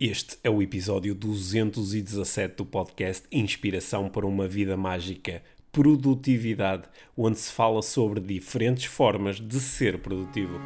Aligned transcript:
Este 0.00 0.38
é 0.42 0.48
o 0.48 0.62
episódio 0.62 1.14
217 1.14 2.56
do 2.56 2.64
podcast 2.64 3.26
Inspiração 3.30 4.08
para 4.08 4.26
uma 4.26 4.48
Vida 4.48 4.74
Mágica 4.74 5.42
Produtividade, 5.70 6.84
onde 7.14 7.38
se 7.38 7.52
fala 7.52 7.82
sobre 7.82 8.18
diferentes 8.18 8.86
formas 8.86 9.38
de 9.38 9.60
ser 9.60 9.98
produtivo. 9.98 10.58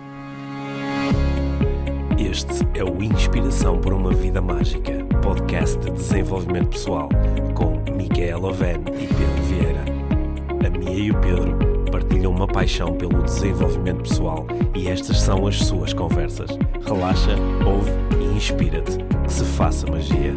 Este 2.16 2.78
é 2.78 2.84
o 2.84 3.02
Inspiração 3.02 3.80
para 3.80 3.96
uma 3.96 4.14
Vida 4.14 4.40
Mágica, 4.40 5.04
podcast 5.20 5.80
de 5.80 5.90
desenvolvimento 5.90 6.68
pessoal, 6.68 7.08
com 7.56 7.82
Micaela 7.92 8.50
Oven 8.50 8.76
e 8.86 9.08
Pedro 9.08 9.42
Vieira. 9.48 9.84
A 10.64 10.70
Mia 10.70 11.06
e 11.06 11.10
o 11.10 11.20
Pedro 11.20 11.73
partilham 12.24 12.32
uma 12.32 12.46
paixão 12.46 12.96
pelo 12.96 13.22
desenvolvimento 13.22 14.02
pessoal 14.02 14.46
e 14.74 14.88
estas 14.88 15.20
são 15.20 15.46
as 15.46 15.58
suas 15.58 15.92
conversas. 15.92 16.50
Relaxa, 16.82 17.36
ouve 17.66 17.90
e 18.18 18.36
inspira-te. 18.36 18.98
Que 19.24 19.32
se 19.32 19.44
faça 19.44 19.86
magia. 19.86 20.32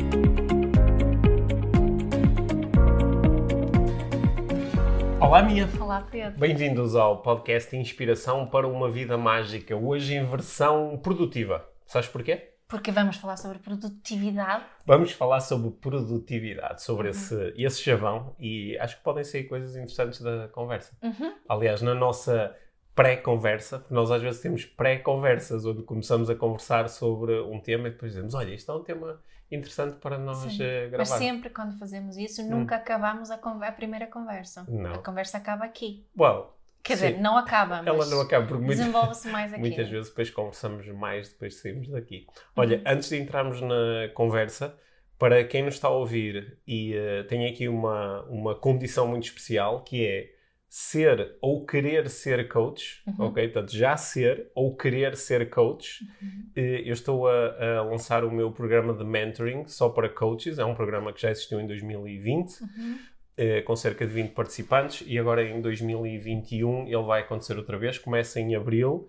Olá, 5.19 5.41
Mia. 5.41 5.69
Olá, 5.79 6.05
Pedro. 6.09 6.39
Bem-vindos 6.39 6.95
ao 6.95 7.21
podcast 7.21 7.75
Inspiração 7.75 8.45
para 8.45 8.67
uma 8.67 8.89
Vida 8.89 9.17
Mágica. 9.17 9.75
Hoje 9.75 10.15
em 10.15 10.25
versão 10.25 10.97
produtiva. 11.01 11.65
Sabes 11.85 12.09
porquê? 12.09 12.56
Porque 12.67 12.91
vamos 12.91 13.15
falar 13.15 13.37
sobre 13.37 13.59
produtividade. 13.59 14.65
Vamos 14.85 15.11
falar 15.13 15.39
sobre 15.39 15.71
produtividade, 15.71 16.81
sobre 16.81 17.05
uhum. 17.05 17.11
esse, 17.11 17.53
esse 17.55 17.81
chavão 17.81 18.35
e 18.39 18.77
acho 18.79 18.97
que 18.97 19.03
podem 19.03 19.23
sair 19.23 19.45
coisas 19.45 19.75
interessantes 19.75 20.21
da 20.21 20.49
conversa. 20.49 20.97
Uhum. 21.01 21.33
Aliás, 21.47 21.81
na 21.81 21.95
nossa 21.95 22.53
pré-conversa, 22.93 23.79
porque 23.79 23.93
nós 23.93 24.11
às 24.11 24.21
vezes 24.21 24.41
temos 24.41 24.65
pré-conversas 24.65 25.65
onde 25.65 25.83
começamos 25.83 26.29
a 26.29 26.35
conversar 26.35 26.89
sobre 26.89 27.39
um 27.41 27.61
tema 27.61 27.87
e 27.87 27.91
depois 27.91 28.11
dizemos: 28.11 28.33
Olha, 28.33 28.53
isto 28.53 28.71
é 28.71 28.75
um 28.75 28.83
tema 28.83 29.21
interessante 29.51 29.97
para 29.97 30.17
nós 30.17 30.39
Sim. 30.39 30.55
Uh, 30.55 30.89
gravar. 30.89 30.97
Mas 30.97 31.09
sempre 31.09 31.49
quando 31.49 31.77
fazemos 31.77 32.17
isso, 32.17 32.43
nunca 32.43 32.75
hum. 32.75 32.79
acabamos 32.79 33.31
a, 33.31 33.35
a, 33.35 33.71
primeira 33.71 34.07
conversa. 34.07 34.65
Não. 34.67 34.95
A 34.95 34.97
conversa 34.97 35.37
acaba 35.37 35.63
aqui. 35.63 36.05
Well, 36.17 36.56
Quer 36.87 36.95
Sim. 36.95 37.07
dizer, 37.07 37.21
não 37.21 37.37
acaba, 37.37 37.83
Ela 37.85 38.05
não 38.05 38.21
acaba, 38.21 38.47
porque 38.47 38.65
desenvolve-se 38.65 39.27
mais 39.27 39.51
aqui. 39.51 39.59
Muitas 39.59 39.89
vezes 39.89 40.09
depois 40.09 40.29
conversamos 40.29 40.87
mais 40.87 41.29
depois 41.29 41.53
de 41.53 41.59
sairmos 41.59 41.89
daqui. 41.89 42.25
Olha, 42.55 42.77
uhum. 42.77 42.83
antes 42.85 43.09
de 43.09 43.17
entrarmos 43.17 43.59
na 43.59 44.09
conversa, 44.13 44.73
para 45.19 45.43
quem 45.43 45.63
nos 45.63 45.73
está 45.73 45.89
a 45.89 45.91
ouvir 45.91 46.59
e 46.65 46.95
uh, 46.95 47.23
tem 47.27 47.45
aqui 47.45 47.67
uma, 47.67 48.23
uma 48.23 48.55
condição 48.55 49.05
muito 49.05 49.25
especial, 49.25 49.83
que 49.83 50.05
é 50.05 50.37
ser 50.69 51.37
ou 51.41 51.65
querer 51.65 52.09
ser 52.09 52.47
coach, 52.49 53.01
uhum. 53.07 53.27
ok? 53.27 53.47
Portanto, 53.47 53.75
já 53.75 53.95
ser 53.95 54.51
ou 54.53 54.75
querer 54.75 55.15
ser 55.15 55.49
coach. 55.49 56.05
Uhum. 56.21 56.51
Eu 56.55 56.93
estou 56.93 57.27
a, 57.27 57.79
a, 57.79 57.81
lançar 57.83 58.23
o 58.23 58.31
meu 58.31 58.51
programa 58.51 58.93
de 58.93 59.03
mentoring 59.03 59.65
só 59.67 59.89
para 59.89 60.09
coaches. 60.09 60.59
É 60.59 60.65
um 60.65 60.75
programa 60.75 61.13
que 61.13 61.21
já 61.21 61.31
existiu 61.31 61.59
em 61.59 61.67
2020, 61.67 62.61
uhum. 62.61 62.97
Eh, 63.37 63.61
com 63.61 63.75
cerca 63.75 64.05
de 64.05 64.11
20 64.11 64.31
participantes, 64.31 65.03
e 65.05 65.19
agora 65.19 65.47
em 65.47 65.61
2021 65.61 66.87
ele 66.87 67.03
vai 67.03 67.21
acontecer 67.21 67.55
outra 67.55 67.77
vez. 67.77 67.97
Começa 67.97 68.39
em 68.39 68.55
abril. 68.55 69.07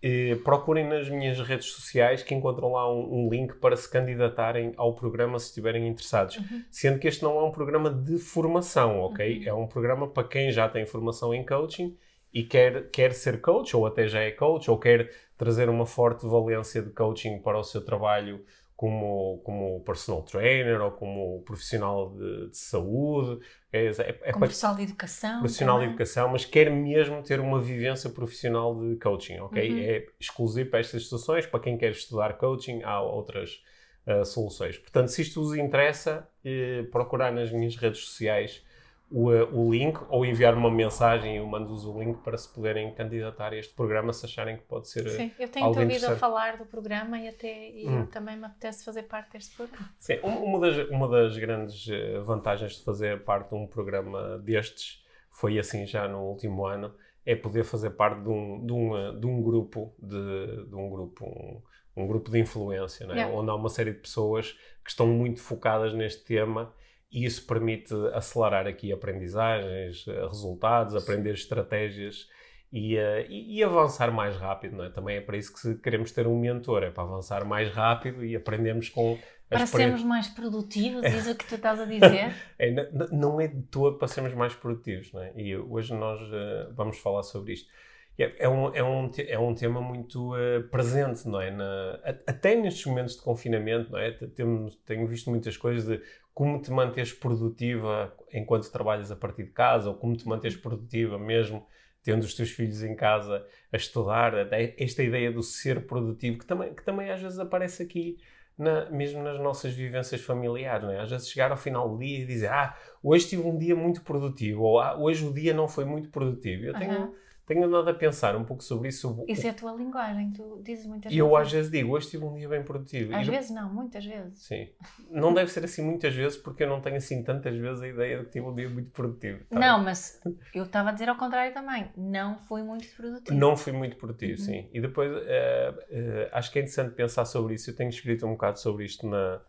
Eh, 0.00 0.36
procurem 0.44 0.86
nas 0.86 1.08
minhas 1.08 1.40
redes 1.40 1.66
sociais 1.66 2.22
que 2.22 2.34
encontram 2.34 2.72
lá 2.72 2.92
um, 2.92 3.26
um, 3.26 3.28
link 3.28 3.54
para 3.54 3.76
se 3.76 3.90
candidatarem 3.90 4.72
ao 4.76 4.94
programa 4.94 5.38
se 5.38 5.46
estiverem 5.46 5.88
interessados. 5.88 6.36
Uhum. 6.36 6.64
Sendo 6.70 6.98
que 6.98 7.08
este 7.08 7.22
não 7.22 7.38
é 7.38 7.42
um 7.42 7.50
programa 7.50 7.90
de 7.90 8.18
formação, 8.18 9.00
ok? 9.00 9.38
Uhum. 9.38 9.48
É 9.48 9.54
um 9.54 9.66
programa 9.66 10.08
para 10.08 10.26
quem 10.26 10.52
já 10.52 10.68
tem 10.68 10.86
formação 10.86 11.34
em 11.34 11.44
coaching 11.44 11.96
e 12.32 12.44
quer, 12.44 12.90
quer 12.90 13.12
ser 13.12 13.40
coach, 13.40 13.76
ou 13.76 13.86
até 13.86 14.06
já 14.06 14.20
é 14.20 14.30
coach, 14.30 14.70
ou 14.70 14.78
quer 14.78 15.10
trazer 15.36 15.68
uma 15.68 15.86
forte 15.86 16.26
valência 16.26 16.82
de 16.82 16.90
coaching 16.90 17.38
para 17.38 17.58
o 17.58 17.64
seu 17.64 17.84
trabalho 17.84 18.44
como, 18.78 19.38
como 19.38 19.80
personal 19.80 20.22
trainer 20.22 20.80
ou 20.80 20.92
como 20.92 21.42
profissional 21.42 22.10
de, 22.10 22.48
de 22.50 22.56
saúde. 22.56 23.44
É, 23.72 23.86
é, 23.86 24.18
é 24.22 24.32
como 24.32 24.44
profissional 24.44 24.76
de 24.76 24.82
educação. 24.84 25.40
Profissional 25.40 25.74
também. 25.78 25.88
de 25.88 25.94
educação, 25.94 26.28
mas 26.28 26.44
quer 26.44 26.70
mesmo 26.70 27.20
ter 27.24 27.40
uma 27.40 27.60
vivência 27.60 28.08
profissional 28.08 28.78
de 28.78 28.94
coaching, 29.00 29.40
ok? 29.40 29.68
Uhum. 29.68 29.78
É 29.80 30.06
exclusivo 30.20 30.70
para 30.70 30.78
estas 30.78 31.02
situações, 31.02 31.44
para 31.44 31.58
quem 31.58 31.76
quer 31.76 31.90
estudar 31.90 32.34
coaching, 32.34 32.80
há 32.84 33.02
outras 33.02 33.60
uh, 34.06 34.24
soluções. 34.24 34.78
Portanto, 34.78 35.08
se 35.08 35.22
isto 35.22 35.42
vos 35.42 35.56
interessa, 35.56 36.28
eh, 36.44 36.84
procurar 36.92 37.32
nas 37.32 37.50
minhas 37.50 37.74
redes 37.74 38.04
sociais 38.04 38.64
o, 39.10 39.32
eh, 39.32 39.44
o 39.44 39.70
link 39.70 39.98
ou 40.08 40.24
enviar 40.24 40.54
uma 40.54 40.70
mensagem 40.70 41.34
e 41.34 41.36
eu 41.38 41.46
mando-vos 41.46 41.84
o 41.84 41.98
link 41.98 42.18
para 42.18 42.36
se 42.36 42.52
poderem 42.52 42.92
candidatar 42.94 43.52
a 43.52 43.56
este 43.56 43.74
programa 43.74 44.12
se 44.12 44.26
acharem 44.26 44.56
que 44.56 44.64
pode 44.64 44.88
ser 44.88 45.08
Sim, 45.08 45.32
eu 45.38 45.48
tenho 45.48 45.66
ouvido 45.66 46.06
a 46.06 46.16
falar 46.16 46.58
do 46.58 46.66
programa 46.66 47.18
e 47.18 47.28
até 47.28 47.70
e 47.70 47.88
hum. 47.88 48.06
também 48.06 48.36
me 48.36 48.44
apetece 48.44 48.84
fazer 48.84 49.04
parte 49.04 49.32
deste 49.32 49.56
programa. 49.56 49.88
Sim, 49.98 50.18
uma 50.22 50.60
das, 50.60 50.88
uma 50.90 51.08
das 51.08 51.36
grandes 51.38 51.88
eh, 51.88 52.18
vantagens 52.20 52.76
de 52.76 52.84
fazer 52.84 53.24
parte 53.24 53.50
de 53.50 53.54
um 53.54 53.66
programa 53.66 54.38
destes 54.38 55.04
foi 55.30 55.58
assim 55.58 55.86
já 55.86 56.06
no 56.06 56.22
último 56.22 56.66
ano, 56.66 56.92
é 57.24 57.34
poder 57.34 57.64
fazer 57.64 57.90
parte 57.90 58.22
de 58.22 58.28
um, 58.28 58.66
de 58.66 58.72
um, 58.72 58.96
eh, 58.96 59.12
de 59.12 59.26
um 59.26 59.42
grupo 59.42 59.94
de, 59.98 60.66
de 60.66 60.74
um 60.74 60.90
grupo 60.90 61.24
um, 61.24 61.62
um 62.02 62.06
grupo 62.06 62.30
de 62.30 62.38
influência, 62.38 63.04
é? 63.04 63.12
yeah. 63.12 63.34
onde 63.34 63.50
há 63.50 63.54
uma 63.54 63.68
série 63.70 63.92
de 63.92 64.00
pessoas 64.00 64.52
que 64.84 64.90
estão 64.90 65.06
muito 65.06 65.40
focadas 65.40 65.94
neste 65.94 66.24
tema 66.24 66.72
e 67.10 67.24
isso 67.24 67.46
permite 67.46 67.94
acelerar 68.12 68.66
aqui 68.66 68.92
aprendizagens, 68.92 70.06
eh, 70.06 70.26
resultados, 70.26 70.94
aprender 70.94 71.32
estratégias 71.32 72.28
e, 72.70 72.96
uh, 72.96 73.26
e, 73.28 73.58
e, 73.58 73.64
avançar 73.64 74.12
mais 74.12 74.36
rápido, 74.36 74.76
não 74.76 74.84
é? 74.84 74.90
Também 74.90 75.16
é 75.16 75.20
para 75.22 75.38
isso 75.38 75.54
que 75.54 75.74
queremos 75.76 76.12
ter 76.12 76.26
um 76.26 76.38
mentor, 76.38 76.82
é 76.82 76.90
para 76.90 77.02
avançar 77.02 77.44
mais 77.46 77.70
rápido 77.70 78.22
e 78.22 78.36
aprendemos 78.36 78.90
com 78.90 79.18
para 79.48 79.66
sermos 79.66 80.02
mais 80.02 80.28
produtivos, 80.28 81.02
isso 81.06 81.30
é 81.30 81.32
o 81.32 81.34
que 81.34 81.46
tu 81.46 81.54
estás 81.54 81.80
a 81.80 81.86
dizer? 81.86 82.34
é, 82.58 82.90
não, 83.10 83.40
é 83.40 83.48
de 83.48 83.62
todo 83.62 83.96
para 83.96 84.06
sermos 84.06 84.34
mais 84.34 84.54
produtivos, 84.54 85.10
não 85.10 85.22
é? 85.22 85.32
E 85.34 85.56
hoje 85.56 85.94
nós 85.94 86.20
uh, 86.20 86.70
vamos 86.74 86.98
falar 86.98 87.22
sobre 87.22 87.54
isto. 87.54 87.70
É, 88.18 88.44
é, 88.44 88.48
um, 88.48 88.74
é, 88.74 88.82
um, 88.82 89.10
é 89.16 89.38
um 89.38 89.54
tema 89.54 89.80
muito 89.80 90.34
uh, 90.34 90.62
presente, 90.70 91.26
não 91.26 91.40
é? 91.40 91.50
Na, 91.50 91.98
até 92.26 92.56
nestes 92.56 92.84
momentos 92.84 93.16
de 93.16 93.22
confinamento, 93.22 93.90
não 93.90 93.98
é? 93.98 94.10
Temos, 94.10 94.76
tenho 94.84 95.06
visto 95.06 95.30
muitas 95.30 95.56
coisas 95.56 95.86
de 95.86 96.04
como 96.38 96.62
te 96.62 96.70
manteres 96.70 97.12
produtiva 97.12 98.14
enquanto 98.32 98.70
trabalhas 98.70 99.10
a 99.10 99.16
partir 99.16 99.42
de 99.42 99.50
casa, 99.50 99.88
ou 99.88 99.96
como 99.96 100.16
te 100.16 100.24
manteres 100.28 100.56
produtiva 100.56 101.18
mesmo 101.18 101.66
tendo 102.00 102.22
os 102.22 102.32
teus 102.32 102.52
filhos 102.52 102.80
em 102.84 102.94
casa 102.94 103.44
a 103.72 103.76
estudar, 103.76 104.34
esta 104.78 105.02
ideia 105.02 105.32
do 105.32 105.42
ser 105.42 105.84
produtivo, 105.84 106.38
que 106.38 106.46
também, 106.46 106.72
que 106.72 106.84
também 106.84 107.10
às 107.10 107.20
vezes 107.20 107.40
aparece 107.40 107.82
aqui, 107.82 108.18
na, 108.56 108.88
mesmo 108.88 109.20
nas 109.20 109.40
nossas 109.40 109.74
vivências 109.74 110.20
familiares, 110.20 110.84
não 110.84 110.92
é? 110.92 111.00
Às 111.00 111.10
vezes 111.10 111.28
chegar 111.28 111.50
ao 111.50 111.56
final 111.56 111.88
do 111.88 111.98
dia 111.98 112.20
e 112.20 112.24
dizer, 112.24 112.52
ah, 112.52 112.72
hoje 113.02 113.30
tive 113.30 113.42
um 113.42 113.58
dia 113.58 113.74
muito 113.74 114.02
produtivo, 114.04 114.62
ou 114.62 114.78
ah, 114.78 114.96
hoje 114.96 115.26
o 115.26 115.34
dia 115.34 115.52
não 115.52 115.66
foi 115.66 115.84
muito 115.84 116.08
produtivo. 116.08 116.66
Eu 116.66 116.74
tenho... 116.74 117.00
Uhum 117.00 117.14
tenho 117.48 117.64
andado 117.64 117.88
a 117.88 117.94
pensar 117.94 118.36
um 118.36 118.44
pouco 118.44 118.62
sobre 118.62 118.88
isso. 118.88 119.24
Isso 119.26 119.46
é 119.46 119.50
a 119.50 119.54
tua 119.54 119.72
linguagem, 119.72 120.30
tu 120.32 120.60
dizes 120.62 120.84
muitas 120.84 121.10
vezes. 121.10 121.16
E 121.16 121.18
eu 121.18 121.34
às 121.34 121.50
vezes 121.50 121.70
digo, 121.70 121.92
hoje 121.92 122.10
tive 122.10 122.24
um 122.24 122.34
dia 122.34 122.46
bem 122.46 122.62
produtivo. 122.62 123.16
Às 123.16 123.26
vezes 123.26 123.50
não, 123.50 123.72
muitas 123.72 124.04
vezes. 124.04 124.38
Sim. 124.38 124.68
Não 125.10 125.32
deve 125.32 125.50
ser 125.50 125.64
assim 125.64 125.82
muitas 125.82 126.14
vezes, 126.14 126.36
porque 126.36 126.64
eu 126.64 126.68
não 126.68 126.82
tenho 126.82 126.96
assim 126.96 127.22
tantas 127.22 127.56
vezes 127.56 127.82
a 127.82 127.88
ideia 127.88 128.18
de 128.18 128.24
que 128.26 128.32
tive 128.32 128.46
um 128.46 128.54
dia 128.54 128.68
muito 128.68 128.90
produtivo. 128.90 129.44
Tá 129.48 129.58
não, 129.58 129.82
mas 129.82 130.20
eu 130.54 130.64
estava 130.64 130.90
a 130.90 130.92
dizer 130.92 131.08
ao 131.08 131.16
contrário 131.16 131.54
também. 131.54 131.90
Não 131.96 132.38
fui 132.38 132.62
muito 132.62 132.86
produtivo. 132.94 133.36
Não 133.36 133.56
fui 133.56 133.72
muito 133.72 133.96
produtivo, 133.96 134.38
uhum. 134.38 134.46
sim. 134.46 134.68
E 134.70 134.80
depois, 134.80 135.10
uh, 135.10 135.16
uh, 135.16 136.28
acho 136.32 136.52
que 136.52 136.58
é 136.58 136.62
interessante 136.62 136.94
pensar 136.94 137.24
sobre 137.24 137.54
isso. 137.54 137.70
Eu 137.70 137.76
tenho 137.76 137.88
escrito 137.88 138.26
um 138.26 138.32
bocado 138.32 138.60
sobre 138.60 138.84
isto 138.84 139.08
na, 139.08 139.40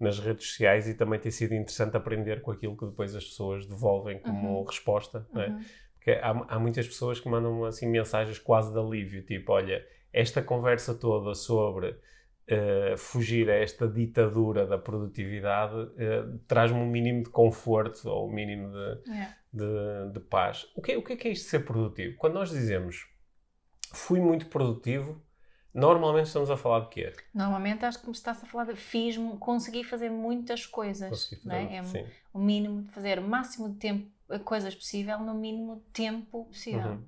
nas 0.00 0.18
redes 0.18 0.48
sociais 0.48 0.88
e 0.88 0.94
também 0.94 1.20
tem 1.20 1.30
sido 1.30 1.54
interessante 1.54 1.96
aprender 1.96 2.42
com 2.42 2.50
aquilo 2.50 2.76
que 2.76 2.86
depois 2.86 3.14
as 3.14 3.24
pessoas 3.24 3.66
devolvem 3.66 4.18
como 4.18 4.58
uhum. 4.58 4.64
resposta, 4.64 5.24
não 5.32 5.42
é? 5.42 5.56
Há, 6.22 6.54
há 6.54 6.58
muitas 6.58 6.86
pessoas 6.86 7.18
que 7.20 7.28
mandam 7.28 7.64
assim 7.64 7.88
mensagens 7.88 8.38
quase 8.38 8.72
de 8.72 8.78
alívio, 8.78 9.22
tipo, 9.22 9.52
olha, 9.52 9.84
esta 10.12 10.42
conversa 10.42 10.94
toda 10.94 11.34
sobre 11.34 11.88
uh, 11.90 12.96
fugir 12.96 13.50
a 13.50 13.54
esta 13.54 13.88
ditadura 13.88 14.66
da 14.66 14.78
produtividade 14.78 15.74
uh, 15.74 16.38
traz-me 16.46 16.78
um 16.78 16.86
mínimo 16.86 17.24
de 17.24 17.30
conforto 17.30 18.08
ou 18.08 18.28
um 18.28 18.32
mínimo 18.32 18.70
de, 18.70 19.10
yeah. 19.10 19.36
de, 19.52 20.12
de, 20.12 20.20
paz. 20.20 20.66
O 20.76 20.82
que, 20.82 20.96
o 20.96 21.02
que 21.02 21.12
é 21.14 21.16
que 21.16 21.28
é 21.28 21.32
isto 21.32 21.44
de 21.44 21.50
ser 21.50 21.64
produtivo? 21.64 22.16
Quando 22.16 22.34
nós 22.34 22.50
dizemos 22.50 23.06
fui 23.92 24.20
muito 24.20 24.46
produtivo, 24.46 25.24
Normalmente 25.76 26.28
estamos 26.28 26.50
a 26.50 26.56
falar 26.56 26.80
de 26.80 26.88
quê? 26.88 27.12
Normalmente 27.34 27.84
acho 27.84 28.00
que 28.00 28.06
me 28.06 28.12
estás 28.12 28.42
a 28.42 28.46
falar 28.46 28.64
de 28.64 28.76
fiz, 28.76 29.18
consegui 29.38 29.84
fazer 29.84 30.08
muitas 30.08 30.64
coisas. 30.64 31.10
Consegui 31.10 31.42
fazer, 31.42 31.54
é? 31.54 31.76
é 31.76 31.82
o 32.32 32.38
mínimo 32.38 32.80
de 32.80 32.88
fazer 32.88 33.18
o 33.18 33.22
máximo 33.22 33.68
de 33.68 33.76
tempo 33.76 34.10
coisas 34.44 34.74
possível 34.74 35.18
no 35.18 35.34
mínimo 35.34 35.82
tempo 35.92 36.44
possível. 36.46 36.92
Uhum. 36.92 37.04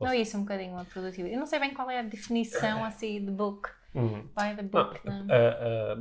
Não, 0.00 0.14
isso 0.14 0.36
é 0.36 0.38
um 0.38 0.42
bocadinho 0.42 0.76
a 0.76 0.84
produtividade. 0.84 1.34
Eu 1.34 1.38
não 1.38 1.46
sei 1.46 1.60
bem 1.60 1.72
qual 1.72 1.90
é 1.90 2.00
a 2.00 2.02
definição 2.02 2.84
assim 2.84 3.24
de 3.24 3.30
book. 3.30 3.68
Uhum. 3.94 4.22
By 4.22 4.56
the 4.56 4.62
book. 4.62 5.00
Não, 5.04 5.26
a, 5.30 6.00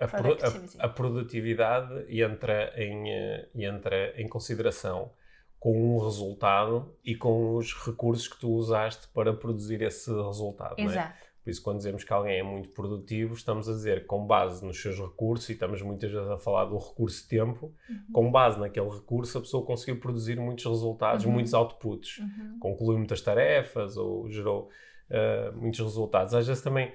a, 0.00 0.04
a, 0.04 0.82
a, 0.82 0.86
a, 0.86 0.88
produtividade 0.88 2.20
entra 2.20 2.72
em, 2.76 3.10
eh, 3.10 3.48
entra 3.54 4.20
em 4.20 4.28
consideração 4.28 5.12
com 5.58 5.96
um 5.96 5.98
resultado 5.98 6.96
e 7.04 7.14
com 7.14 7.56
os 7.56 7.74
recursos 7.74 8.28
que 8.28 8.38
tu 8.38 8.50
usaste 8.50 9.08
para 9.08 9.32
produzir 9.32 9.82
esse 9.82 10.10
resultado. 10.10 10.74
Exato. 10.78 11.25
Por 11.46 11.50
isso, 11.50 11.62
quando 11.62 11.76
dizemos 11.76 12.02
que 12.02 12.12
alguém 12.12 12.40
é 12.40 12.42
muito 12.42 12.70
produtivo, 12.70 13.32
estamos 13.32 13.68
a 13.68 13.72
dizer 13.72 14.04
com 14.04 14.26
base 14.26 14.66
nos 14.66 14.82
seus 14.82 14.98
recursos, 14.98 15.48
e 15.48 15.52
estamos 15.52 15.80
muitas 15.80 16.10
vezes 16.10 16.28
a 16.28 16.36
falar 16.36 16.64
do 16.64 16.76
recurso 16.76 17.28
tempo, 17.28 17.72
uhum. 17.88 18.12
com 18.12 18.32
base 18.32 18.58
naquele 18.58 18.88
recurso, 18.88 19.38
a 19.38 19.40
pessoa 19.40 19.64
conseguiu 19.64 20.00
produzir 20.00 20.40
muitos 20.40 20.64
resultados, 20.64 21.24
uhum. 21.24 21.30
muitos 21.30 21.54
outputs, 21.54 22.18
uhum. 22.18 22.58
concluiu 22.58 22.98
muitas 22.98 23.20
tarefas 23.20 23.96
ou 23.96 24.28
gerou 24.28 24.70
uh, 25.08 25.56
muitos 25.56 25.78
resultados. 25.78 26.34
Às 26.34 26.48
vezes 26.48 26.60
também 26.64 26.92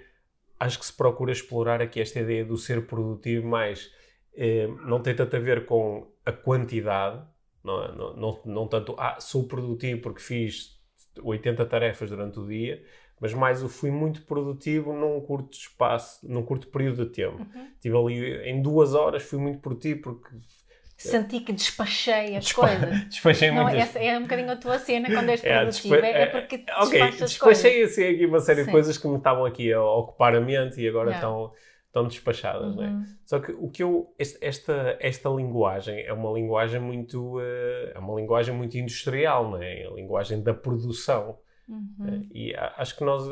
acho 0.59 0.77
que 0.77 0.85
se 0.85 0.93
procura 0.97 1.31
explorar 1.31 1.81
aqui 1.81 2.01
esta 2.01 2.19
ideia 2.19 2.43
do 2.43 2.57
ser 2.57 2.85
produtivo, 2.87 3.47
mas 3.47 3.89
eh, 4.35 4.67
não 4.85 5.01
tem 5.01 5.15
tanto 5.15 5.33
a 5.33 5.39
ver 5.39 5.65
com 5.65 6.11
a 6.25 6.33
quantidade, 6.33 7.25
não, 7.63 7.83
é? 7.85 7.95
não, 7.95 8.15
não, 8.17 8.41
não 8.45 8.67
tanto, 8.67 8.95
ah, 8.99 9.17
sou 9.17 9.47
produtivo 9.47 10.01
porque 10.01 10.19
fiz 10.19 10.77
80 11.21 11.65
tarefas 11.65 12.09
durante 12.09 12.37
o 12.37 12.45
dia, 12.45 12.83
mas 13.21 13.35
mais 13.35 13.61
eu 13.61 13.69
fui 13.69 13.91
muito 13.91 14.23
produtivo 14.23 14.93
num 14.93 15.21
curto 15.21 15.55
espaço, 15.55 16.27
num 16.27 16.41
curto 16.41 16.67
período 16.67 17.05
de 17.05 17.11
tempo. 17.11 17.37
Uhum. 17.37 17.67
Estive 17.75 17.95
ali 17.95 18.49
em 18.49 18.61
duas 18.63 18.95
horas, 18.95 19.21
fui 19.21 19.37
muito 19.37 19.59
produtivo 19.59 20.01
porque 20.01 20.35
Senti 20.97 21.39
que 21.39 21.51
despachei 21.51 22.35
as 22.35 22.45
Despa 22.45 22.61
coisas. 22.61 23.05
Despachei 23.09 23.49
não, 23.49 23.63
muitas... 23.63 23.81
essa 23.81 23.99
é 23.99 24.17
um 24.17 24.21
bocadinho 24.21 24.51
a 24.51 24.55
tua 24.55 24.77
cena 24.77 25.09
quando 25.09 25.29
és 25.29 25.41
é, 25.45 25.57
produtivo. 25.57 25.95
É, 25.95 26.21
é, 26.21 26.25
porque 26.27 26.55
okay, 26.55 26.99
despachas 26.99 27.29
despachei 27.31 27.83
assim 27.83 28.03
aqui 28.05 28.25
uma 28.27 28.39
série 28.39 28.59
Sim. 28.59 28.65
de 28.65 28.71
coisas 28.71 28.97
que 28.99 29.07
me 29.07 29.17
estavam 29.17 29.45
aqui 29.45 29.73
a 29.73 29.83
ocupar 29.83 30.35
a 30.35 30.39
mente 30.39 30.79
e 30.79 30.87
agora 30.87 31.11
estão, 31.11 31.51
estão 31.87 32.07
despachadas. 32.07 32.75
Uhum. 32.75 32.81
Né? 32.81 33.05
Só 33.25 33.39
que 33.39 33.51
o 33.51 33.67
que 33.67 33.81
eu... 33.81 34.13
Esta, 34.19 34.95
esta 34.99 35.29
linguagem 35.29 36.01
é 36.01 36.13
uma 36.13 36.31
linguagem 36.33 36.79
muito... 36.79 37.39
Uh, 37.39 37.91
é 37.95 37.97
uma 37.97 38.19
linguagem 38.19 38.53
muito 38.53 38.77
industrial, 38.77 39.57
né? 39.57 39.81
É 39.81 39.87
a 39.87 39.91
linguagem 39.91 40.43
da 40.43 40.53
produção. 40.53 41.39
Uhum. 41.71 42.29
E 42.33 42.53
acho 42.55 42.97
que 42.97 43.03
nós 43.03 43.23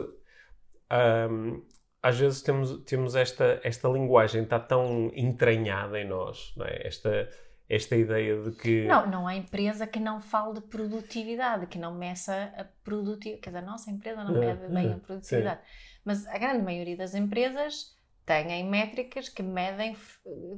um, 0.91 1.61
às 2.01 2.17
vezes 2.17 2.41
temos, 2.41 2.83
temos 2.83 3.15
esta, 3.15 3.59
esta 3.63 3.87
linguagem 3.89 4.43
está 4.43 4.59
tão 4.59 5.11
entranhada 5.13 5.99
em 5.99 6.07
nós, 6.07 6.53
é? 6.61 6.87
Esta, 6.87 7.29
esta 7.67 7.95
ideia 7.95 8.41
de 8.41 8.51
que. 8.51 8.85
Não, 8.87 9.05
não 9.07 9.27
há 9.27 9.35
empresa 9.35 9.85
que 9.85 9.99
não 9.99 10.19
fale 10.19 10.55
de 10.55 10.61
produtividade, 10.61 11.67
que 11.67 11.77
não 11.77 11.93
meça 11.93 12.53
a 12.57 12.63
produtividade. 12.83 13.41
Quer 13.41 13.49
dizer, 13.49 13.59
a 13.59 13.65
nossa 13.65 13.91
empresa 13.91 14.23
não 14.23 14.39
mede 14.39 14.67
bem 14.67 14.93
a 14.93 14.97
produtividade. 14.97 15.61
Sim. 15.61 15.99
Mas 16.05 16.25
a 16.27 16.37
grande 16.37 16.63
maioria 16.63 16.97
das 16.97 17.13
empresas 17.13 17.97
têm 18.25 18.67
métricas 18.67 19.27
que 19.27 19.43
medem 19.43 19.95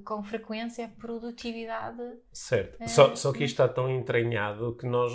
com 0.05 0.23
frequência 0.23 0.85
a 0.85 0.89
produtividade. 0.89 2.01
Certo. 2.31 2.81
É, 2.81 2.87
só, 2.87 3.15
só 3.15 3.31
que 3.33 3.43
isto 3.43 3.61
está 3.61 3.67
tão 3.67 3.89
entranhado 3.89 4.75
que 4.77 4.85
nós 4.85 5.13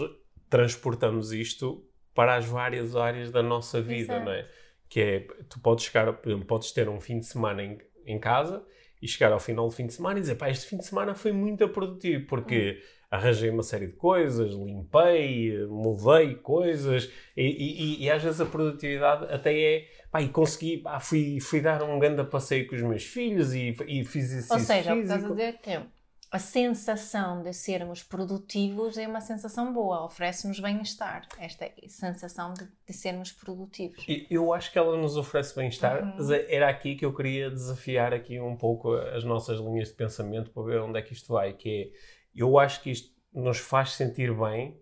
transportamos 0.50 1.32
isto 1.32 1.86
para 2.16 2.34
as 2.34 2.46
várias 2.46 2.96
áreas 2.96 3.30
da 3.30 3.42
nossa 3.42 3.80
vida, 3.80 4.14
Exato. 4.14 4.24
não 4.24 4.32
é? 4.32 4.48
Que 4.88 5.00
é, 5.00 5.20
tu 5.48 5.60
podes 5.60 5.84
chegar, 5.84 6.10
podes 6.48 6.72
ter 6.72 6.88
um 6.88 6.98
fim 6.98 7.20
de 7.20 7.26
semana 7.26 7.62
em, 7.62 7.78
em 8.06 8.18
casa 8.18 8.64
e 9.00 9.06
chegar 9.06 9.30
ao 9.30 9.38
final 9.38 9.68
do 9.68 9.74
fim 9.74 9.86
de 9.86 9.92
semana 9.92 10.18
e 10.18 10.22
dizer, 10.22 10.36
pá, 10.36 10.48
este 10.48 10.66
fim 10.66 10.78
de 10.78 10.86
semana 10.86 11.14
foi 11.14 11.30
muito 11.30 11.68
produtivo, 11.68 12.26
porque 12.26 12.80
hum. 12.80 13.06
arranjei 13.10 13.50
uma 13.50 13.62
série 13.62 13.88
de 13.88 13.92
coisas, 13.92 14.54
limpei, 14.54 15.66
mudei 15.66 16.36
coisas, 16.36 17.12
e, 17.36 17.44
e, 17.44 18.04
e, 18.04 18.10
às 18.10 18.22
vezes 18.22 18.40
a 18.40 18.46
produtividade 18.46 19.30
até 19.30 19.60
é, 19.60 19.88
pá, 20.10 20.22
e 20.22 20.30
consegui, 20.30 20.78
pá, 20.78 20.98
fui, 20.98 21.38
fui 21.38 21.60
dar 21.60 21.82
um 21.82 21.98
grande 21.98 22.24
passeio 22.24 22.66
com 22.66 22.74
os 22.74 22.82
meus 22.82 23.04
filhos 23.04 23.52
e, 23.52 23.76
e 23.86 24.04
fiz 24.04 24.32
isso 24.32 24.54
Ou 24.54 24.58
seja, 24.58 24.94
físico. 24.94 25.18
por 25.18 25.28
causa 25.28 25.52
de 25.52 25.58
tempo 25.58 25.95
a 26.30 26.38
sensação 26.38 27.42
de 27.42 27.52
sermos 27.52 28.02
produtivos 28.02 28.98
é 28.98 29.06
uma 29.06 29.20
sensação 29.20 29.72
boa, 29.72 30.04
oferece-nos 30.04 30.58
bem-estar, 30.58 31.26
esta 31.38 31.70
sensação 31.88 32.52
de, 32.52 32.66
de, 32.86 32.92
sermos 32.92 33.30
produtivos. 33.30 34.04
Eu 34.28 34.52
acho 34.52 34.72
que 34.72 34.78
ela 34.78 34.96
nos 34.96 35.16
oferece 35.16 35.54
bem-estar, 35.54 36.02
uhum. 36.02 36.14
mas 36.16 36.30
é, 36.30 36.52
era 36.52 36.68
aqui 36.68 36.96
que 36.96 37.04
eu 37.04 37.14
queria 37.14 37.50
desafiar 37.50 38.12
aqui 38.12 38.40
um 38.40 38.56
pouco 38.56 38.94
as 38.94 39.22
nossas 39.24 39.60
linhas 39.60 39.88
de 39.88 39.94
pensamento 39.94 40.50
para 40.50 40.62
ver 40.64 40.80
onde 40.80 40.98
é 40.98 41.02
que 41.02 41.12
isto 41.12 41.32
vai, 41.32 41.52
que 41.52 41.92
é, 41.94 41.98
eu 42.34 42.58
acho 42.58 42.82
que 42.82 42.90
isto 42.90 43.14
nos 43.32 43.58
faz 43.58 43.92
sentir 43.92 44.34
bem, 44.34 44.80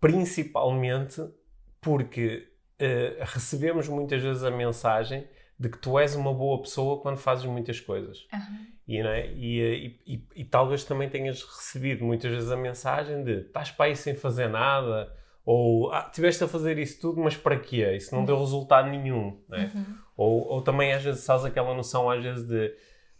principalmente 0.00 1.20
porque 1.80 2.48
uh, 2.80 3.24
recebemos 3.24 3.88
muitas 3.88 4.22
vezes 4.22 4.42
a 4.42 4.50
mensagem 4.50 5.28
de 5.58 5.68
que 5.68 5.78
tu 5.78 5.98
és 5.98 6.14
uma 6.14 6.32
boa 6.34 6.60
pessoa 6.60 7.00
quando 7.00 7.16
fazes 7.16 7.44
muitas 7.44 7.78
coisas. 7.80 8.26
Uhum. 8.32 8.66
E, 8.88 8.98
é? 8.98 9.32
e, 9.32 9.60
e, 9.60 10.14
e, 10.14 10.26
e, 10.36 10.44
talvez 10.44 10.84
também 10.84 11.08
tenhas 11.08 11.42
recebido 11.42 12.04
muitas 12.04 12.32
vezes 12.32 12.50
a 12.50 12.56
mensagem 12.56 13.22
de 13.22 13.42
estás 13.42 13.70
para 13.70 13.86
aí 13.86 13.96
sem 13.96 14.14
fazer 14.14 14.48
nada, 14.48 15.12
ou 15.44 15.92
ah, 15.92 16.10
tiveste 16.12 16.42
a 16.42 16.48
fazer 16.48 16.78
isso 16.78 17.00
tudo, 17.00 17.20
mas 17.20 17.36
para 17.36 17.58
quê? 17.58 17.92
Isso 17.94 18.14
não 18.14 18.24
deu 18.24 18.38
resultado 18.38 18.88
nenhum. 18.88 19.40
É? 19.52 19.62
Uhum. 19.62 19.84
Ou, 20.16 20.48
ou 20.48 20.62
também 20.62 20.92
às 20.92 21.02
vezes 21.02 21.22
sabes 21.22 21.44
aquela 21.44 21.74
noção 21.74 22.10
às 22.10 22.22
vezes 22.22 22.46
de 22.46 22.74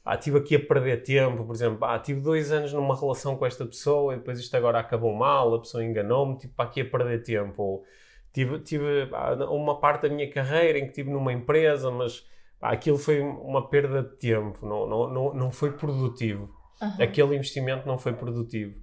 ah, 0.04 0.16
estive 0.16 0.38
aqui 0.38 0.56
a 0.56 0.60
perder 0.60 1.02
tempo, 1.02 1.44
por 1.44 1.54
exemplo, 1.54 1.84
ah, 1.84 1.98
tive 1.98 2.20
dois 2.20 2.50
anos 2.50 2.72
numa 2.72 2.98
relação 2.98 3.36
com 3.36 3.46
esta 3.46 3.64
pessoa 3.64 4.14
e 4.14 4.16
depois 4.16 4.38
isto 4.38 4.56
agora 4.56 4.80
acabou 4.80 5.14
mal, 5.14 5.54
a 5.54 5.60
pessoa 5.60 5.84
enganou-me, 5.84 6.36
tipo, 6.38 6.60
aqui 6.60 6.80
a 6.80 6.84
perder 6.84 7.22
tempo. 7.22 7.62
Ou 7.62 7.84
tive, 8.32 8.58
tive 8.60 9.08
uma 9.50 9.78
parte 9.78 10.08
da 10.08 10.14
minha 10.14 10.30
carreira 10.30 10.78
em 10.78 10.82
que 10.82 10.90
estive 10.90 11.10
numa 11.10 11.32
empresa, 11.32 11.90
mas 11.90 12.26
aquilo 12.60 12.98
foi 12.98 13.20
uma 13.20 13.68
perda 13.68 14.02
de 14.02 14.16
tempo, 14.16 14.66
não, 14.66 14.86
não, 14.86 15.10
não, 15.10 15.34
não 15.34 15.50
foi 15.50 15.72
produtivo. 15.72 16.54
Uhum. 16.80 17.02
Aquele 17.02 17.36
investimento 17.36 17.86
não 17.86 17.98
foi 17.98 18.12
produtivo. 18.12 18.74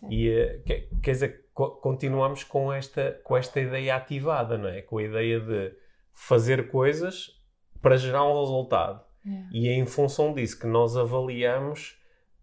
Sim. 0.00 0.08
E 0.10 0.30
uh, 0.30 0.62
quer, 0.64 1.12
dizer, 1.12 1.44
co 1.54 1.70
continuamos 1.76 2.44
com 2.44 2.72
esta, 2.72 3.20
com 3.24 3.36
esta 3.36 3.60
ideia 3.60 3.96
ativada, 3.96 4.56
não 4.56 4.68
é? 4.68 4.82
Com 4.82 4.98
a 4.98 5.02
ideia 5.02 5.40
de 5.40 5.72
fazer 6.14 6.68
coisas 6.70 7.30
para 7.80 7.96
gerar 7.96 8.24
um 8.24 8.40
resultado. 8.40 9.02
É. 9.26 9.30
E 9.52 9.68
é 9.68 9.74
em 9.74 9.86
função 9.86 10.32
disso 10.32 10.58
que 10.58 10.66
nós 10.66 10.96
avaliamos 10.96 11.97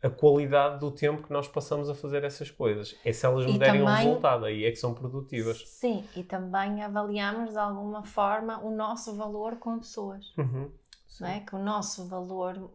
a 0.05 0.09
qualidade 0.09 0.79
do 0.79 0.91
tempo 0.91 1.23
que 1.23 1.33
nós 1.33 1.47
passamos 1.47 1.89
a 1.89 1.95
fazer 1.95 2.23
essas 2.23 2.51
coisas. 2.51 2.95
É 3.03 3.11
se 3.11 3.25
elas 3.25 3.45
me 3.45 3.57
derem 3.57 3.81
também, 3.81 3.93
um 3.93 4.07
resultado, 4.07 4.45
aí 4.45 4.63
é 4.63 4.69
que 4.69 4.77
são 4.77 4.93
produtivas. 4.93 5.67
Sim, 5.67 6.03
e 6.15 6.23
também 6.23 6.83
avaliamos 6.83 7.51
de 7.51 7.57
alguma 7.57 8.03
forma 8.03 8.63
o 8.63 8.69
nosso 8.69 9.15
valor 9.15 9.55
com 9.55 9.79
pessoas. 9.79 10.31
Uhum, 10.37 10.71
não 11.19 11.27
é? 11.27 11.39
Que 11.39 11.55
o 11.55 11.59
nosso 11.59 12.07
valor 12.07 12.69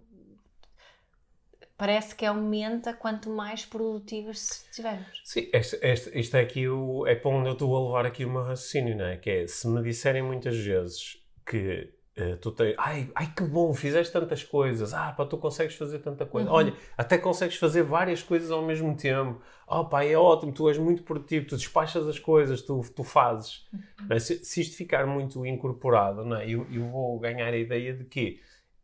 parece 1.79 2.17
que 2.17 2.27
aumenta 2.27 2.93
quanto 2.93 3.31
mais 3.31 3.65
produtivos 3.65 4.67
estivermos. 4.67 5.23
Sim, 5.25 5.49
este, 5.53 5.79
este, 5.81 6.19
isto 6.19 6.37
é 6.37 6.41
aqui 6.41 6.69
o, 6.69 7.07
é 7.07 7.15
para 7.15 7.31
onde 7.31 7.49
eu 7.49 7.53
estou 7.53 7.77
a 7.77 7.87
levar 7.87 8.07
aqui 8.07 8.25
o 8.25 8.31
meu 8.31 8.43
raciocínio, 8.43 8.97
não 8.97 9.07
é? 9.07 9.17
Que 9.17 9.31
é, 9.31 9.47
se 9.47 9.69
me 9.69 9.81
disserem 9.83 10.23
muitas 10.23 10.57
vezes 10.57 11.17
que 11.47 11.95
Uh, 12.21 12.37
tu 12.37 12.51
tens, 12.51 12.75
ai, 12.77 13.09
ai 13.15 13.33
que 13.35 13.43
bom, 13.43 13.73
fizeste 13.73 14.13
tantas 14.13 14.45
coisas, 14.45 14.93
ah, 14.93 15.11
pá, 15.13 15.25
tu 15.25 15.39
consegues 15.39 15.75
fazer 15.75 16.01
tanta 16.01 16.27
coisa, 16.27 16.51
uhum. 16.51 16.55
olha, 16.55 16.75
até 16.99 17.17
consegues 17.17 17.57
fazer 17.57 17.83
várias 17.83 18.23
coisas 18.23 18.51
ao 18.51 18.61
mesmo 18.63 18.95
tempo, 18.95 19.41
oh 19.67 19.87
pá, 19.87 20.05
é 20.05 20.15
ótimo, 20.17 20.53
tu 20.53 20.69
és 20.69 20.77
muito 20.77 21.03
produtivo, 21.03 21.47
tu 21.47 21.57
despachas 21.57 22.07
as 22.07 22.19
coisas, 22.19 22.61
tu, 22.61 22.83
tu 22.95 23.03
fazes. 23.05 23.67
Uhum. 23.73 24.07
É? 24.11 24.19
Se, 24.19 24.45
se, 24.45 24.61
isto 24.61 24.77
ficar 24.77 25.07
muito 25.07 25.47
incorporado, 25.47 26.23
não 26.25 26.37
é? 26.37 26.47
eu, 26.47 26.67
eu 26.71 26.89
vou 26.91 27.19
ganhar 27.19 27.55
a 27.55 27.57
ideia 27.57 27.95
de 27.95 28.05
que 28.05 28.41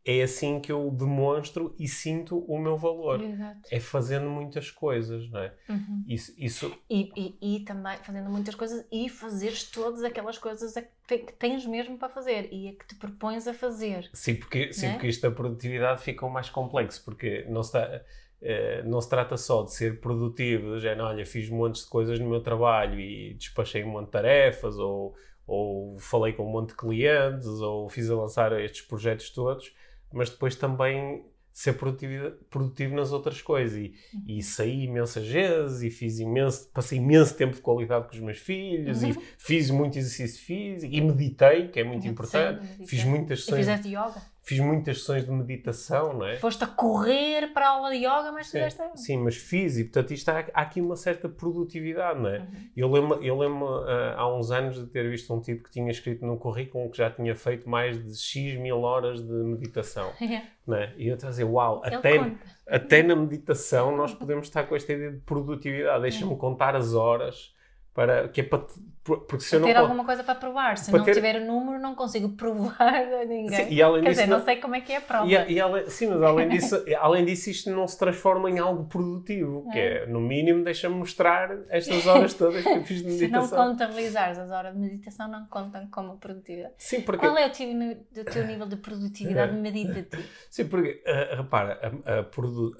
é 0.07 0.23
assim 0.23 0.61
que 0.61 0.71
eu 0.71 0.89
demonstro 0.89 1.75
e 1.77 1.85
sinto 1.85 2.39
o 2.47 2.57
meu 2.57 2.77
valor. 2.77 3.21
Exato. 3.21 3.59
É 3.69 3.77
fazendo 3.77 4.29
muitas 4.29 4.71
coisas, 4.71 5.29
não 5.29 5.41
é? 5.41 5.53
Uhum. 5.67 6.05
Isso, 6.07 6.33
isso... 6.37 6.73
E, 6.89 7.11
e, 7.13 7.57
e, 7.57 7.59
também 7.65 7.97
fazendo 7.97 8.29
muitas 8.29 8.55
coisas 8.55 8.87
e 8.89 9.09
fazeres 9.09 9.69
todas 9.69 10.05
aquelas 10.05 10.37
coisas 10.37 10.73
que 11.05 11.33
tens 11.33 11.65
mesmo 11.65 11.97
para 11.97 12.07
fazer 12.07 12.47
e 12.53 12.69
a 12.69 12.71
que 12.71 12.87
te 12.87 12.95
propões 12.95 13.49
a 13.49 13.53
fazer. 13.53 14.09
Sim, 14.13 14.35
porque, 14.35 14.71
sim, 14.71 14.85
é? 14.85 14.91
porque 14.93 15.07
isto 15.07 15.23
da 15.23 15.35
produtividade 15.35 16.01
fica 16.01 16.25
mais 16.29 16.49
complexo, 16.49 17.03
porque 17.03 17.45
não 17.49 17.61
se, 17.61 17.77
está, 17.77 18.01
eh, 18.41 18.83
não 18.83 19.01
se 19.01 19.09
trata 19.09 19.35
só 19.35 19.63
de 19.63 19.73
ser 19.73 19.99
produtivo, 19.99 20.79
já 20.79 20.95
olha, 21.03 21.25
fiz 21.25 21.49
montes 21.49 21.83
de 21.83 21.89
coisas 21.89 22.17
no 22.17 22.29
meu 22.29 22.39
trabalho 22.39 22.97
e 22.97 23.33
despachei 23.33 23.83
um 23.83 23.89
monte 23.89 24.05
de 24.05 24.11
tarefas, 24.11 24.79
ou, 24.79 25.15
ou 25.45 25.99
falei 25.99 26.31
com 26.31 26.47
um 26.47 26.51
monte 26.51 26.69
de 26.69 26.77
clientes, 26.77 27.47
ou 27.47 27.89
fiz 27.89 28.09
a 28.09 28.15
lançar 28.15 28.57
estes 28.61 28.83
projetos 28.83 29.29
todos 29.31 29.75
mas 30.11 30.29
depois 30.29 30.55
também 30.55 31.25
ser 31.57 31.73
produtivo, 31.73 32.31
produtivo 32.51 32.95
nas 32.95 33.11
outras 33.11 33.41
coisas. 33.41 33.75
E, 33.77 33.93
uhum. 34.13 34.23
e 34.27 34.43
saí 34.43 34.83
imensas 34.83 35.27
vezes 35.27 35.81
e 35.81 35.89
fiz 35.89 36.19
imenso, 36.19 36.69
passei 36.71 36.99
imenso 36.99 37.33
tempo 37.33 37.55
de 37.55 37.61
qualidade 37.61 38.07
com 38.07 38.13
os 38.13 38.21
meus 38.21 38.37
filhos 38.37 39.01
uhum. 39.01 39.09
e 39.09 39.17
fiz 39.39 39.71
muito 39.71 39.97
exercício 39.97 40.45
físico 40.45 40.93
e 40.93 41.01
meditei, 41.01 41.69
que 41.69 41.79
é 41.79 41.83
muito 41.83 42.07
importante. 42.07 42.85
fiz 42.85 43.03
muitas 43.03 43.39
sessões. 43.39 43.65
E 43.67 43.71
fizeste 43.71 43.87
yoga? 43.89 44.21
Fiz 44.47 44.59
muitas 44.61 44.99
sessões 44.99 45.25
de 45.25 45.31
meditação, 45.31 46.13
não 46.13 46.25
é? 46.25 46.37
Foste 46.37 46.63
a 46.63 46.67
correr 46.67 47.51
para 47.53 47.67
a 47.67 47.69
aula 47.71 47.89
de 47.89 47.97
yoga, 47.97 48.31
mas 48.31 48.47
sim, 48.47 48.59
fizeste... 48.59 48.81
Sim, 48.95 49.17
mas 49.17 49.35
fiz 49.35 49.77
e, 49.77 49.83
portanto, 49.83 50.13
isto 50.13 50.29
há, 50.29 50.45
há 50.53 50.61
aqui 50.61 50.79
uma 50.79 50.95
certa 50.95 51.27
produtividade, 51.27 52.17
não 52.17 52.29
é? 52.29 52.39
Uhum. 52.39 52.69
Eu 52.73 52.89
lembro, 52.89 53.21
eu 53.21 53.37
lembro 53.37 53.65
uh, 53.65 54.15
há 54.15 54.33
uns 54.33 54.49
anos 54.49 54.77
de 54.77 54.85
ter 54.87 55.09
visto 55.09 55.33
um 55.33 55.41
tipo 55.41 55.63
que 55.63 55.69
tinha 55.69 55.91
escrito 55.91 56.25
no 56.25 56.37
currículo 56.37 56.89
que 56.89 56.97
já 56.97 57.11
tinha 57.11 57.35
feito 57.35 57.69
mais 57.69 58.01
de 58.01 58.17
X 58.17 58.57
mil 58.57 58.79
horas 58.83 59.21
de 59.21 59.33
meditação, 59.33 60.13
não 60.65 60.77
é? 60.77 60.93
E 60.97 61.09
eu 61.09 61.15
estava 61.15 61.29
a 61.29 61.31
dizer, 61.31 61.43
uau, 61.43 61.81
até, 61.83 62.31
até 62.65 63.03
na 63.03 63.17
meditação 63.17 63.97
nós 63.97 64.13
podemos 64.13 64.47
estar 64.47 64.63
com 64.63 64.77
esta 64.77 64.93
ideia 64.93 65.11
de 65.11 65.19
produtividade, 65.19 66.03
deixa-me 66.03 66.37
contar 66.37 66.73
as 66.73 66.93
horas 66.93 67.53
para, 67.97 68.27
que 68.27 68.41
é 68.41 68.43
para, 68.43 68.59
porque 69.03 69.39
se 69.39 69.55
eu 69.55 69.59
não 69.59 69.67
ter 69.67 69.75
alguma 69.75 70.05
coisa 70.05 70.23
para 70.23 70.35
provar. 70.35 70.77
Se 70.77 70.91
não 70.91 71.03
ter... 71.03 71.15
tiver 71.15 71.41
o 71.41 71.45
número, 71.47 71.81
não 71.81 71.95
consigo 71.95 72.29
provar 72.37 72.93
a 72.93 73.25
ninguém. 73.25 73.49
Sim, 73.49 73.73
e 73.73 73.81
além 73.81 74.03
Quer 74.03 74.09
dizer, 74.11 74.27
não... 74.27 74.37
não 74.37 74.45
sei 74.45 74.57
como 74.57 74.75
é 74.75 74.81
que 74.81 74.93
é 74.93 74.97
a 74.97 75.01
prova. 75.01 75.25
E, 75.25 75.53
e 75.53 75.59
além, 75.59 75.89
sim, 75.89 76.05
mas 76.05 76.21
além 76.21 76.47
disso, 76.47 76.85
além 76.99 77.25
disso, 77.25 77.49
isto 77.49 77.71
não 77.71 77.87
se 77.87 77.97
transforma 77.97 78.51
em 78.51 78.59
algo 78.59 78.85
produtivo, 78.85 79.67
que 79.71 79.79
é, 79.79 80.05
no 80.05 80.21
mínimo, 80.21 80.63
deixa-me 80.63 80.93
mostrar 80.93 81.57
estas 81.69 82.05
horas 82.05 82.35
todas 82.35 82.61
que 82.61 82.69
eu 82.69 82.85
fiz 82.85 83.01
de 83.01 83.07
meditação. 83.07 83.47
se 83.49 83.55
não 83.55 83.65
contabilizares 83.69 84.37
as 84.37 84.51
horas 84.51 84.75
de 84.75 84.79
meditação, 84.79 85.27
não 85.27 85.47
contam 85.47 85.87
como 85.87 86.19
produtividade. 86.19 86.75
Sim, 86.77 87.01
porque... 87.01 87.25
Qual 87.25 87.35
é 87.35 87.47
o 87.47 87.49
teu, 87.49 87.67
o 87.67 88.25
teu 88.25 88.45
nível 88.45 88.67
de 88.67 88.75
produtividade 88.75 89.55
meditativa? 89.55 90.21
Sim, 90.51 90.67
porque, 90.67 91.01
uh, 91.03 91.37
repara, 91.37 91.79
a, 92.05 92.19
a, 92.19 92.23
produ, 92.23 92.75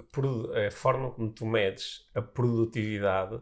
a, 0.53 0.67
a 0.67 0.71
forma 0.71 1.09
como 1.09 1.31
tu 1.31 1.43
medes 1.43 2.07
a 2.13 2.21
produtividade 2.21 3.41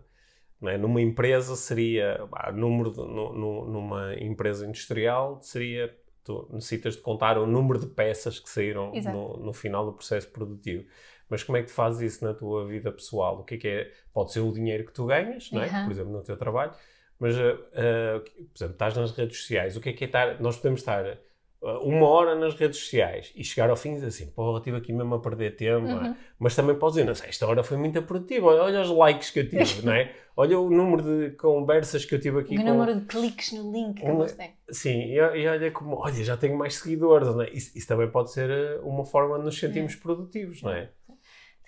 é? 0.70 0.78
Numa 0.78 1.02
empresa 1.02 1.56
seria, 1.56 2.20
número 2.54 2.92
de, 2.92 2.98
no, 2.98 3.34
no, 3.34 3.66
numa 3.66 4.16
empresa 4.16 4.66
industrial 4.66 5.40
seria, 5.42 5.96
tu 6.24 6.48
necessitas 6.52 6.96
de 6.96 7.02
contar 7.02 7.38
o 7.38 7.46
número 7.46 7.80
de 7.80 7.88
peças 7.88 8.40
que 8.40 8.50
saíram 8.50 8.92
no, 8.92 9.38
no, 9.38 9.54
final 9.54 9.86
do 9.86 9.94
processo 9.94 10.30
produtivo. 10.30 10.86
Mas 11.30 11.44
como 11.44 11.58
é 11.58 11.62
que 11.62 11.68
tu 11.68 11.74
fazes 11.74 12.14
isso 12.14 12.24
na 12.24 12.34
tua 12.34 12.68
vida 12.68 12.92
pessoal? 12.92 13.40
O 13.40 13.44
que 13.44 13.56
é 13.56 13.58
que 13.58 13.68
é? 13.68 13.92
Pode 14.14 14.32
ser 14.32 14.42
o 14.42 14.52
dinheiro 14.52 14.86
que 14.86 14.94
tu 14.94 15.06
ganhas, 15.06 15.50
é? 15.54 15.58
Uhum. 15.58 15.84
por 15.86 15.92
exemplo, 15.92 16.12
no 16.12 16.24
teu 16.24 16.38
trabalho, 16.38 16.72
mas, 17.20 17.36
uh, 17.38 17.42
uh, 17.42 18.22
por 18.22 18.58
exemplo, 18.58 18.74
estás 18.74 18.96
nas 18.96 19.12
redes 19.12 19.38
sociais, 19.40 19.78
o 19.78 19.82
que 19.82 19.90
é 19.90 19.94
que 19.94 20.04
é 20.04 20.08
estar, 20.08 20.42
nós 20.42 20.58
podemos 20.58 20.82
estar 20.82 21.18
uma 21.62 22.08
hora 22.08 22.36
nas 22.36 22.54
redes 22.56 22.80
sociais 22.80 23.32
e 23.36 23.44
chegar 23.44 23.70
ao 23.70 23.76
fim 23.76 23.92
e 23.92 23.96
dizer 23.96 24.08
assim, 24.08 24.28
pô, 24.28 24.58
estive 24.58 24.78
aqui 24.78 24.94
mesmo 24.94 25.16
a 25.16 25.20
perder 25.20 25.56
tempo, 25.56 25.88
é? 25.88 25.94
uhum. 25.94 26.16
mas 26.38 26.56
também 26.56 26.76
podes 26.76 26.96
dizer, 26.96 27.08
não 27.08 27.16
sei, 27.16 27.30
esta 27.30 27.48
hora 27.48 27.64
foi 27.64 27.78
muito 27.78 28.02
produtiva, 28.04 28.48
olha, 28.48 28.64
olha 28.64 28.82
os 28.82 28.90
likes 28.90 29.32
que 29.32 29.40
eu 29.40 29.50
tive, 29.50 29.82
não 29.86 29.94
é? 29.94 30.14
Olha 30.38 30.60
o 30.60 30.70
número 30.70 31.02
de 31.02 31.36
conversas 31.38 32.04
que 32.04 32.14
eu 32.14 32.20
tive 32.20 32.42
aqui. 32.42 32.58
O 32.58 32.62
com... 32.62 32.68
número 32.68 33.00
de 33.00 33.06
cliques 33.06 33.54
no 33.54 33.72
link 33.72 34.02
que 34.02 34.12
você 34.12 34.36
tem. 34.36 34.54
Sim, 34.70 35.00
e, 35.00 35.16
e, 35.16 35.48
olha 35.48 35.72
como, 35.72 35.96
olha, 35.96 36.24
já 36.24 36.36
tenho 36.36 36.58
mais 36.58 36.76
seguidores, 36.76 37.30
não 37.30 37.42
é? 37.42 37.50
Isso, 37.52 37.78
isso 37.78 37.88
também 37.88 38.10
pode 38.10 38.32
ser 38.32 38.50
eh, 38.50 38.80
uma 38.84 39.06
forma 39.06 39.40
de 39.40 39.46
nos 39.46 39.58
sentirmos 39.58 39.94
é. 39.94 39.98
produtivos, 39.98 40.62
não 40.62 40.74
é? 40.74 40.90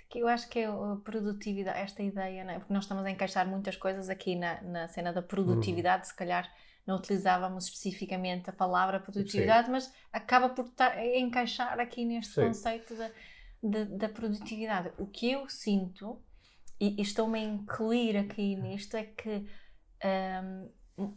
Que 0.09 0.19
eu 0.19 0.27
acho 0.27 0.47
que 0.49 0.59
é 0.59 0.65
a 0.67 0.97
produtividade, 1.03 1.79
esta 1.79 2.01
ideia, 2.01 2.43
não 2.43 2.53
é? 2.53 2.59
porque 2.59 2.73
nós 2.73 2.83
estamos 2.83 3.05
a 3.05 3.09
encaixar 3.09 3.47
muitas 3.47 3.75
coisas 3.75 4.09
aqui 4.09 4.35
na, 4.35 4.61
na 4.61 4.87
cena 4.87 5.11
da 5.11 5.21
produtividade, 5.21 6.03
uhum. 6.03 6.09
se 6.09 6.15
calhar 6.15 6.49
não 6.85 6.95
utilizávamos 6.95 7.65
especificamente 7.65 8.49
a 8.49 8.53
palavra 8.53 8.99
produtividade, 8.99 9.65
Sim. 9.65 9.71
mas 9.73 9.93
acaba 10.11 10.47
por 10.49 10.69
tar, 10.69 10.97
encaixar 11.05 11.77
aqui 11.79 12.05
neste 12.05 12.33
Sim. 12.33 12.47
conceito 12.47 12.95
da, 12.95 13.11
da, 13.61 13.83
da, 13.83 14.09
produtividade. 14.09 14.93
O 14.97 15.05
que 15.05 15.29
eu 15.31 15.49
sinto, 15.49 16.21
e, 16.79 16.97
e 16.97 17.01
estou-me 17.01 17.39
a 17.39 17.43
incluir 17.43 18.15
aqui 18.15 18.55
nisto, 18.55 18.95
é 18.95 19.03
que 19.03 19.45
um, 20.97 21.13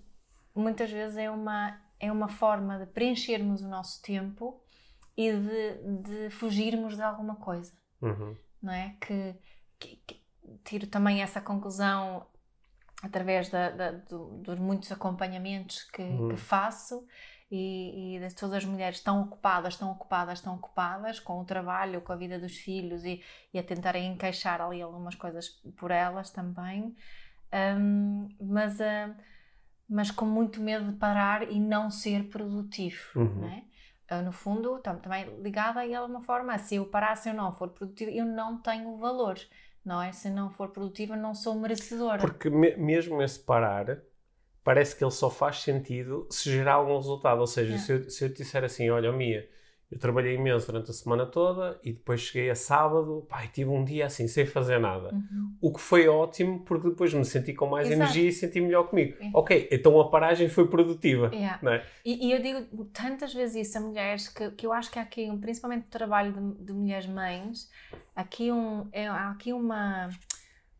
muitas 0.52 0.90
vezes 0.90 1.16
é 1.16 1.30
uma, 1.30 1.80
é 2.00 2.10
uma 2.10 2.28
forma 2.28 2.76
de 2.78 2.86
preenchermos 2.86 3.62
o 3.62 3.68
nosso 3.68 4.02
tempo 4.02 4.60
e 5.16 5.30
de, 5.32 6.02
de 6.02 6.30
fugirmos 6.30 6.96
de 6.96 7.02
alguma 7.02 7.36
coisa. 7.36 7.72
Uhum. 8.02 8.36
Não 8.62 8.72
é? 8.72 8.94
Que, 9.00 9.34
que, 9.78 9.96
que 10.06 10.20
tiro 10.64 10.86
também 10.86 11.22
essa 11.22 11.40
conclusão 11.40 12.26
através 13.02 13.48
da, 13.48 13.70
da, 13.70 13.90
do, 13.92 14.38
dos 14.42 14.58
muitos 14.58 14.92
acompanhamentos 14.92 15.84
que, 15.84 16.02
uhum. 16.02 16.28
que 16.28 16.36
faço 16.36 17.06
e, 17.50 18.16
e, 18.16 18.20
de 18.20 18.34
todas 18.34 18.58
as 18.58 18.64
mulheres 18.64 18.98
estão 18.98 19.22
ocupadas, 19.22 19.74
estão 19.74 19.90
ocupadas, 19.90 20.38
estão 20.38 20.54
ocupadas 20.54 21.18
com 21.18 21.40
o 21.40 21.44
trabalho, 21.44 22.00
com 22.00 22.12
a 22.12 22.16
vida 22.16 22.38
dos 22.38 22.56
filhos 22.56 23.04
e, 23.04 23.22
e 23.52 23.58
a 23.58 23.62
tentarem 23.62 24.12
encaixar 24.12 24.60
ali 24.60 24.80
algumas 24.80 25.14
coisas 25.14 25.48
por 25.76 25.90
elas 25.90 26.30
também, 26.30 26.94
um, 27.76 28.28
mas, 28.40 28.78
uh, 28.78 29.14
mas 29.88 30.10
com 30.10 30.24
muito 30.24 30.60
medo 30.60 30.92
de 30.92 30.96
parar 30.96 31.50
e 31.50 31.58
não 31.58 31.90
ser 31.90 32.28
produtivo, 32.28 33.00
uhum. 33.16 33.40
né? 33.40 33.64
Uh, 33.64 33.69
no 34.22 34.32
fundo, 34.32 34.78
também 34.78 35.24
ligada 35.40 35.80
a 35.80 35.88
ela 35.88 36.06
uma 36.06 36.20
forma, 36.20 36.58
se 36.58 36.76
eu 36.76 36.86
parar, 36.86 37.16
se 37.16 37.28
eu 37.28 37.34
não 37.34 37.52
for 37.52 37.68
produtivo, 37.68 38.10
eu 38.10 38.24
não 38.24 38.58
tenho 38.58 38.96
valor 38.96 39.38
não 39.84 40.00
é? 40.00 40.12
Se 40.12 40.28
não 40.30 40.50
for 40.50 40.68
produtiva, 40.68 41.16
não 41.16 41.34
sou 41.34 41.54
merecedora. 41.54 42.20
Porque 42.20 42.50
me, 42.50 42.76
mesmo 42.76 43.22
esse 43.22 43.38
parar, 43.38 44.02
parece 44.62 44.96
que 44.96 45.02
ele 45.02 45.10
só 45.10 45.30
faz 45.30 45.60
sentido 45.60 46.26
se 46.30 46.50
gerar 46.50 46.74
algum 46.74 46.96
resultado. 46.96 47.40
Ou 47.40 47.46
seja, 47.46 47.74
é. 47.74 47.78
se, 47.78 47.92
eu, 47.92 48.10
se 48.10 48.24
eu 48.24 48.28
te 48.28 48.42
disser 48.42 48.64
assim, 48.64 48.90
olha, 48.90 49.12
Mia, 49.12 49.48
eu 49.90 49.98
trabalhei 49.98 50.36
imenso 50.36 50.66
durante 50.66 50.90
a 50.90 50.94
semana 50.94 51.26
toda 51.26 51.78
e 51.82 51.92
depois 51.92 52.20
cheguei 52.20 52.48
a 52.48 52.54
sábado, 52.54 53.26
pá, 53.28 53.44
e 53.44 53.48
tive 53.48 53.70
um 53.70 53.84
dia 53.84 54.06
assim, 54.06 54.28
sem 54.28 54.46
fazer 54.46 54.78
nada. 54.78 55.12
Uhum. 55.12 55.56
O 55.60 55.72
que 55.72 55.80
foi 55.80 56.06
ótimo, 56.06 56.60
porque 56.60 56.90
depois 56.90 57.12
me 57.12 57.24
senti 57.24 57.52
com 57.52 57.66
mais 57.66 57.88
Exato. 57.88 58.02
energia 58.02 58.28
e 58.28 58.32
senti 58.32 58.60
melhor 58.60 58.84
comigo. 58.84 59.16
É. 59.20 59.30
Ok, 59.34 59.68
então 59.68 60.00
a 60.00 60.08
paragem 60.08 60.48
foi 60.48 60.68
produtiva. 60.68 61.30
Yeah. 61.34 61.58
Não 61.60 61.72
é? 61.72 61.84
e, 62.04 62.28
e, 62.28 62.32
eu 62.32 62.40
digo 62.40 62.84
tantas 62.86 63.34
vezes 63.34 63.68
isso 63.68 63.78
a 63.78 63.80
mulheres 63.80 64.28
que, 64.28 64.52
que 64.52 64.64
eu 64.64 64.72
acho 64.72 64.92
que 64.92 64.98
há 65.00 65.02
aqui, 65.02 65.28
principalmente 65.38 65.84
no 65.86 65.90
trabalho 65.90 66.32
de, 66.32 66.64
de 66.66 66.72
mulheres 66.72 67.06
mães, 67.06 67.68
aqui 68.14 68.52
um, 68.52 68.86
é, 68.92 69.08
há 69.08 69.30
aqui 69.30 69.52
uma. 69.52 70.08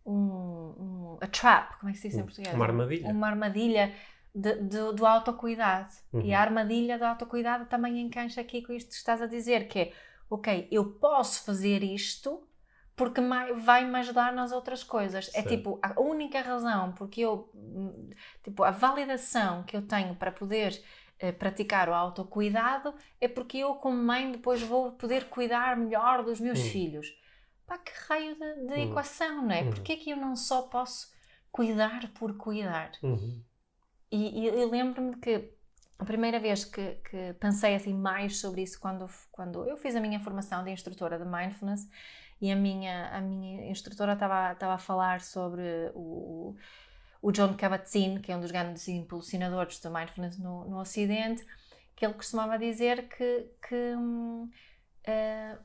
Um, 0.07 0.13
um, 0.13 1.19
a 1.21 1.27
trap, 1.27 1.79
como 1.79 1.91
é 1.91 1.93
que 1.93 1.99
se 1.99 2.09
diz 2.09 2.17
em 2.17 2.23
português? 2.23 2.55
Uma 2.55 2.65
armadilha. 2.65 3.09
Uma 3.09 3.27
armadilha 3.29 3.93
de, 4.35 4.55
de, 4.63 4.93
do 4.93 5.07
autocuidado. 5.07 5.93
Uhum. 6.13 6.23
E 6.23 6.33
a 6.33 6.41
armadilha 6.41 6.99
do 6.99 7.05
autocuidado 7.05 7.67
também 7.67 8.01
encaixa 8.01 8.41
aqui 8.41 8.63
com 8.63 8.73
isto 8.73 8.91
que 8.91 8.97
estás 8.97 9.21
a 9.21 9.27
dizer, 9.27 9.69
que 9.69 9.79
é, 9.79 9.93
ok, 10.29 10.69
eu 10.71 10.93
posso 10.93 11.45
fazer 11.45 11.83
isto 11.83 12.47
porque 12.95 13.21
vai-me 13.63 13.99
ajudar 13.99 14.31
nas 14.33 14.53
outras 14.53 14.85
coisas. 14.85 15.31
É 15.35 15.43
tipo, 15.43 15.79
a 15.83 15.99
única 15.99 16.43
razão 16.43 16.93
porque 16.93 17.23
eu, 17.23 17.51
tipo, 18.43 18.63
a 18.63 18.71
validação 18.71 19.63
que 19.63 19.75
eu 19.75 19.81
tenho 19.81 20.15
para 20.15 20.31
poder 20.31 20.79
eh, 21.19 21.33
praticar 21.33 21.89
o 21.89 21.95
autocuidado 21.95 22.95
é 23.19 23.27
porque 23.27 23.57
eu, 23.57 23.75
como 23.77 23.97
mãe, 23.97 24.31
depois 24.31 24.61
vou 24.63 24.93
poder 24.93 25.31
cuidar 25.31 25.79
melhor 25.79 26.23
dos 26.23 26.39
meus 26.41 26.59
uhum. 26.59 26.71
filhos. 26.71 27.19
Pá, 27.67 27.79
que 27.79 27.93
raio 28.07 28.35
de, 28.35 28.67
de 28.67 28.75
uhum. 28.75 28.91
equação, 28.91 29.43
não 29.43 29.53
é? 29.53 29.63
Uhum. 29.63 29.71
Porque 29.71 29.93
é 29.93 29.97
que 29.97 30.11
eu 30.11 30.17
não 30.17 30.37
só 30.37 30.63
posso 30.63 31.11
cuidar 31.51 32.09
por 32.15 32.37
cuidar? 32.37 32.93
Uhum. 33.03 33.43
E, 34.11 34.41
e 34.41 34.47
eu 34.47 34.69
lembro-me 34.69 35.17
que 35.17 35.53
a 35.99 36.05
primeira 36.05 36.41
vez 36.41 36.65
que, 36.65 36.95
que, 37.09 37.35
pensei 37.35 37.75
assim 37.75 37.95
mais 37.95 38.39
sobre 38.39 38.63
isso 38.63 38.81
quando, 38.81 39.09
quando 39.31 39.65
eu 39.69 39.77
fiz 39.77 39.95
a 39.95 40.01
minha 40.01 40.19
formação 40.19 40.65
de 40.65 40.71
instrutora 40.71 41.19
de 41.19 41.25
mindfulness 41.25 41.89
e 42.41 42.51
a 42.51 42.57
minha, 42.57 43.09
a 43.09 43.21
minha 43.21 43.71
instrutora 43.71 44.15
estava, 44.15 44.53
estava 44.53 44.75
a 44.75 44.79
falar 44.79 45.21
sobre 45.21 45.91
o, 45.95 46.57
o 47.21 47.31
John 47.31 47.55
Kabat-Zinn, 47.55 48.21
que 48.21 48.33
é 48.33 48.37
um 48.37 48.41
dos 48.41 48.51
grandes 48.51 48.89
impulsionadores 48.89 49.79
do 49.79 49.91
mindfulness 49.91 50.39
no, 50.39 50.65
no 50.65 50.81
Ocidente, 50.81 51.45
que 51.95 52.05
ele 52.05 52.15
costumava 52.15 52.59
dizer 52.59 53.09
que, 53.09 53.51
que 53.69 53.95
uh, 53.95 55.59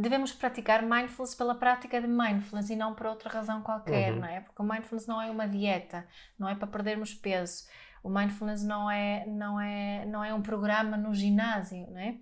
devemos 0.00 0.32
praticar 0.32 0.82
mindfulness 0.82 1.34
pela 1.34 1.54
prática 1.54 2.00
de 2.00 2.06
mindfulness 2.08 2.70
e 2.70 2.76
não 2.76 2.94
por 2.94 3.06
outra 3.06 3.28
razão 3.30 3.62
qualquer, 3.62 4.12
uhum. 4.12 4.20
não 4.20 4.28
é? 4.28 4.40
Porque 4.40 4.62
o 4.62 4.64
mindfulness 4.64 5.06
não 5.06 5.20
é 5.20 5.30
uma 5.30 5.46
dieta, 5.46 6.06
não 6.38 6.48
é 6.48 6.54
para 6.54 6.66
perdermos 6.66 7.14
peso. 7.14 7.64
O 8.02 8.08
mindfulness 8.08 8.64
não 8.64 8.90
é, 8.90 9.26
não 9.26 9.60
é, 9.60 10.06
não 10.06 10.24
é 10.24 10.32
um 10.32 10.40
programa 10.40 10.96
no 10.96 11.14
ginásio, 11.14 11.86
não 11.90 11.98
é? 11.98 12.16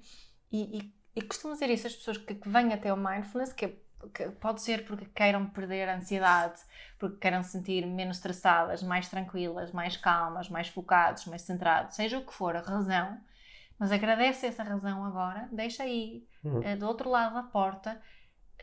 E, 0.50 0.78
e, 0.78 0.94
e 1.16 1.22
costumo 1.22 1.52
dizer 1.52 1.70
isso 1.70 1.86
às 1.86 1.94
pessoas 1.94 2.18
que, 2.18 2.34
que 2.34 2.48
vêm 2.48 2.72
até 2.72 2.92
o 2.92 2.96
mindfulness, 2.96 3.52
que, 3.52 3.68
que, 4.12 4.28
pode 4.40 4.60
ser 4.62 4.84
porque 4.84 5.06
queiram 5.06 5.46
perder 5.46 5.88
a 5.88 5.96
ansiedade, 5.96 6.60
porque 6.98 7.18
queiram 7.18 7.42
se 7.42 7.50
sentir 7.50 7.86
menos 7.86 8.16
estressadas, 8.16 8.82
mais 8.82 9.08
tranquilas, 9.08 9.70
mais 9.70 9.96
calmas, 9.96 10.48
mais 10.48 10.68
focados, 10.68 11.26
mais 11.26 11.42
centrados, 11.42 11.94
seja 11.94 12.18
o 12.18 12.24
que 12.24 12.34
for 12.34 12.56
a 12.56 12.60
razão, 12.60 13.18
mas 13.78 13.92
agradece 13.92 14.46
essa 14.46 14.62
razão 14.62 15.04
agora, 15.04 15.48
deixa 15.52 15.84
aí, 15.84 16.26
uhum. 16.42 16.60
uh, 16.60 16.76
do 16.76 16.86
outro 16.86 17.08
lado 17.08 17.34
da 17.34 17.42
porta. 17.42 18.00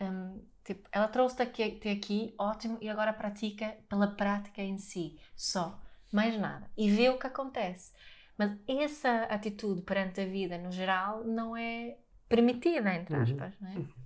Um, 0.02 0.44
tipo, 0.64 0.88
ela 0.92 1.08
trouxe-te 1.08 1.42
aqui, 1.42 1.90
aqui, 1.90 2.36
ótimo, 2.38 2.78
e 2.82 2.90
agora 2.90 3.14
pratica 3.14 3.78
pela 3.88 4.08
prática 4.08 4.62
em 4.62 4.78
si, 4.78 5.18
só, 5.36 5.82
mais 6.12 6.38
nada. 6.38 6.70
E 6.78 6.90
vê 6.90 7.10
o 7.10 7.18
que 7.18 7.28
acontece. 7.28 7.94
Mas 8.38 8.58
essa 8.68 9.24
atitude 9.24 9.82
perante 9.84 10.20
a 10.20 10.26
vida, 10.26 10.58
no 10.58 10.72
geral, 10.72 11.24
não 11.24 11.56
é 11.56 11.98
permitida, 12.28 12.94
entre 12.94 13.16
uhum. 13.16 13.22
aspas, 13.22 13.54
uhum. 13.62 13.68
não 13.70 13.82
é? 13.82 14.06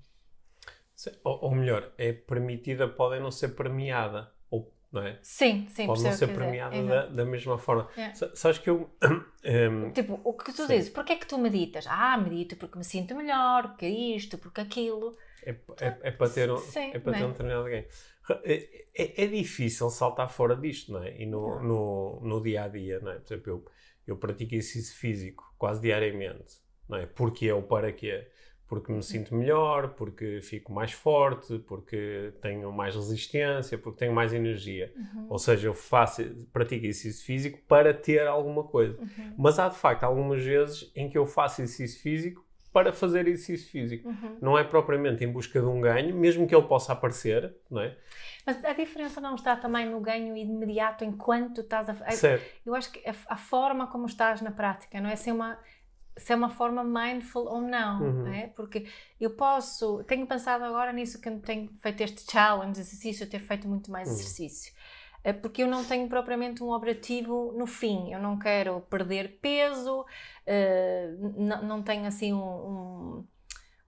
Ou, 1.24 1.46
ou 1.46 1.56
melhor, 1.56 1.92
é 1.98 2.12
permitida, 2.14 2.88
pode 2.88 3.20
não 3.22 3.32
ser 3.32 3.50
premiada 3.56 4.32
não 4.92 5.04
é? 5.04 5.20
Sim, 5.22 5.68
sim, 5.70 5.86
Pode 5.86 6.04
não 6.04 6.12
ser 6.12 6.28
premiada 6.28 6.76
é. 6.76 6.84
da, 6.84 7.06
da, 7.06 7.26
mesma 7.26 7.58
forma. 7.58 7.88
É. 7.96 8.14
Sabes 8.14 8.58
que 8.58 8.70
eu. 8.70 8.90
Um, 9.42 9.94
tipo, 9.94 10.20
o 10.26 10.34
que 10.34 10.52
tu 10.52 10.64
sim. 10.64 10.68
dizes, 10.68 10.90
porquê 10.90 11.14
é 11.14 11.16
que 11.16 11.26
tu 11.26 11.38
meditas? 11.38 11.88
Ah, 11.88 12.18
medito 12.18 12.58
porque 12.58 12.78
me 12.78 12.84
sinto 12.84 13.16
melhor, 13.16 13.70
porque 13.70 13.88
isto, 13.88 14.38
porque 14.38 14.60
aquilo. 14.60 15.16
É, 15.46 15.52
é, 15.52 15.98
é 16.02 16.12
para 16.12 16.30
ter 16.30 16.52
um, 16.52 16.58
sim, 16.58 16.92
é 16.94 17.00
para 17.00 17.14
ter 17.14 17.24
um 17.24 17.32
determinado 17.32 17.64
ganho. 17.64 17.86
É, 18.44 18.86
é, 18.94 19.24
é, 19.24 19.28
difícil 19.28 19.90
saltar 19.90 20.30
fora 20.30 20.58
disto, 20.58 20.92
não 20.92 21.02
é? 21.02 21.22
E 21.22 21.26
no, 21.26 21.62
no, 21.64 22.20
no 22.22 22.44
dia 22.44 22.66
a 22.66 22.68
dia, 22.68 23.00
não 23.00 23.14
é? 23.14 23.16
Por 23.20 23.34
exemplo, 23.34 23.50
eu, 23.50 23.66
eu 24.06 24.18
pratico 24.18 24.54
exercício 24.54 24.94
físico 24.98 25.56
quase 25.58 25.80
diariamente, 25.82 26.58
não 26.88 26.98
é? 26.98 27.06
Porque 27.06 27.48
é 27.48 27.54
o 27.54 27.64
para 27.64 27.94
quê? 27.94 28.28
Porque 28.70 28.94
me 28.94 29.02
sinto 29.02 29.34
melhor, 29.34 29.96
porque 29.96 30.42
fico 30.44 30.72
mais 30.72 30.92
forte, 30.92 31.58
porque 31.68 32.32
tenho 32.40 32.72
mais 32.72 32.96
resistência, 32.96 33.80
porque 33.80 33.98
tenho 33.98 34.14
mais 34.14 34.32
energia. 34.32 34.94
Uhum. 34.96 35.26
Ou 35.28 35.40
seja, 35.40 35.68
eu 35.68 35.74
faço, 35.74 36.24
pratico 36.54 36.86
exercício 36.86 37.26
físico 37.26 37.60
para 37.68 37.96
ter 37.96 38.28
alguma 38.28 38.64
coisa. 38.64 38.96
Uhum. 39.02 39.34
Mas 39.36 39.58
há 39.58 39.68
de 39.68 39.76
facto 39.76 40.04
algumas 40.04 40.44
vezes 40.44 40.92
em 40.96 41.10
que 41.10 41.18
eu 41.18 41.26
faço 41.26 41.64
exercício 41.64 42.00
físico 42.00 42.46
para 42.72 42.94
fazer 42.94 43.28
exercício 43.28 43.72
físico. 43.72 44.08
Uhum. 44.08 44.38
Não 44.40 44.56
é 44.56 44.64
propriamente 44.64 45.24
em 45.24 45.32
busca 45.32 45.60
de 45.60 45.66
um 45.66 45.82
ganho, 45.82 46.16
mesmo 46.16 46.46
que 46.46 46.54
ele 46.54 46.68
possa 46.68 46.94
aparecer, 46.94 47.52
não 47.72 47.82
é? 47.82 47.98
Mas 48.46 48.64
a 48.64 48.74
diferença 48.74 49.20
não 49.20 49.34
está 49.34 49.56
também 49.56 49.90
no 49.90 50.00
ganho 50.00 50.38
imediato 50.38 51.04
enquanto 51.04 51.62
estás 51.62 51.90
a... 51.90 51.96
Certo. 52.12 52.46
Eu 52.64 52.76
acho 52.76 52.92
que 52.92 53.00
a, 53.10 53.16
a 53.34 53.38
forma 53.38 53.88
como 53.88 54.06
estás 54.06 54.42
na 54.42 54.52
prática, 54.52 55.02
não 55.02 55.10
é? 55.10 55.16
É 55.26 55.34
uma 55.34 55.58
se 56.20 56.34
é 56.34 56.36
uma 56.36 56.50
forma 56.50 56.84
mindful 56.84 57.46
ou 57.46 57.62
não, 57.62 58.02
uhum. 58.02 58.34
é? 58.34 58.48
Porque 58.48 58.86
eu 59.20 59.32
posso, 59.32 60.04
tenho 60.04 60.28
pensado 60.28 60.64
agora 60.64 60.92
nisso 60.92 61.20
que 61.20 61.32
tenho 61.40 61.70
feito 61.80 62.02
este 62.02 62.30
challenge, 62.30 62.80
exercício, 62.80 63.30
ter 63.30 63.40
feito 63.40 63.68
muito 63.68 63.92
mais 63.92 64.08
uhum. 64.08 64.14
exercício. 64.16 64.74
É 65.24 65.34
porque 65.34 65.64
eu 65.64 65.68
não 65.68 65.84
tenho 65.84 66.08
propriamente 66.08 66.64
um 66.64 66.70
objetivo 66.70 67.54
no 67.58 67.66
fim. 67.66 68.14
Eu 68.14 68.22
não 68.22 68.40
quero 68.40 68.82
perder 68.82 69.40
peso, 69.42 70.02
uh, 70.02 71.34
não, 71.38 71.64
não 71.64 71.84
tenho 71.84 72.06
assim 72.06 72.34
um, 72.34 72.40
um, 72.40 73.28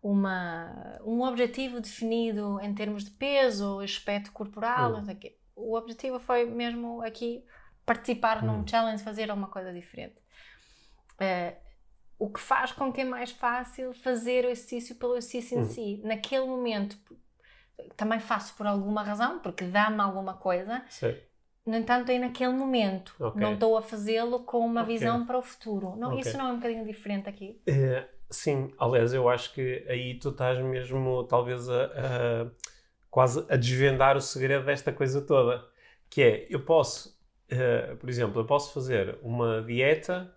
uma, 0.01 1.00
um 1.05 1.21
objetivo 1.21 1.79
definido 1.79 2.59
em 2.61 2.73
termos 2.73 3.05
de 3.05 3.11
peso, 3.11 3.79
aspecto 3.79 4.31
corporal. 4.31 4.95
Uhum. 4.95 5.17
O 5.55 5.77
objetivo 5.77 6.19
foi 6.19 6.45
mesmo 6.45 7.01
aqui 7.01 7.45
participar 7.85 8.43
num 8.43 8.65
challenge, 8.67 9.03
fazer 9.03 9.29
alguma 9.29 9.47
coisa 9.47 9.71
diferente. 9.73 10.15
Uh, 11.13 11.71
o 12.22 12.30
que 12.30 12.40
faz 12.40 12.72
com 12.72 12.94
que 12.94 13.01
é 13.01 13.04
mais 13.04 13.32
fácil 13.32 13.96
fazer 13.96 14.46
o 14.46 14.50
exercício 14.50 14.96
pelo 14.96 15.18
exercício 15.18 15.58
em 15.58 15.62
uhum. 15.62 15.68
si. 15.68 16.01
Naquele 16.04 16.46
momento, 16.46 16.96
também 17.98 18.20
faço 18.20 18.56
por 18.56 18.68
alguma 18.68 19.01
razão, 19.01 19.40
porque 19.40 19.66
dá-me 19.66 20.00
alguma 20.00 20.36
coisa. 20.36 20.84
Sim. 20.88 21.16
No 21.66 21.75
entanto, 21.75 22.12
é 22.12 22.20
naquele 22.20 22.54
momento. 22.54 23.16
Okay. 23.20 23.42
Não 23.42 23.56
estou 23.56 23.75
a 23.75 23.82
fazê-lo 23.82 24.42
com 24.42 24.60
uma 24.60 24.84
okay. 24.84 25.00
visão 25.00 25.25
para 25.25 25.36
o 25.36 25.42
futuro. 25.42 25.96
Não, 25.96 26.10
okay. 26.10 26.20
Isso 26.20 26.38
não 26.38 26.50
é 26.50 26.51
um 26.51 26.58
bocadinho 26.58 26.86
diferente 26.86 27.28
aqui? 27.28 27.60
Uh, 27.68 28.08
sim, 28.30 28.72
aliás, 28.78 29.16
eu 29.16 29.28
acho 29.28 29.51
que 29.51 29.84
aí 29.90 30.20
tu 30.20 30.30
estás 30.30 30.60
mesmo, 30.60 31.24
talvez, 31.24 31.68
a, 31.68 31.86
a, 31.86 32.51
quase 33.10 33.44
a 33.50 33.56
desvendar 33.56 34.16
o 34.16 34.22
segredo 34.22 34.63
desta 34.63 34.94
coisa 34.94 35.24
toda. 35.24 35.66
Que 36.08 36.22
é, 36.22 36.48
eu 36.51 36.63
posso, 36.63 37.20
uh, 37.51 37.98
por 37.98 38.08
exemplo, 38.08 38.42
eu 38.42 38.46
posso 38.46 38.72
fazer 38.72 39.18
uma 39.24 39.63
dieta 39.63 40.32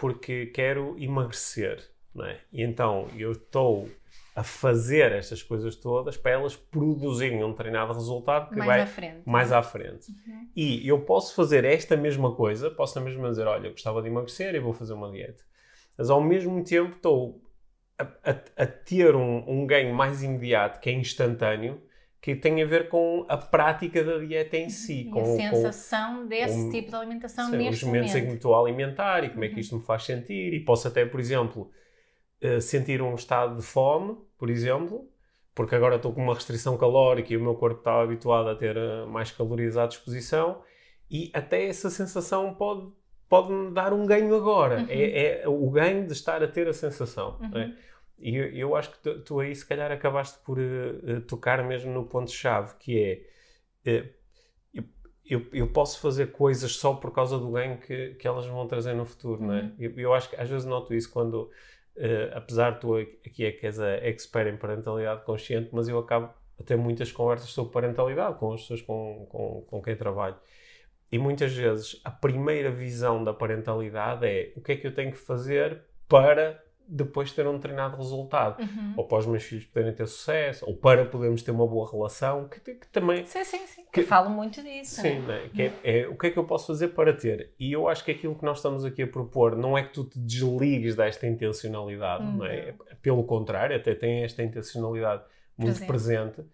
porque 0.00 0.46
quero 0.46 0.96
emagrecer, 0.98 1.86
não 2.14 2.24
é? 2.24 2.40
E 2.52 2.62
então 2.62 3.06
eu 3.16 3.32
estou 3.32 3.88
a 4.34 4.42
fazer 4.42 5.12
estas 5.12 5.42
coisas 5.42 5.76
todas 5.76 6.16
para 6.16 6.32
elas 6.32 6.56
produzirem 6.56 7.44
um 7.44 7.52
treinado 7.52 7.92
resultado 7.92 8.48
que 8.48 8.56
mais 8.56 8.68
vai 8.68 8.80
à 8.80 8.86
frente. 8.86 9.22
mais 9.26 9.52
à 9.52 9.62
frente. 9.62 10.10
Uhum. 10.10 10.48
E 10.56 10.88
eu 10.88 11.00
posso 11.00 11.34
fazer 11.34 11.64
esta 11.64 11.96
mesma 11.96 12.34
coisa, 12.34 12.70
posso 12.70 12.98
na 12.98 13.04
mesma 13.04 13.28
dizer, 13.28 13.46
olha, 13.46 13.66
eu 13.66 13.72
gostava 13.72 14.00
de 14.00 14.08
emagrecer 14.08 14.54
e 14.54 14.60
vou 14.60 14.72
fazer 14.72 14.94
uma 14.94 15.10
dieta. 15.10 15.44
Mas 15.98 16.08
ao 16.08 16.22
mesmo 16.22 16.64
tempo 16.64 16.96
estou 16.96 17.42
a, 17.98 18.04
a, 18.04 18.62
a 18.62 18.66
ter 18.66 19.14
um, 19.14 19.44
um 19.46 19.66
ganho 19.66 19.94
mais 19.94 20.22
imediato, 20.22 20.80
que 20.80 20.88
é 20.88 20.92
instantâneo, 20.92 21.82
que 22.20 22.36
tem 22.36 22.62
a 22.62 22.66
ver 22.66 22.88
com 22.88 23.24
a 23.28 23.36
prática 23.36 24.04
da 24.04 24.18
dieta 24.18 24.56
em 24.56 24.68
si. 24.68 25.02
E 25.02 25.10
com, 25.10 25.22
a 25.22 25.24
sensação 25.24 26.18
com, 26.18 26.26
desse 26.26 26.64
com, 26.64 26.70
tipo 26.70 26.90
de 26.90 26.96
alimentação 26.96 27.50
sim, 27.50 27.56
neste 27.56 27.76
os 27.76 27.82
momentos 27.84 28.10
momento. 28.10 28.22
em 28.22 28.24
que 28.24 28.30
me 28.30 28.36
estou 28.36 28.54
a 28.54 28.60
alimentar 28.60 29.24
e 29.24 29.30
como 29.30 29.44
é 29.44 29.48
que 29.48 29.54
uhum. 29.54 29.60
isto 29.60 29.76
me 29.76 29.82
faz 29.82 30.04
sentir. 30.04 30.52
E 30.52 30.60
posso 30.60 30.86
até, 30.86 31.06
por 31.06 31.18
exemplo, 31.18 31.70
uh, 32.42 32.60
sentir 32.60 33.00
um 33.00 33.14
estado 33.14 33.56
de 33.56 33.62
fome, 33.62 34.18
por 34.36 34.50
exemplo, 34.50 35.08
porque 35.54 35.74
agora 35.74 35.96
estou 35.96 36.12
com 36.12 36.22
uma 36.22 36.34
restrição 36.34 36.76
calórica 36.76 37.32
e 37.32 37.36
o 37.38 37.42
meu 37.42 37.54
corpo 37.54 37.78
está 37.78 38.02
habituado 38.02 38.50
a 38.50 38.54
ter 38.54 38.76
uh, 38.76 39.06
mais 39.06 39.30
calorias 39.30 39.78
à 39.78 39.86
disposição 39.86 40.60
e 41.10 41.30
até 41.32 41.66
essa 41.66 41.88
sensação 41.88 42.54
pode 42.54 42.86
pode-me 43.30 43.70
dar 43.72 43.92
um 43.92 44.04
ganho 44.04 44.34
agora. 44.34 44.80
Uhum. 44.80 44.86
É, 44.88 45.42
é, 45.42 45.48
o 45.48 45.70
ganho 45.70 46.04
de 46.04 46.12
estar 46.12 46.42
a 46.42 46.48
ter 46.48 46.66
a 46.66 46.72
sensação. 46.72 47.38
É? 47.40 47.46
Uhum. 47.46 47.62
É? 47.62 47.74
E 48.20 48.36
eu, 48.36 48.44
eu, 48.50 48.76
acho 48.76 48.90
que 48.90 48.98
tu, 48.98 49.20
tu, 49.20 49.40
aí, 49.40 49.54
se 49.54 49.66
calhar, 49.66 49.90
acabaste 49.90 50.38
por 50.44 50.58
uh, 50.58 51.20
tocar 51.22 51.64
mesmo 51.64 51.92
no 51.92 52.04
ponto-chave, 52.04 52.74
que 52.78 53.24
é. 53.84 54.00
Uh, 54.02 54.20
eu, 55.24 55.46
eu, 55.52 55.68
posso 55.68 56.00
fazer 56.00 56.32
coisas 56.32 56.74
só 56.76 56.94
por 56.94 57.12
causa 57.12 57.38
do 57.38 57.52
ganho 57.52 57.78
que, 57.78 58.14
que 58.14 58.26
elas 58.26 58.46
vão 58.46 58.66
trazer 58.66 58.94
no 58.94 59.06
futuro, 59.06 59.40
uhum. 59.40 59.46
não 59.46 59.54
é? 59.54 59.62
Uhum. 59.62 59.74
Eu, 59.78 59.92
eu, 59.96 60.14
acho 60.14 60.28
que 60.28 60.36
às 60.36 60.50
vezes 60.50 60.66
noto 60.66 60.92
isso 60.92 61.10
quando, 61.10 61.50
uh, 61.96 62.34
apesar 62.34 62.72
de 62.72 62.80
tu 62.80 62.96
aqui 62.96 63.44
é 63.44 63.52
que 63.52 63.64
és 63.64 63.78
a 63.78 63.96
expert 64.06 64.52
em 64.52 64.56
parentalidade 64.56 65.24
consciente, 65.24 65.70
mas 65.72 65.88
eu 65.88 65.98
acabo 65.98 66.34
a 66.58 66.62
ter 66.62 66.76
muitas 66.76 67.10
conversas 67.12 67.50
sobre 67.50 67.72
parentalidade 67.72 68.38
com 68.38 68.52
as 68.52 68.62
pessoas 68.62 68.82
com, 68.82 69.26
com, 69.30 69.64
com 69.68 69.82
quem 69.82 69.96
trabalho. 69.96 70.36
E 71.12 71.18
muitas 71.18 71.52
vezes 71.54 72.00
a 72.04 72.10
primeira 72.10 72.70
visão 72.70 73.22
da 73.22 73.32
parentalidade 73.32 74.26
é 74.26 74.52
o 74.56 74.60
que 74.60 74.72
é 74.72 74.76
que 74.76 74.86
eu 74.86 74.94
tenho 74.94 75.10
que 75.10 75.18
fazer 75.18 75.82
para 76.08 76.62
depois 76.90 77.32
ter 77.32 77.46
um 77.46 77.54
determinado 77.54 77.96
resultado. 77.96 78.60
Uhum. 78.60 78.94
Ou 78.96 79.04
para 79.06 79.18
os 79.18 79.26
meus 79.26 79.44
filhos 79.44 79.64
poderem 79.66 79.94
ter 79.94 80.06
sucesso, 80.06 80.66
ou 80.66 80.76
para 80.76 81.04
podermos 81.04 81.42
ter 81.42 81.52
uma 81.52 81.66
boa 81.66 81.90
relação, 81.90 82.48
que, 82.48 82.60
que 82.60 82.86
também... 82.88 83.24
Sim, 83.24 83.44
sim, 83.44 83.66
sim. 83.66 83.84
Que, 83.92 84.00
eu 84.00 84.06
falo 84.06 84.28
muito 84.28 84.62
disso. 84.62 85.00
Sim, 85.00 85.20
né? 85.20 85.48
que 85.54 85.62
é, 85.62 85.72
é, 85.84 86.08
o 86.08 86.16
que 86.16 86.26
é 86.26 86.30
que 86.30 86.38
eu 86.38 86.44
posso 86.44 86.66
fazer 86.66 86.88
para 86.88 87.12
ter? 87.12 87.52
E 87.58 87.72
eu 87.72 87.88
acho 87.88 88.04
que 88.04 88.10
aquilo 88.10 88.34
que 88.34 88.44
nós 88.44 88.58
estamos 88.58 88.84
aqui 88.84 89.02
a 89.02 89.06
propor 89.06 89.56
não 89.56 89.78
é 89.78 89.82
que 89.84 89.92
tu 89.92 90.04
te 90.04 90.18
desligues 90.18 90.96
desta 90.96 91.26
intencionalidade, 91.26 92.24
uhum. 92.24 92.38
não 92.38 92.46
é? 92.46 92.74
Pelo 93.00 93.22
contrário, 93.24 93.76
até 93.76 93.94
tem 93.94 94.24
esta 94.24 94.42
intencionalidade 94.42 95.22
muito 95.56 95.86
presente. 95.86 96.34
presente 96.34 96.50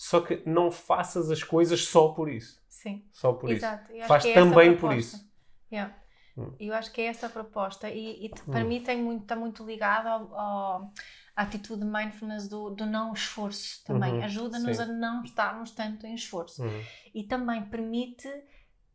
só 0.00 0.18
que 0.22 0.42
não 0.46 0.70
faças 0.70 1.30
as 1.30 1.42
coisas 1.42 1.84
só 1.84 2.08
por 2.08 2.30
isso. 2.30 2.58
Sim. 2.66 3.04
Só 3.12 3.34
por 3.34 3.50
Exato. 3.50 3.92
isso. 3.92 4.06
Faz 4.06 4.24
é 4.24 4.32
também 4.32 4.74
por 4.74 4.94
isso. 4.94 5.28
Yeah. 5.70 5.94
Hum. 6.40 6.54
Eu 6.58 6.74
acho 6.74 6.92
que 6.92 7.00
é 7.00 7.06
essa 7.06 7.26
a 7.26 7.30
proposta 7.30 7.88
e, 7.90 8.26
e 8.26 8.28
para 8.28 8.64
hum. 8.64 8.68
mim 8.68 8.82
tem 8.82 9.02
muito, 9.02 9.22
está 9.22 9.36
muito 9.36 9.64
ligado 9.64 10.06
ao, 10.06 10.34
ao, 10.38 10.92
à 11.36 11.42
atitude 11.42 11.80
de 11.80 11.86
mindfulness 11.86 12.48
do, 12.48 12.70
do 12.70 12.86
não 12.86 13.12
esforço 13.12 13.84
também. 13.84 14.14
Uhum. 14.14 14.24
Ajuda-nos 14.24 14.80
a 14.80 14.86
não 14.86 15.22
estarmos 15.22 15.70
tanto 15.70 16.06
em 16.06 16.14
esforço. 16.14 16.62
Uhum. 16.62 16.82
E 17.14 17.24
também 17.24 17.62
permite 17.64 18.28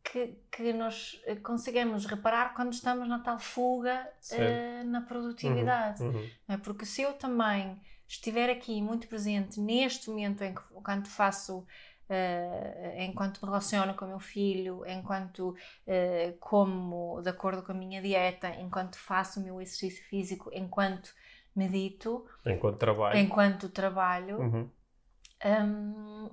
que, 0.02 0.38
que 0.50 0.72
nós 0.72 1.20
eh, 1.26 1.36
consigamos 1.36 2.06
reparar 2.06 2.54
quando 2.54 2.72
estamos 2.72 3.08
na 3.08 3.18
tal 3.18 3.38
fuga 3.38 4.08
uh, 4.32 4.84
na 4.84 5.00
produtividade. 5.00 6.02
Uhum. 6.02 6.10
uhum. 6.10 6.30
É? 6.48 6.56
Porque 6.56 6.86
se 6.86 7.02
eu 7.02 7.12
também 7.14 7.80
estiver 8.08 8.48
aqui 8.48 8.80
muito 8.80 9.08
presente 9.08 9.58
neste 9.60 10.08
momento 10.08 10.42
em 10.42 10.54
que 10.54 10.62
quando 10.82 11.08
faço 11.08 11.66
uh, 12.08 13.00
enquanto 13.00 13.40
me 13.40 13.46
relaciono 13.46 13.94
com 13.94 14.04
o 14.04 14.08
meu 14.08 14.20
filho, 14.20 14.84
enquanto 14.86 15.50
uh, 15.50 16.38
como 16.40 17.20
de 17.22 17.30
acordo 17.30 17.62
com 17.62 17.72
a 17.72 17.74
minha 17.74 18.00
dieta, 18.00 18.48
enquanto 18.56 18.96
faço 18.98 19.40
o 19.40 19.42
meu 19.42 19.60
exercício 19.60 20.04
físico, 20.04 20.50
enquanto 20.52 21.14
medito, 21.54 22.26
enquanto 22.44 22.78
trabalho, 22.78 23.18
enquanto 23.18 23.68
trabalho, 23.68 24.38
uhum. 24.38 24.70
um, 25.44 26.30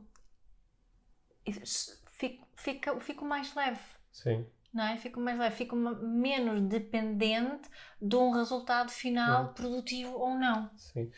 fico, 2.06 2.48
fico, 2.56 3.00
fico 3.00 3.26
mais 3.26 3.54
leve. 3.56 3.80
Sim 4.12 4.46
não 4.74 4.84
é? 4.84 4.98
Fico 4.98 5.20
mais 5.20 5.38
leve, 5.38 5.56
fico 5.56 5.76
menos 5.76 6.62
dependente 6.62 7.70
de 8.02 8.16
um 8.16 8.32
resultado 8.32 8.90
final 8.90 9.44
não. 9.44 9.54
produtivo 9.54 10.18
ou 10.18 10.32
não. 10.32 10.70
Sim. 10.76 11.12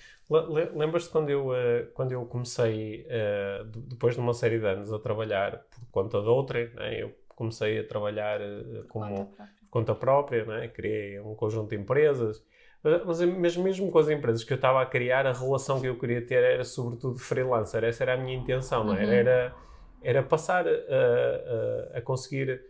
Lembras-te 0.75 1.09
quando 1.09 1.29
eu, 1.29 1.49
uh, 1.49 1.87
quando 1.93 2.11
eu 2.11 2.25
comecei, 2.25 3.07
uh, 3.07 3.65
depois 3.87 4.15
de 4.15 4.19
uma 4.19 4.33
série 4.33 4.59
de 4.59 4.65
anos, 4.65 4.91
a 4.91 4.99
trabalhar 4.99 5.63
por 5.69 5.87
conta 5.91 6.21
de 6.21 6.27
outra, 6.27 6.67
né? 6.75 7.01
eu 7.01 7.15
comecei 7.29 7.79
a 7.79 7.87
trabalhar 7.87 8.41
uh, 8.41 8.83
como 8.89 9.05
conta 9.05 9.25
própria, 9.25 9.49
conta 9.69 9.95
própria 9.95 10.45
né? 10.45 10.67
criei 10.67 11.19
um 11.21 11.33
conjunto 11.33 11.69
de 11.69 11.77
empresas, 11.77 12.43
mas, 12.83 13.21
mas 13.21 13.57
mesmo 13.57 13.89
com 13.89 13.97
as 13.97 14.09
empresas 14.09 14.43
que 14.43 14.51
eu 14.51 14.57
estava 14.57 14.81
a 14.81 14.85
criar, 14.85 15.25
a 15.25 15.31
relação 15.31 15.79
que 15.79 15.87
eu 15.87 15.97
queria 15.97 16.23
ter 16.23 16.43
era 16.43 16.63
sobretudo 16.63 17.17
freelancer, 17.17 17.83
essa 17.83 18.03
era 18.03 18.13
a 18.15 18.17
minha 18.17 18.37
intenção, 18.37 18.83
não 18.83 18.95
é? 18.95 19.05
uhum. 19.05 19.11
era, 19.11 19.55
era 20.03 20.21
passar 20.21 20.67
a, 20.67 20.71
a, 20.71 21.97
a 21.97 22.01
conseguir 22.01 22.61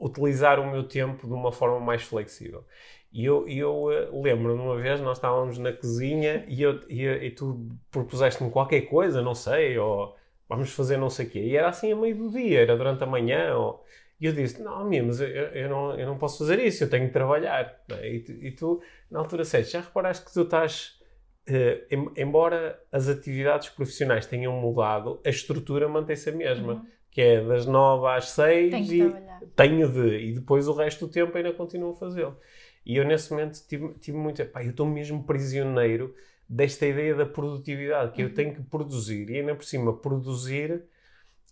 utilizar 0.00 0.58
o 0.60 0.70
meu 0.70 0.84
tempo 0.84 1.26
de 1.26 1.32
uma 1.32 1.52
forma 1.52 1.80
mais 1.80 2.02
flexível. 2.02 2.64
E 3.12 3.24
eu, 3.24 3.48
eu 3.48 3.84
uh, 3.84 4.22
lembro-me 4.22 4.60
uma 4.60 4.76
vez, 4.76 5.00
nós 5.00 5.18
estávamos 5.18 5.56
na 5.56 5.72
cozinha 5.72 6.44
e, 6.48 6.62
eu, 6.62 6.80
e, 6.88 7.04
e 7.04 7.30
tu 7.30 7.68
propuseste-me 7.90 8.50
qualquer 8.50 8.82
coisa, 8.82 9.22
não 9.22 9.34
sei, 9.34 9.78
ou 9.78 10.16
vamos 10.48 10.72
fazer 10.72 10.96
não 10.96 11.08
sei 11.08 11.26
o 11.26 11.30
quê. 11.30 11.38
E 11.38 11.56
era 11.56 11.68
assim 11.68 11.92
a 11.92 11.96
meio 11.96 12.16
do 12.16 12.30
dia, 12.30 12.62
era 12.62 12.76
durante 12.76 13.04
a 13.04 13.06
manhã. 13.06 13.56
Ou... 13.56 13.84
E 14.20 14.26
eu 14.26 14.32
disse: 14.32 14.60
Não, 14.60 14.84
minha, 14.84 15.02
mas 15.02 15.20
eu, 15.20 15.28
eu, 15.28 15.68
não, 15.68 15.98
eu 15.98 16.06
não 16.06 16.18
posso 16.18 16.38
fazer 16.38 16.58
isso, 16.58 16.82
eu 16.82 16.90
tenho 16.90 17.06
que 17.06 17.12
trabalhar. 17.12 17.80
E 18.02 18.20
tu, 18.20 18.32
e 18.32 18.50
tu 18.50 18.82
na 19.08 19.20
altura, 19.20 19.42
disseste: 19.42 19.72
Já 19.74 19.80
reparaste 19.80 20.24
que 20.24 20.32
tu 20.32 20.42
estás. 20.42 20.98
Em, 21.46 22.10
embora 22.16 22.80
as 22.90 23.06
atividades 23.06 23.68
profissionais 23.68 24.26
tenham 24.26 24.54
mudado, 24.54 25.20
a 25.24 25.28
estrutura 25.28 25.88
mantém-se 25.88 26.30
a 26.30 26.32
mesma. 26.32 26.74
Uhum 26.74 26.94
que 27.14 27.22
é 27.22 27.40
das 27.40 27.64
9 27.64 28.08
às 28.08 28.30
6 28.30 28.70
tenho 28.72 28.92
e 28.92 28.98
trabalhar. 28.98 29.40
tenho 29.54 29.88
de, 29.88 30.16
e 30.18 30.32
depois 30.32 30.66
o 30.66 30.72
resto 30.72 31.06
do 31.06 31.12
tempo 31.12 31.34
ainda 31.36 31.52
continuo 31.52 31.92
a 31.92 31.94
fazê-lo. 31.94 32.36
E 32.84 32.96
eu 32.96 33.04
nesse 33.04 33.30
momento 33.30 33.56
tive, 33.66 33.94
tive 34.00 34.18
muito, 34.18 34.44
pá, 34.46 34.64
eu 34.64 34.70
estou 34.70 34.84
mesmo 34.84 35.22
prisioneiro 35.22 36.12
desta 36.48 36.84
ideia 36.84 37.14
da 37.14 37.24
produtividade, 37.24 38.12
que 38.12 38.22
uhum. 38.22 38.28
eu 38.28 38.34
tenho 38.34 38.52
que 38.52 38.62
produzir 38.64 39.30
e 39.30 39.38
ainda 39.38 39.54
por 39.54 39.64
cima 39.64 39.96
produzir 39.96 40.82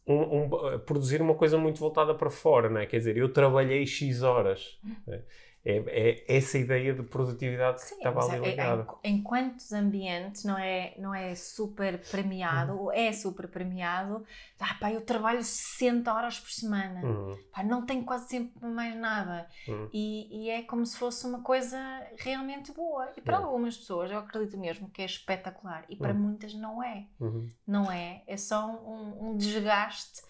um, 0.05 0.43
um, 0.43 0.79
produzir 0.81 1.23
uma 1.23 1.35
coisa 1.35 1.57
muito 1.57 1.79
voltada 1.79 2.13
para 2.13 2.29
fora, 2.29 2.69
não 2.69 2.81
é? 2.81 2.87
Quer 2.87 2.99
dizer, 2.99 3.17
eu 3.17 3.33
trabalhei 3.33 3.87
X 3.87 4.25
horas. 4.25 4.81
Né? 5.07 5.23
É, 5.65 6.25
é 6.29 6.37
essa 6.37 6.59
ideia 6.59 6.93
de 6.93 7.03
produtividade 7.03 7.83
Sim, 7.83 7.91
que 7.91 8.09
estava 8.09 8.25
ali 8.25 8.45
é, 8.45 8.51
ligada. 8.51 8.87
Em, 9.05 9.15
em 9.15 9.23
quantos 9.23 9.73
ambientes 9.73 10.45
não 10.45 10.59
é, 10.59 10.95
não 10.99 11.15
é 11.15 11.35
super 11.37 11.99
premiado, 12.11 12.79
ou 12.79 12.93
é 12.93 13.13
super 13.13 13.47
premiado, 13.47 14.25
ah, 14.59 14.75
pá, 14.81 14.93
eu 14.93 15.01
trabalho 15.01 15.43
60 15.43 16.13
horas 16.13 16.41
por 16.41 16.51
semana, 16.51 17.05
uhum. 17.05 17.39
pá, 17.53 17.63
não 17.63 17.87
tenho 17.87 18.05
quase 18.05 18.29
sempre 18.29 18.67
mais 18.67 18.97
nada. 18.97 19.49
Uhum. 19.69 19.89
E, 19.93 20.47
e, 20.47 20.51
é 20.51 20.63
como 20.63 20.85
se 20.85 20.97
fosse 20.97 21.27
uma 21.27 21.43
coisa 21.43 21.79
realmente 22.19 22.73
boa. 22.73 23.13
E 23.17 23.21
para 23.21 23.39
uhum. 23.39 23.47
algumas 23.47 23.77
pessoas 23.77 24.11
eu 24.11 24.19
acredito 24.19 24.59
mesmo 24.59 24.91
que 24.91 25.03
é 25.03 25.05
espetacular, 25.05 25.85
e 25.89 25.97
para 25.97 26.13
uhum. 26.13 26.19
muitas 26.19 26.55
não 26.55 26.83
é. 26.83 27.07
Uhum. 27.21 27.49
Não 27.67 27.91
é, 27.91 28.23
é 28.27 28.37
só 28.37 28.67
um, 28.67 29.31
um 29.31 29.37
desgaste 29.37 30.23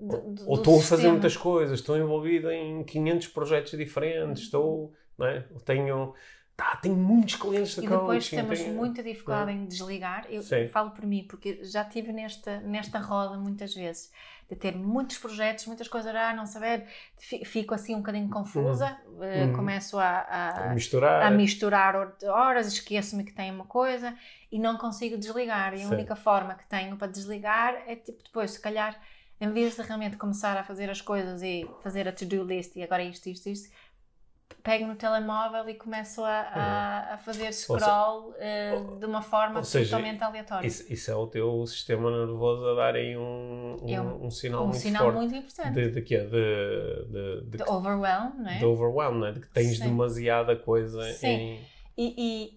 do, 0.00 0.48
ou 0.48 0.56
estou 0.56 0.78
a 0.78 0.82
fazer 0.82 1.10
muitas 1.10 1.36
coisas, 1.36 1.78
estou 1.78 1.96
envolvido 1.96 2.50
em 2.50 2.82
500 2.82 3.28
projetos 3.28 3.78
diferentes, 3.78 4.44
estou, 4.44 4.94
não 5.18 5.26
é? 5.26 5.44
tenho, 5.64 6.14
tá, 6.56 6.76
tenho 6.76 6.96
muitos 6.96 7.36
clientes 7.36 7.74
de 7.74 7.84
E 7.84 7.88
depois 7.88 8.30
temos 8.30 8.58
tenho, 8.58 8.74
muita 8.74 9.02
dificuldade 9.02 9.52
em 9.52 9.66
desligar. 9.66 10.26
Eu 10.30 10.42
Sim. 10.42 10.68
falo 10.68 10.90
por 10.92 11.04
mim, 11.04 11.26
porque 11.28 11.62
já 11.62 11.82
estive 11.82 12.12
nesta, 12.12 12.60
nesta 12.60 12.98
roda 12.98 13.36
muitas 13.36 13.74
vezes, 13.74 14.10
de 14.48 14.56
ter 14.56 14.74
muitos 14.74 15.18
projetos, 15.18 15.66
muitas 15.66 15.86
coisas, 15.86 16.14
a 16.14 16.32
não 16.34 16.46
saber, 16.46 16.86
fico 17.18 17.74
assim 17.74 17.94
um 17.94 17.98
bocadinho 17.98 18.30
confusa, 18.30 18.98
uhum. 19.06 19.52
uh, 19.52 19.56
começo 19.56 19.98
a, 19.98 20.08
a, 20.08 20.70
a, 20.70 20.74
misturar. 20.74 21.22
a 21.22 21.30
misturar 21.30 22.16
horas, 22.24 22.72
esqueço-me 22.72 23.22
que 23.22 23.32
tenho 23.32 23.54
uma 23.54 23.66
coisa 23.66 24.16
e 24.50 24.58
não 24.58 24.78
consigo 24.78 25.18
desligar. 25.18 25.74
E 25.74 25.82
a 25.82 25.88
única 25.88 26.16
forma 26.16 26.54
que 26.54 26.66
tenho 26.68 26.96
para 26.96 27.06
desligar 27.06 27.82
é 27.86 27.94
tipo 27.94 28.24
depois, 28.24 28.52
se 28.52 28.60
calhar 28.60 28.98
em 29.40 29.50
vez 29.50 29.76
de 29.76 29.82
realmente 29.82 30.16
começar 30.16 30.56
a 30.56 30.62
fazer 30.62 30.90
as 30.90 31.00
coisas 31.00 31.42
e 31.42 31.68
fazer 31.82 32.06
a 32.06 32.12
to-do 32.12 32.44
list 32.44 32.76
e 32.76 32.82
agora 32.82 33.02
isto, 33.02 33.28
isto, 33.28 33.48
isto, 33.48 33.70
pego 34.62 34.86
no 34.86 34.94
telemóvel 34.94 35.68
e 35.68 35.74
começo 35.74 36.22
a, 36.22 36.40
a, 36.40 37.14
a 37.14 37.18
fazer 37.18 37.52
scroll 37.52 38.34
seja, 38.34 38.76
uh, 38.76 38.98
de 38.98 39.06
uma 39.06 39.22
forma 39.22 39.62
seja, 39.64 39.96
totalmente 39.96 40.22
aleatória. 40.22 40.66
Isso, 40.66 40.92
isso, 40.92 41.10
é 41.10 41.14
o 41.14 41.26
teu 41.26 41.66
sistema 41.66 42.10
nervoso 42.10 42.66
a 42.68 42.74
darem 42.74 43.16
um, 43.16 43.76
um, 43.82 43.88
é 43.88 44.00
um, 44.00 44.26
um 44.26 44.30
sinal, 44.30 44.62
um 44.62 44.66
muito, 44.66 44.78
sinal 44.78 45.04
forte 45.04 45.16
muito 45.16 45.34
importante. 45.34 45.72
De, 45.72 45.90
de, 45.90 46.00
de, 46.02 46.26
de, 46.26 47.40
de, 47.44 47.56
de 47.56 47.62
overwhelm, 47.62 48.34
não 48.36 48.50
é? 48.50 48.58
De 48.58 48.64
overwhelm, 48.64 49.18
não 49.18 49.26
é? 49.28 49.32
De 49.32 49.40
que 49.40 49.48
tens 49.48 49.78
Sim. 49.78 49.84
demasiada 49.84 50.54
coisa 50.54 51.02
Sim. 51.14 51.26
em 51.26 51.79
e, 52.02 52.14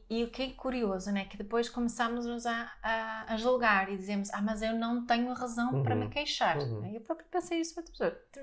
e, 0.09 0.19
e, 0.21 0.23
o 0.23 0.29
que 0.29 0.41
é 0.41 0.49
curioso, 0.51 1.11
né? 1.11 1.25
Que 1.25 1.35
depois 1.35 1.67
começamos 1.67 2.45
a, 2.45 2.71
a, 2.81 3.33
a 3.33 3.35
julgar 3.35 3.91
e 3.91 3.97
dizemos, 3.97 4.29
ah, 4.33 4.41
mas 4.41 4.61
eu 4.61 4.73
não 4.73 5.05
tenho 5.05 5.33
razão 5.33 5.73
uhum. 5.73 5.83
para 5.83 5.95
me 5.95 6.05
uhum. 6.05 6.09
queixar. 6.09 6.57
Uhum. 6.57 6.85
Eu 6.95 7.01
próprio 7.01 7.27
pensei 7.29 7.59
isso 7.59 7.75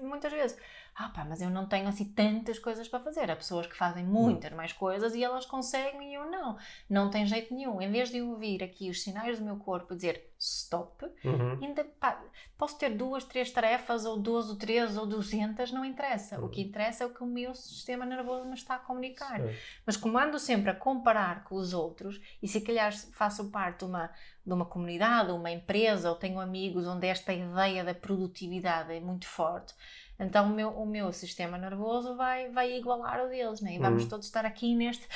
muitas 0.03 0.31
vezes 0.31 0.59
ah 1.03 1.09
pá, 1.09 1.25
mas 1.25 1.41
eu 1.41 1.49
não 1.49 1.65
tenho 1.65 1.89
assim 1.89 2.05
tantas 2.05 2.59
coisas 2.59 2.87
para 2.87 3.01
fazer. 3.01 3.31
Há 3.31 3.37
pessoas 3.37 3.67
que 3.67 3.75
fazem 3.75 4.05
muitas 4.05 4.53
mais 4.53 4.71
coisas 4.71 5.15
e 5.15 5.25
elas 5.25 5.47
conseguem 5.47 6.11
e 6.11 6.15
eu 6.15 6.31
não. 6.31 6.59
Não 6.91 7.09
tem 7.09 7.25
jeito 7.25 7.55
nenhum. 7.55 7.81
Em 7.81 7.91
vez 7.91 8.11
de 8.11 8.21
ouvir 8.21 8.63
aqui 8.63 8.91
os 8.91 9.03
sinais 9.03 9.39
do 9.39 9.45
meu 9.45 9.57
corpo 9.57 9.95
dizer 9.95 10.31
stop, 10.39 11.07
uhum. 11.25 11.59
ainda 11.63 11.85
pá, 11.99 12.23
posso 12.59 12.79
ter 12.79 12.91
duas, 12.91 13.25
três 13.25 13.51
tarefas, 13.51 14.05
ou 14.05 14.19
duas, 14.19 14.51
ou 14.51 14.57
três, 14.57 14.99
ou 14.99 15.07
duzentas, 15.07 15.73
não 15.73 15.87
interessa. 15.87 16.39
Uhum. 16.39 16.47
O 16.47 16.49
que 16.51 16.61
interessa 16.61 17.05
é 17.05 17.07
o 17.07 17.15
que 17.15 17.23
o 17.23 17.27
meu 17.27 17.55
sistema 17.55 18.05
nervoso 18.05 18.45
me 18.45 18.55
está 18.55 18.75
a 18.75 18.79
comunicar. 18.79 19.41
Sim. 19.41 19.57
Mas 19.87 19.97
como 19.97 20.19
ando 20.19 20.39
sempre 20.39 20.71
a 20.71 20.75
comparar 20.75 21.45
com 21.45 21.55
os 21.55 21.73
outros, 21.73 22.21
e 22.43 22.49
se 22.49 22.61
calhar 22.61 22.93
faço 23.13 23.51
parte 23.51 23.79
de 23.79 23.85
uma, 23.87 24.11
de 24.45 24.53
uma 24.53 24.67
comunidade, 24.67 25.33
uma 25.33 25.51
empresa, 25.51 26.11
ou 26.11 26.17
tenho 26.17 26.39
amigos 26.41 26.87
onde 26.87 27.07
esta 27.07 27.33
ideia 27.33 27.83
da 27.83 27.95
produtividade 27.95 28.93
é 28.93 29.01
muito 29.01 29.27
forte 29.27 29.75
então 30.21 30.47
o 30.47 30.55
meu, 30.55 30.69
o 30.69 30.87
meu 30.87 31.13
sistema 31.13 31.57
nervoso 31.57 32.15
vai, 32.15 32.51
vai 32.51 32.77
igualar 32.77 33.25
o 33.25 33.29
deles, 33.29 33.61
né? 33.63 33.75
E 33.75 33.79
vamos 33.79 34.05
uhum. 34.05 34.09
todos 34.11 34.27
estar 34.27 34.45
aqui 34.45 34.75
neste. 34.75 35.09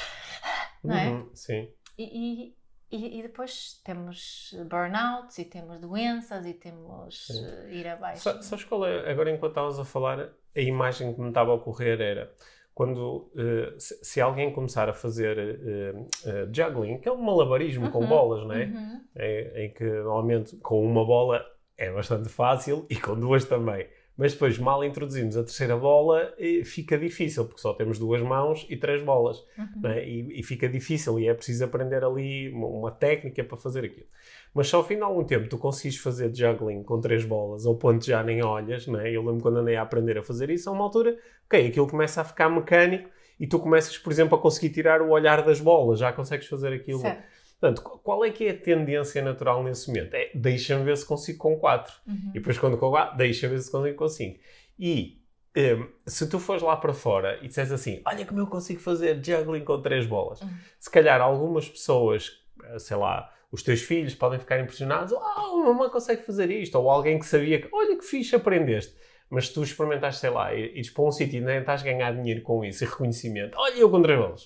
Não 0.83 0.97
é? 0.97 1.09
Uhum, 1.11 1.31
sim. 1.35 1.69
E, 1.97 2.55
e, 2.91 3.19
e, 3.19 3.23
depois 3.23 3.81
temos 3.85 4.55
burnouts 4.69 5.39
e 5.39 5.45
temos 5.45 5.79
doenças 5.79 6.45
e 6.47 6.55
temos 6.55 7.29
uh, 7.31 7.69
ir 7.71 7.87
abaixo. 7.87 8.43
Sabes 8.43 8.65
qual 8.65 8.87
é? 8.87 9.11
Agora, 9.11 9.31
enquanto 9.31 9.53
estavas 9.53 9.79
a 9.79 9.85
falar, 9.85 10.31
a 10.57 10.61
imagem 10.61 11.15
que 11.15 11.21
me 11.21 11.29
estava 11.29 11.53
a 11.53 11.55
ocorrer 11.55 12.01
era 12.01 12.33
quando 12.75 13.31
uh, 13.35 13.79
se, 13.79 14.05
se, 14.05 14.21
alguém 14.21 14.53
começar 14.53 14.89
a 14.89 14.93
fazer 14.93 15.39
uh, 15.39 16.01
uh, 16.01 16.53
juggling, 16.53 16.99
que 16.99 17.09
é 17.09 17.13
um 17.13 17.23
malabarismo 17.23 17.87
uhum, 17.87 17.93
com 17.93 18.07
bolas, 18.07 18.45
não 18.45 18.55
é? 18.55 18.65
Uhum. 18.65 19.01
é? 19.15 19.65
Em 19.65 19.73
que 19.73 19.85
normalmente 19.85 20.57
com 20.57 20.85
uma 20.85 21.05
bola 21.05 21.45
é 21.77 21.91
bastante 21.91 22.29
fácil 22.29 22.85
e 22.91 22.97
com 22.97 23.19
duas 23.19 23.45
também. 23.45 23.87
Mas 24.17 24.33
depois, 24.33 24.57
mal 24.59 24.85
introduzimos 24.85 25.37
a 25.37 25.43
terceira 25.43 25.77
bola, 25.77 26.33
fica 26.65 26.97
difícil, 26.97 27.45
porque 27.47 27.61
só 27.61 27.75
temos 27.75 27.99
duas 27.99 28.23
mãos 28.23 28.65
e 28.71 28.77
três 28.77 29.03
bolas. 29.03 29.45
Uhum. 29.59 29.91
É? 29.91 30.09
E, 30.09 30.41
e, 30.41 30.43
fica 30.45 30.69
difícil, 30.69 31.19
e 31.19 31.27
é 31.27 31.35
preciso 31.35 31.65
aprender 31.65 32.05
ali 32.05 32.49
uma, 32.51 32.69
uma, 32.69 32.91
técnica 32.93 33.43
para 33.43 33.57
fazer 33.57 33.85
aquilo. 33.85 34.07
Mas 34.55 34.69
só 34.69 34.77
ao 34.77 34.85
fim 34.85 34.97
de 34.97 35.03
algum 35.03 35.25
tempo 35.25 35.49
tu 35.49 35.59
consegues 35.59 35.99
fazer 35.99 36.33
juggling 36.33 36.85
com 36.85 37.01
três 37.01 37.25
bolas, 37.25 37.67
ao 37.67 37.75
ponto 37.75 38.07
já 38.07 38.23
nem 38.23 38.43
olhas, 38.45 38.87
não 38.87 39.01
é? 39.01 39.11
Eu 39.11 39.25
lembro 39.25 39.43
quando 39.43 39.59
andei 39.59 39.75
a 39.75 39.83
aprender 39.83 40.17
a 40.17 40.23
fazer 40.23 40.49
isso, 40.49 40.71
a 40.71 40.73
uma 40.73 40.85
altura, 40.85 41.19
ok, 41.47 41.67
aquilo 41.67 41.89
começa 41.89 42.21
a 42.21 42.25
ficar 42.25 42.49
mecânico 42.49 43.11
e 43.41 43.49
tu 43.49 43.59
começas, 43.59 43.99
por 43.99 44.13
exemplo, 44.13 44.39
a 44.39 44.41
conseguir 44.41 44.71
tirar 44.71 45.03
o 45.03 45.11
olhar 45.11 45.43
das 45.43 45.61
bolas, 45.61 45.99
já 45.99 46.13
consegues 46.13 46.47
fazer 46.47 46.73
aquilo. 46.73 47.01
Certo 47.01 47.44
Portanto, 47.61 47.83
qual 48.03 48.25
é 48.25 48.31
que 48.31 48.47
é 48.47 48.51
a 48.51 48.59
tendência 48.59 49.23
natural 49.23 49.63
nesse 49.63 49.89
momento? 49.89 50.15
É 50.15 50.31
deixa-me 50.35 50.85
ver 50.85 50.97
se 50.97 51.07
consigo 51.07 51.39
com 51.39 51.57
4. 51.57 51.95
Uhum. 52.07 52.31
E 52.31 52.33
depois, 52.35 52.59
quando 52.59 52.77
com 52.77 52.91
4, 52.91 53.17
deixa-me 53.17 53.55
ver 53.55 53.63
se 53.63 53.71
consigo 53.71 53.97
com 53.97 54.09
5. 54.09 54.41
E 54.79 55.23
um, 55.57 55.89
se 56.07 56.29
tu 56.29 56.39
fores 56.39 56.63
lá 56.63 56.77
para 56.77 56.93
fora 56.93 57.39
e 57.43 57.49
disseres 57.49 57.73
assim: 57.73 58.03
Olha 58.05 58.27
como 58.27 58.41
eu 58.41 58.47
consigo 58.47 58.81
fazer 58.81 59.25
juggling 59.25 59.65
com 59.65 59.81
3 59.81 60.07
bolas, 60.07 60.41
uhum. 60.41 60.51
se 60.79 60.91
calhar 60.91 61.21
algumas 61.21 61.69
pessoas, 61.69 62.33
eh, 62.65 62.79
sei 62.79 62.97
lá, 62.97 63.33
os 63.53 63.63
teus 63.63 63.83
filhos 63.83 64.15
podem 64.15 64.39
ficar 64.39 64.59
impressionados: 64.59 65.13
Ah, 65.13 65.51
oh, 65.53 65.63
a 65.63 65.67
mamãe 65.67 65.89
consegue 65.89 66.23
fazer 66.23 66.51
isto. 66.51 66.75
Ou 66.77 66.91
alguém 66.91 67.19
que 67.19 67.27
sabia 67.27 67.61
que, 67.61 67.69
olha 67.73 67.97
que 67.97 68.05
fixe 68.05 68.35
aprendeste. 68.35 68.95
Mas 69.31 69.49
tu 69.49 69.63
experimentaste, 69.63 70.21
sei 70.21 70.31
lá, 70.31 70.55
ires 70.55 70.91
para 70.91 71.05
um 71.05 71.11
sítio 71.11 71.39
e 71.39 71.41
nem 71.41 71.61
estás 71.61 71.81
a 71.81 71.85
ganhar 71.85 72.13
dinheiro 72.13 72.43
com 72.43 72.65
isso 72.65 72.85
e 72.85 72.87
reconhecimento. 72.87 73.57
Olha, 73.57 73.75
eu 73.75 73.91
com 73.91 74.03
3 74.03 74.19
bolas 74.19 74.45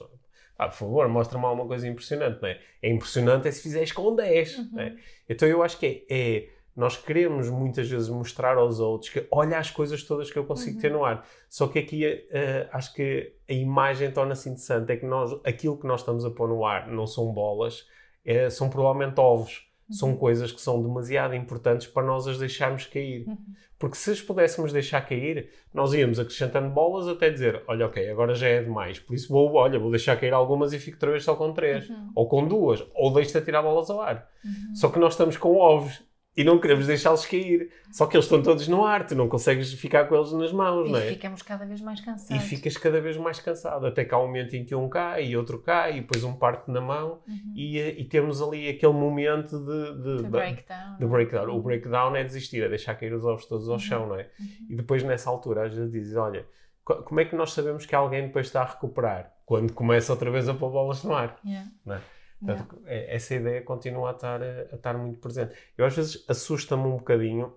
ah, 0.59 0.69
por 0.69 0.75
favor, 0.75 1.09
mostra-me 1.09 1.45
alguma 1.45 1.69
coisa 1.69 1.87
impressionante, 1.87 2.43
não 2.43 2.49
é? 2.49 2.59
É 2.83 2.91
impressionante 2.91 3.47
é 3.47 3.51
se 3.53 3.63
fizeres 3.63 3.93
com 3.93 4.15
10, 4.15 4.59
uhum. 4.59 4.81
é? 4.81 4.97
Então 5.29 5.47
eu 5.47 5.63
acho 5.63 5.79
que 5.79 6.05
é, 6.11 6.15
é, 6.15 6.49
nós 6.75 6.97
queremos 6.97 7.49
muitas 7.49 7.89
vezes 7.89 8.09
mostrar 8.09 8.57
aos 8.57 8.81
outros 8.81 9.11
que 9.11 9.25
olha 9.31 9.57
as 9.57 9.71
coisas 9.71 10.03
todas 10.03 10.33
que 10.33 10.39
eu 10.39 10.45
consigo 10.45 10.77
uhum. 10.77 10.81
ter 10.81 10.91
no 10.91 11.05
ar. 11.05 11.25
Só 11.49 11.69
que 11.69 11.79
aqui 11.79 12.05
uh, 12.07 12.69
acho 12.73 12.93
que 12.93 13.35
a 13.49 13.53
imagem 13.53 14.11
torna-se 14.11 14.49
interessante, 14.49 14.91
é 14.91 14.97
que 14.97 15.07
nós, 15.07 15.33
aquilo 15.45 15.79
que 15.79 15.87
nós 15.87 16.01
estamos 16.01 16.25
a 16.25 16.31
pôr 16.31 16.49
no 16.49 16.65
ar 16.67 16.89
não 16.89 17.07
são 17.07 17.33
bolas, 17.33 17.87
é, 18.25 18.51
são 18.51 18.69
provavelmente 18.69 19.19
ovos. 19.21 19.68
Uhum. 19.89 19.95
São 19.95 20.17
coisas 20.17 20.53
que 20.53 20.61
são 20.61 20.83
demasiado 20.83 21.35
importantes 21.35 21.87
para 21.87 22.07
nós 22.07 22.27
as 22.27 22.39
deixarmos 22.39 22.87
cair. 22.87 23.27
Uhum. 23.27 23.37
Porque 23.79 23.97
se 23.97 24.11
as 24.11 24.21
pudéssemos 24.21 24.73
deixar 24.73 25.01
cair, 25.01 25.51
nós 25.73 25.95
íamos 25.95 26.19
acrescentando 26.19 26.69
bolas 26.69 27.07
até 27.07 27.31
dizer, 27.31 27.63
olha, 27.67 27.87
ok, 27.87 28.11
agora 28.11 28.35
já 28.35 28.49
é 28.49 28.63
demais, 28.63 28.99
por 28.99 29.15
isso 29.15 29.33
vou, 29.33 29.55
olha, 29.55 29.79
vou 29.79 29.91
deixar 29.91 30.17
cair 30.17 30.35
algumas 30.35 30.73
e 30.73 30.79
fico 30.79 30.97
outra 30.97 31.13
vez 31.13 31.23
só 31.23 31.37
com 31.37 31.53
três, 31.53 31.89
uhum. 31.89 32.11
ou 32.15 32.29
com 32.29 32.47
duas, 32.47 32.85
ou 32.95 33.13
deixo-te 33.13 33.39
a 33.39 33.41
tirar 33.41 33.63
bolas 33.63 33.89
ao 33.89 34.01
ar. 34.01 34.29
Uhum. 34.45 34.75
Só 34.75 34.89
que 34.89 34.99
nós 34.99 35.13
estamos 35.13 35.37
com 35.37 35.57
ovos 35.57 36.03
e 36.37 36.45
não 36.45 36.61
queremos 36.61 36.87
deixá-los 36.87 37.27
cair. 37.27 37.71
Só 37.91 38.07
que 38.07 38.17
eles 38.17 38.27
estão 38.27 38.43
todos 38.43 38.69
no 38.69 38.85
ar, 38.85 39.07
tu 39.07 39.15
não 39.15 39.29
consegues 39.29 39.73
ficar 39.73 40.05
com 40.05 40.15
eles 40.15 40.33
nas 40.33 40.53
mãos, 40.53 40.89
e 40.89 40.93
não 40.93 40.99
é? 40.99 41.07
E 41.07 41.15
ficamos 41.15 41.43
cada 41.43 41.67
vez 41.67 41.81
mais 41.81 42.01
cansados. 42.01 42.45
E 42.45 42.47
ficas 42.47 42.77
cada 42.77 43.01
vez 43.01 43.17
mais 43.17 43.41
cansado, 43.41 43.87
até 43.87 44.05
que 44.05 44.15
há 44.15 44.19
um 44.19 44.27
momento 44.27 44.55
em 44.55 44.65
que 44.65 44.75
um 44.75 44.89
cai 44.89 45.27
e 45.27 45.37
outro 45.37 45.59
cai, 45.59 45.99
e 45.99 46.01
depois 46.01 46.23
um 46.23 46.35
parte 46.35 46.71
na 46.71 46.81
mão, 46.81 47.21
uhum. 47.27 47.53
e, 47.57 47.79
e, 47.79 48.05
temos 48.05 48.41
ali 48.41 48.69
aquele 48.69 48.93
momento 48.93 49.59
de, 49.59 50.03
de, 50.03 50.23
de 50.23 50.29
breakdown. 50.29 50.97
De 50.99 51.07
breakdown. 51.07 51.57
O 51.57 51.63
breakdown 51.63 52.17
é 52.17 52.23
desistir, 52.23 52.63
é 52.63 52.69
deixar 52.69 52.95
cair 52.95 53.13
os 53.13 53.25
ovos 53.25 53.47
todos 53.47 53.67
ao 53.69 53.75
uhum. 53.75 53.81
chão, 53.81 54.07
não 54.07 54.17
é? 54.17 54.31
Uhum. 54.39 54.67
E 54.71 54.77
depois 54.77 55.03
nessa 55.03 55.29
altura 55.31 55.67
às 55.67 55.75
vezes 55.75 55.91
dizes, 55.91 56.17
olha, 56.17 56.47
como 56.85 57.21
é 57.21 57.25
que 57.25 57.37
nós 57.37 57.53
sabemos 57.53 57.85
que 57.85 57.95
alguém 57.95 58.27
depois 58.27 58.47
está 58.47 58.63
a 58.63 58.67
recuperar? 58.67 59.33
Quando 59.45 59.73
começa 59.73 60.13
outra 60.13 60.31
vez 60.31 60.49
a 60.49 60.55
pôr 60.55 60.71
bolas 60.71 61.03
no 61.05 61.15
ar. 61.15 61.39
Yeah. 61.45 61.69
Não 61.85 61.95
é? 61.97 62.01
Portanto, 62.41 62.77
yeah. 62.83 62.93
É, 62.93 63.17
essa 63.17 63.35
ideia 63.35 63.63
continua 63.63 64.11
a 64.11 64.13
estar, 64.13 64.43
a, 64.43 64.75
estar 64.75 64.97
muito 64.97 65.19
presente. 65.19 65.55
Eu 65.77 65.85
às 65.85 65.95
vezes 65.95 66.25
assusta-me 66.29 66.85
um 66.85 66.97
bocadinho 66.97 67.53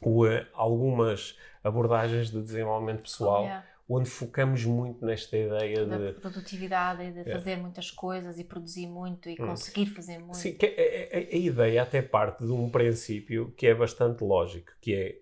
o, 0.00 0.26
uh, 0.26 0.46
algumas 0.54 1.38
abordagens 1.62 2.30
de 2.30 2.40
desenvolvimento 2.42 3.02
pessoal. 3.02 3.42
Yeah. 3.42 3.66
Onde 3.92 4.08
focamos 4.08 4.64
muito 4.64 5.04
nesta 5.04 5.36
ideia 5.36 5.84
da 5.84 5.98
de 5.98 6.12
produtividade 6.20 7.02
e 7.02 7.10
de 7.10 7.28
é. 7.28 7.32
fazer 7.32 7.56
muitas 7.56 7.90
coisas 7.90 8.38
e 8.38 8.44
produzir 8.44 8.86
muito 8.86 9.28
e 9.28 9.32
hum. 9.32 9.48
conseguir 9.48 9.86
fazer 9.86 10.18
muito. 10.20 10.36
Sim, 10.36 10.56
a, 10.62 10.64
a, 10.64 10.68
é, 10.68 11.08
é, 11.10 11.34
a 11.34 11.36
ideia 11.36 11.82
até 11.82 12.00
parte 12.00 12.46
de 12.46 12.52
um 12.52 12.70
princípio 12.70 13.52
que 13.56 13.66
é 13.66 13.74
bastante 13.74 14.22
lógico, 14.22 14.70
que 14.80 14.94
é 14.94 15.18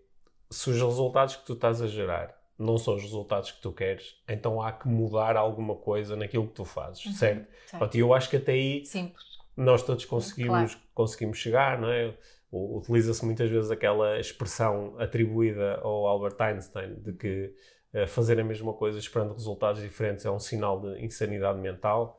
se 0.51 0.69
os 0.69 0.83
resultados 0.83 1.37
que 1.37 1.47
tu 1.47 1.55
estás 1.55 1.81
a 1.81 1.87
gerar 1.87 2.38
não 2.59 2.77
são 2.77 2.97
os 2.97 3.03
resultados 3.03 3.53
que 3.53 3.61
tu 3.61 3.71
queres, 3.71 4.17
então 4.29 4.61
há 4.61 4.73
que 4.73 4.89
mudar 4.89 5.37
alguma 5.37 5.77
coisa 5.77 6.17
naquilo 6.17 6.49
que 6.49 6.55
tu 6.55 6.65
fazes, 6.65 7.05
uhum, 7.07 7.13
certo? 7.13 7.47
certo. 7.67 7.95
eu 7.97 8.13
acho 8.13 8.29
que 8.29 8.37
até 8.37 8.53
aí 8.53 8.85
Simples. 8.85 9.25
nós 9.57 9.83
todos 9.83 10.05
conseguimos, 10.05 10.75
claro. 10.75 10.89
conseguimos 10.93 11.39
chegar, 11.39 11.81
não 11.81 11.91
é? 11.91 12.13
Utiliza-se 12.51 13.25
muitas 13.25 13.51
vezes 13.51 13.71
aquela 13.71 14.19
expressão 14.19 14.99
atribuída 14.99 15.77
ao 15.83 16.07
Albert 16.07 16.37
Einstein 16.41 16.95
de 16.95 17.13
que 17.13 17.55
uh, 17.93 18.07
fazer 18.07 18.41
a 18.41 18.45
mesma 18.45 18.73
coisa 18.73 18.99
esperando 18.99 19.35
resultados 19.35 19.83
diferentes 19.83 20.25
é 20.25 20.31
um 20.31 20.39
sinal 20.39 20.81
de 20.81 21.05
insanidade 21.05 21.59
mental. 21.59 22.19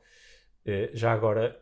Uh, 0.65 0.95
já 0.95 1.11
agora, 1.11 1.59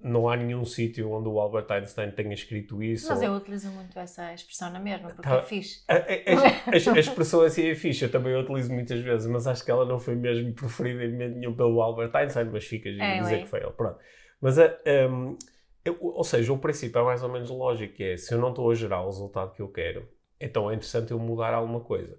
não 0.00 0.28
há 0.28 0.36
nenhum 0.36 0.64
sítio 0.64 1.10
onde 1.10 1.28
o 1.28 1.40
Albert 1.40 1.66
Einstein 1.70 2.12
tenha 2.12 2.32
escrito 2.32 2.80
isso. 2.80 3.08
Mas 3.08 3.18
ou... 3.18 3.24
eu 3.24 3.32
utilizo 3.32 3.68
muito 3.70 3.98
essa 3.98 4.32
expressão 4.32 4.70
na 4.70 4.78
mesma, 4.78 5.08
porque 5.08 5.22
tá. 5.28 5.38
é 5.38 5.42
fixe. 5.42 5.82
A, 5.88 5.94
a, 5.94 5.96
a, 5.96 6.94
a, 6.94 6.98
expressão 6.98 7.40
assim 7.40 7.68
é 7.68 7.74
fixe, 7.74 8.04
eu 8.04 8.10
também 8.10 8.34
a 8.34 8.38
utilizo 8.38 8.72
muitas 8.72 9.00
vezes, 9.00 9.26
mas 9.28 9.48
acho 9.48 9.64
que 9.64 9.70
ela 9.70 9.84
não 9.84 9.98
foi 9.98 10.14
mesmo 10.14 10.52
preferida 10.54 11.04
em 11.04 11.34
nenhum 11.34 11.54
pelo 11.54 11.82
Albert 11.82 12.14
Einstein, 12.14 12.50
mas 12.52 12.64
fica 12.64 12.88
a 12.88 12.92
é, 12.92 13.20
dizer 13.20 13.34
é. 13.34 13.42
que 13.42 13.48
foi 13.48 13.60
ele. 13.60 13.72
Pronto. 13.72 13.98
Mas, 14.40 14.56
um, 14.58 15.36
eu, 15.84 15.96
ou 16.00 16.24
seja, 16.24 16.52
o 16.52 16.58
princípio 16.58 17.00
é 17.00 17.04
mais 17.04 17.22
ou 17.24 17.28
menos 17.28 17.50
lógico, 17.50 18.00
é 18.00 18.16
se 18.16 18.32
eu 18.32 18.38
não 18.38 18.50
estou 18.50 18.70
a 18.70 18.74
gerar 18.74 19.02
o 19.02 19.06
resultado 19.06 19.52
que 19.52 19.62
eu 19.62 19.68
quero, 19.68 20.08
então 20.40 20.70
é 20.70 20.74
interessante 20.74 21.10
eu 21.10 21.18
mudar 21.18 21.52
alguma 21.52 21.80
coisa. 21.80 22.16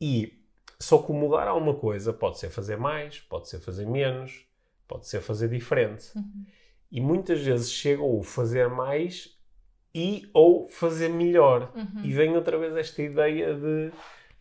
E 0.00 0.40
só 0.78 0.96
que 0.96 1.12
mudar 1.12 1.46
alguma 1.46 1.74
coisa 1.74 2.10
pode 2.10 2.38
ser 2.38 2.48
fazer 2.48 2.78
mais, 2.78 3.20
pode 3.20 3.50
ser 3.50 3.60
fazer 3.60 3.86
menos, 3.86 4.46
pode 4.88 5.06
ser 5.06 5.20
fazer 5.20 5.48
diferente. 5.48 6.10
Uhum. 6.16 6.46
E 6.90 7.00
muitas 7.00 7.40
vezes 7.40 7.70
chega 7.70 8.02
ou 8.02 8.22
fazer 8.22 8.68
mais 8.68 9.38
e 9.94 10.28
ou 10.32 10.68
fazer 10.68 11.08
melhor. 11.08 11.72
Uhum. 11.74 12.04
E 12.04 12.12
vem 12.12 12.36
outra 12.36 12.58
vez 12.58 12.76
esta 12.76 13.02
ideia 13.02 13.54
de, 13.54 13.92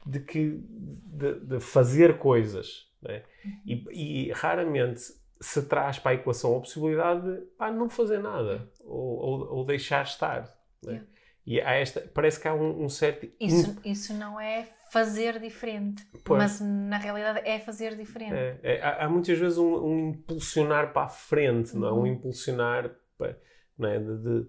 de, 0.06 0.20
que, 0.20 0.60
de, 0.62 1.40
de 1.40 1.60
fazer 1.60 2.18
coisas. 2.18 2.88
Né? 3.02 3.24
Uhum. 3.46 3.52
E, 3.66 4.28
e, 4.28 4.32
raramente 4.32 5.02
se 5.42 5.62
traz 5.64 5.98
para 5.98 6.12
a 6.12 6.16
equação 6.16 6.58
a 6.58 6.60
possibilidade 6.60 7.22
de 7.22 7.42
pá, 7.58 7.72
não 7.72 7.90
fazer 7.90 8.20
nada 8.20 8.70
ou, 8.84 9.18
ou, 9.18 9.58
ou 9.58 9.66
deixar 9.66 10.04
estar. 10.04 10.42
Né? 10.84 10.94
Yeah. 10.94 11.08
E 11.50 11.60
há 11.60 11.72
esta, 11.72 12.02
parece 12.14 12.40
que 12.40 12.48
há 12.48 12.54
um, 12.54 12.84
um 12.84 12.88
certo. 12.88 13.28
Isso, 13.40 13.76
isso 13.84 14.14
não 14.14 14.40
é 14.40 14.68
fazer 14.92 15.40
diferente, 15.40 16.06
pois. 16.24 16.38
mas 16.38 16.62
na 16.62 17.00
realidade 17.00 17.42
é 17.44 17.58
fazer 17.58 17.98
diferente. 17.98 18.36
É, 18.36 18.60
é, 18.62 18.82
há, 18.84 19.06
há, 19.06 19.10
muitas 19.10 19.36
vezes 19.36 19.58
um, 19.58 19.84
um, 19.84 20.10
impulsionar 20.10 20.94
para 20.94 21.08
a 21.08 21.10
frente, 21.10 21.74
uhum. 21.74 21.80
não 21.80 21.88
é? 21.88 21.92
Um 21.92 21.96
uhum. 21.96 22.06
impulsionar 22.06 22.92
para, 23.18 23.36
não 23.76 23.90
é? 23.90 23.98
de, 23.98 24.18
de 24.20 24.48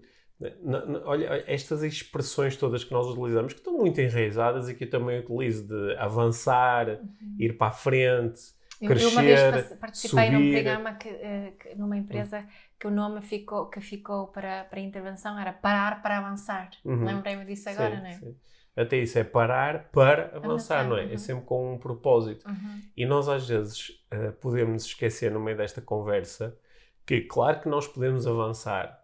não, 0.61 0.85
não, 0.85 1.01
olha, 1.05 1.43
estas 1.47 1.81
expressões 1.81 2.55
todas 2.55 2.83
que 2.83 2.91
nós 2.91 3.07
utilizamos, 3.07 3.53
que 3.53 3.59
estão 3.59 3.75
muito 3.75 3.99
enraizadas 3.99 4.69
e 4.69 4.75
que 4.75 4.83
eu 4.83 4.89
também 4.91 5.21
utilizo 5.21 5.67
de 5.67 5.95
avançar, 5.97 6.87
uhum. 6.87 7.35
ir 7.39 7.57
para 7.57 7.67
a 7.67 7.71
frente, 7.71 8.41
crescer, 8.79 9.05
Eu 9.05 9.09
uma 9.09 9.21
vez 9.23 9.73
participei 9.79 10.25
subir. 10.25 10.39
num 10.39 10.51
programa, 10.51 10.93
que, 10.93 11.09
eh, 11.09 11.53
que, 11.59 11.75
numa 11.75 11.97
empresa, 11.97 12.45
que 12.81 12.87
o 12.87 12.91
nome 12.91 13.21
ficou, 13.21 13.67
que 13.69 13.79
ficou 13.79 14.27
para, 14.29 14.63
para 14.63 14.79
intervenção 14.79 15.37
era 15.37 15.53
Parar 15.53 16.01
para 16.01 16.17
Avançar. 16.17 16.71
Uhum. 16.83 17.05
Lembrei-me 17.05 17.45
disso 17.45 17.69
agora, 17.69 17.95
sim, 17.95 18.01
não 18.01 18.07
é? 18.07 18.13
Sim. 18.13 18.35
Até 18.75 18.97
isso 18.97 19.19
é 19.19 19.23
parar 19.23 19.91
para 19.91 20.35
avançar, 20.35 20.79
avançar 20.79 20.87
não 20.87 20.97
é? 20.97 21.03
é 21.03 21.05
uhum. 21.05 21.13
É 21.13 21.17
sempre 21.17 21.45
com 21.45 21.75
um 21.75 21.77
propósito. 21.77 22.47
Uhum. 22.49 22.81
E 22.97 23.05
nós 23.05 23.29
às 23.29 23.47
vezes 23.47 23.89
uh, 24.11 24.31
podemos 24.41 24.85
esquecer 24.85 25.31
no 25.31 25.39
meio 25.39 25.55
desta 25.55 25.79
conversa 25.79 26.57
que, 27.05 27.21
claro 27.21 27.59
que 27.59 27.69
nós 27.69 27.87
podemos 27.87 28.25
avançar, 28.25 28.99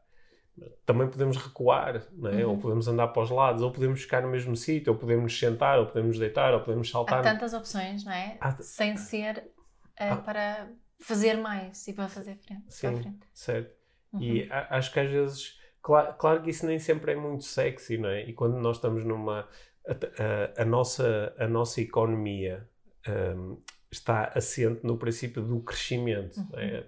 também 0.84 1.08
podemos 1.08 1.38
recuar, 1.38 2.02
não 2.14 2.32
é? 2.32 2.44
Uhum. 2.44 2.54
ou 2.54 2.58
podemos 2.58 2.88
andar 2.88 3.10
para 3.10 3.22
os 3.22 3.30
lados, 3.30 3.62
ou 3.62 3.72
podemos 3.72 4.02
ficar 4.02 4.24
no 4.24 4.30
mesmo 4.30 4.56
sítio, 4.56 4.92
ou 4.92 4.98
podemos 4.98 5.24
nos 5.24 5.40
sentar, 5.40 5.78
ou 5.78 5.86
podemos 5.86 6.18
deitar, 6.18 6.52
ou 6.56 6.62
podemos 6.62 6.90
saltar. 6.90 7.20
Há 7.20 7.22
tantas 7.22 7.54
opções, 7.54 8.04
não 8.04 8.12
é? 8.12 8.38
Há... 8.42 8.52
Sem 8.54 8.98
ser 8.98 9.38
uh, 9.38 9.44
ah. 10.00 10.16
para 10.16 10.68
fazer 11.00 11.36
mais 11.36 11.88
e 11.88 11.94
para 11.94 12.08
fazer 12.08 12.36
frente. 12.36 12.64
Sim, 12.68 12.98
frente. 12.98 13.20
certo. 13.34 13.76
Uhum. 14.14 14.22
E 14.22 14.48
acho 14.52 14.92
que 14.92 15.00
às 15.00 15.10
vezes 15.10 15.58
Claro, 15.88 16.14
claro 16.18 16.42
que 16.42 16.50
isso 16.50 16.66
nem 16.66 16.78
sempre 16.80 17.14
é 17.14 17.16
muito 17.16 17.46
sexy, 17.46 17.98
não 17.98 18.10
é? 18.10 18.28
E 18.28 18.34
quando 18.34 18.58
nós 18.58 18.76
estamos 18.76 19.06
numa. 19.06 19.48
A, 19.88 20.60
a, 20.60 20.64
a 20.64 20.66
nossa, 20.66 21.34
a 21.40 21.48
nossa 21.48 21.80
economia 21.80 22.68
um, 23.08 23.58
está 23.90 24.34
assente 24.36 24.86
no 24.86 24.98
princípio 24.98 25.42
do 25.42 25.62
crescimento. 25.62 26.40
Uhum. 26.40 26.60
É? 26.60 26.84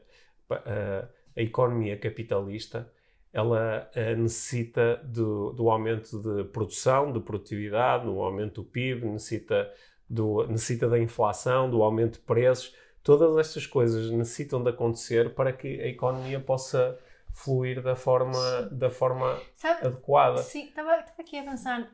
A, 0.49 1.07
a, 1.37 1.41
economia 1.41 1.95
capitalista 1.95 2.91
ela 3.31 3.89
uh, 3.95 4.21
necessita 4.21 4.97
do, 4.97 5.53
do 5.53 5.69
aumento 5.69 6.21
de 6.21 6.43
produção, 6.49 7.13
de 7.13 7.21
produtividade, 7.21 8.03
do 8.03 8.19
aumento 8.19 8.63
do 8.63 8.67
PIB, 8.67 9.05
necessita, 9.05 9.71
do, 10.09 10.45
necessita 10.47 10.89
da 10.89 10.99
inflação, 10.99 11.71
do 11.71 11.81
aumento 11.81 12.15
de 12.15 12.25
preços. 12.25 12.75
Todas 13.09 13.35
estas 13.37 13.65
coisas 13.65 14.11
necessitam 14.11 14.61
de 14.61 14.69
acontecer 14.69 15.33
para 15.33 15.51
que 15.51 15.81
a 15.81 15.87
economia 15.87 16.39
possa 16.39 16.95
fluir 17.33 17.81
da 17.81 17.95
forma, 17.95 18.69
da 18.71 18.87
forma 18.91 19.35
Sabe, 19.55 19.87
adequada. 19.87 20.37
Sim, 20.43 20.65
estava 20.65 20.93
aqui 21.17 21.39
a 21.39 21.43
pensar 21.43 21.89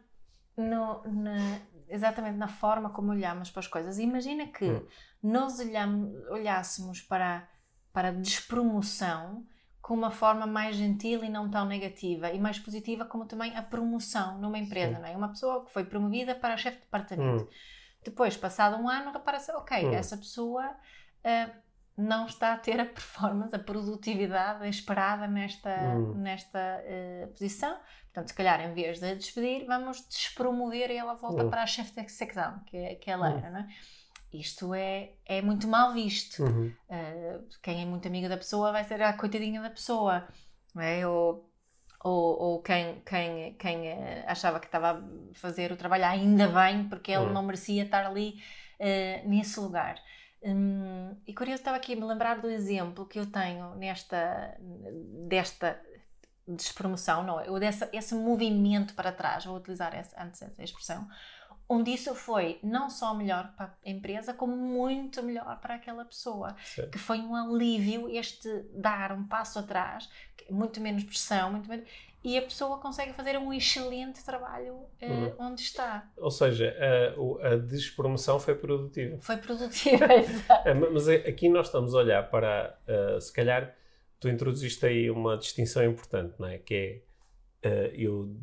no, 0.57 1.01
na, 1.05 1.61
exatamente 1.87 2.37
na 2.37 2.49
forma 2.49 2.89
como 2.89 3.13
olhamos 3.13 3.49
para 3.49 3.61
as 3.61 3.67
coisas. 3.67 3.97
Imagina 3.97 4.47
que 4.47 4.65
hum. 4.65 4.85
nós 5.23 5.57
olhamos, 5.57 6.13
olhássemos 6.29 6.99
para, 6.99 7.47
para 7.93 8.09
a 8.09 8.11
despromoção 8.11 9.47
com 9.81 9.93
uma 9.93 10.11
forma 10.11 10.45
mais 10.45 10.75
gentil 10.75 11.23
e 11.23 11.29
não 11.29 11.49
tão 11.49 11.65
negativa 11.65 12.29
e 12.29 12.37
mais 12.37 12.59
positiva 12.59 13.05
como 13.05 13.25
também 13.25 13.55
a 13.55 13.61
promoção 13.61 14.37
numa 14.37 14.57
empresa, 14.57 14.99
não 14.99 15.07
é? 15.07 15.15
Uma 15.15 15.29
pessoa 15.29 15.63
que 15.63 15.71
foi 15.71 15.85
promovida 15.85 16.35
para 16.35 16.57
chefe 16.57 16.75
de 16.75 16.83
departamento. 16.83 17.45
Hum. 17.45 17.49
Depois, 18.03 18.35
passado 18.35 18.75
um 18.75 18.89
ano, 18.89 19.13
repara-se, 19.13 19.49
ok, 19.53 19.85
hum. 19.85 19.93
essa 19.93 20.17
pessoa 20.17 20.75
não 21.97 22.25
está 22.25 22.53
a 22.53 22.57
ter 22.57 22.79
a 22.79 22.85
performance, 22.85 23.55
a 23.55 23.59
produtividade 23.59 24.67
esperada 24.67 25.27
nesta, 25.27 25.69
hum. 25.69 26.13
nesta 26.15 26.59
uh, 26.59 27.27
posição. 27.29 27.77
Portanto, 28.05 28.27
se 28.29 28.33
calhar, 28.33 28.61
em 28.61 28.73
vez 28.73 28.99
de 28.99 29.11
a 29.11 29.15
despedir, 29.15 29.65
vamos 29.65 30.05
despromover 30.07 30.91
e 30.91 30.97
ela 30.97 31.13
volta 31.15 31.45
hum. 31.45 31.49
para 31.49 31.63
a 31.63 31.67
chefe 31.67 32.01
de 32.01 32.11
secção, 32.11 32.59
que, 32.65 32.77
é, 32.77 32.95
que 32.95 33.09
ela 33.09 33.29
hum. 33.29 33.37
era, 33.37 33.49
não 33.49 33.59
é? 33.59 33.67
Isto 34.33 34.73
é, 34.73 35.13
é 35.25 35.41
muito 35.41 35.67
mal 35.67 35.93
visto. 35.93 36.43
Uhum. 36.43 36.73
Uh, 36.89 37.47
quem 37.63 37.81
é 37.81 37.85
muito 37.85 38.05
amigo 38.05 38.27
da 38.27 38.35
pessoa 38.35 38.73
vai 38.73 38.83
ser 38.83 39.01
a 39.01 39.13
coitadinha 39.13 39.61
da 39.61 39.69
pessoa, 39.69 40.27
não 40.73 40.81
é? 40.81 41.07
Ou, 41.07 41.49
ou, 42.03 42.41
ou 42.41 42.61
quem, 42.61 43.01
quem, 43.05 43.53
quem 43.53 43.93
uh, 43.93 44.23
achava 44.27 44.59
que 44.59 44.65
estava 44.65 44.99
a 44.99 45.01
fazer 45.35 45.71
o 45.71 45.77
trabalho 45.77 46.05
ainda 46.05 46.49
bem, 46.49 46.89
porque 46.89 47.13
ele 47.13 47.27
hum. 47.27 47.33
não 47.33 47.43
merecia 47.43 47.83
estar 47.83 48.05
ali 48.05 48.41
nesse 49.25 49.57
lugar. 49.57 49.95
Hum, 50.45 51.15
e 51.25 51.33
curioso, 51.33 51.61
estava 51.61 51.77
aqui 51.77 51.93
a 51.93 51.95
me 51.95 52.03
lembrar 52.05 52.39
do 52.39 52.47
exemplo 52.47 53.07
que 53.07 53.17
eu 53.17 53.25
tenho 53.25 53.73
nesta, 53.75 54.55
desta 55.27 55.81
despromoção, 56.47 57.23
não 57.23 57.39
é? 57.39 57.49
Ou 57.49 57.59
dessa, 57.59 57.89
esse 57.91 58.13
movimento 58.13 58.93
para 58.93 59.11
trás, 59.11 59.43
vou 59.45 59.57
utilizar 59.57 59.95
essa, 59.95 60.21
antes 60.21 60.39
essa 60.43 60.63
expressão, 60.63 61.07
onde 61.67 61.91
isso 61.91 62.13
foi 62.13 62.59
não 62.61 62.91
só 62.91 63.15
melhor 63.15 63.53
para 63.55 63.75
a 63.83 63.89
empresa, 63.89 64.35
como 64.35 64.55
muito 64.55 65.23
melhor 65.23 65.59
para 65.59 65.75
aquela 65.75 66.05
pessoa. 66.05 66.55
Sim. 66.63 66.89
Que 66.91 66.99
foi 66.99 67.19
um 67.19 67.35
alívio 67.35 68.07
este 68.07 68.47
dar 68.71 69.11
um 69.11 69.27
passo 69.27 69.57
atrás, 69.57 70.07
muito 70.49 70.79
menos 70.79 71.03
pressão, 71.03 71.51
muito 71.51 71.67
menos 71.67 71.89
e 72.25 72.39
a 72.39 72.41
pessoa 72.41 72.79
consegue 72.79 73.13
fazer 73.13 73.37
um 73.37 73.53
excelente 73.53 74.25
trabalho 74.25 74.73
uh, 74.73 75.05
uhum. 75.05 75.33
onde 75.37 75.61
está. 75.61 76.09
Ou 76.17 76.31
seja, 76.31 76.75
a, 77.43 77.49
a 77.49 77.55
despromoção 77.55 78.39
foi 78.39 78.55
produtiva. 78.55 79.19
Foi 79.21 79.37
produtiva, 79.37 80.05
exato. 80.11 80.67
É, 80.67 80.73
mas 80.73 81.07
aqui 81.07 81.47
nós 81.49 81.67
estamos 81.67 81.93
a 81.93 81.99
olhar 81.99 82.27
para, 82.31 82.75
uh, 82.87 83.21
se 83.21 83.31
calhar, 83.31 83.75
tu 84.19 84.27
introduziste 84.27 84.83
aí 84.87 85.11
uma 85.11 85.37
distinção 85.37 85.85
importante, 85.85 86.33
não 86.39 86.47
é? 86.47 86.57
Que 86.57 87.03
é 87.61 87.69
uh, 87.69 87.95
eu 87.95 88.35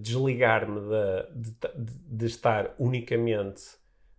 desligar-me 0.00 0.80
de, 0.80 1.52
de, 1.52 1.94
de, 2.08 2.26
estar 2.26 2.74
unicamente 2.80 3.62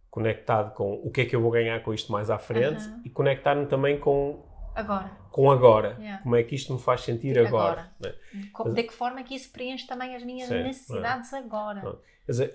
conectado 0.09 0.73
com 0.73 0.93
o 0.93 1.11
que 1.11 1.21
é 1.21 1.25
que 1.25 1.35
eu 1.35 1.41
vou 1.41 1.51
ganhar 1.51 1.83
com 1.83 1.93
isto 1.93 2.09
mais 2.13 2.29
à 2.29 2.37
frente 2.37 2.81
uhum. 2.81 3.01
e 3.03 3.09
conectar-me 3.09 3.65
também 3.65 3.99
com 3.99 4.41
agora. 4.75 5.11
Com 5.31 5.51
agora. 5.51 5.95
Yeah. 5.99 6.23
Como 6.23 6.35
é 6.35 6.43
que 6.43 6.55
isto 6.55 6.73
me 6.73 6.79
faz 6.79 7.01
sentir 7.01 7.37
agora? 7.39 7.91
agora. 7.99 8.15
Né? 8.63 8.73
De 8.73 8.83
que 8.83 8.93
forma 8.93 9.19
é 9.19 9.23
que 9.23 9.35
isso 9.35 9.51
preenche 9.51 9.87
também 9.87 10.15
as 10.15 10.23
minhas 10.23 10.47
Sim, 10.47 10.63
necessidades 10.63 11.33
agora? 11.33 11.81
Não. 11.81 11.99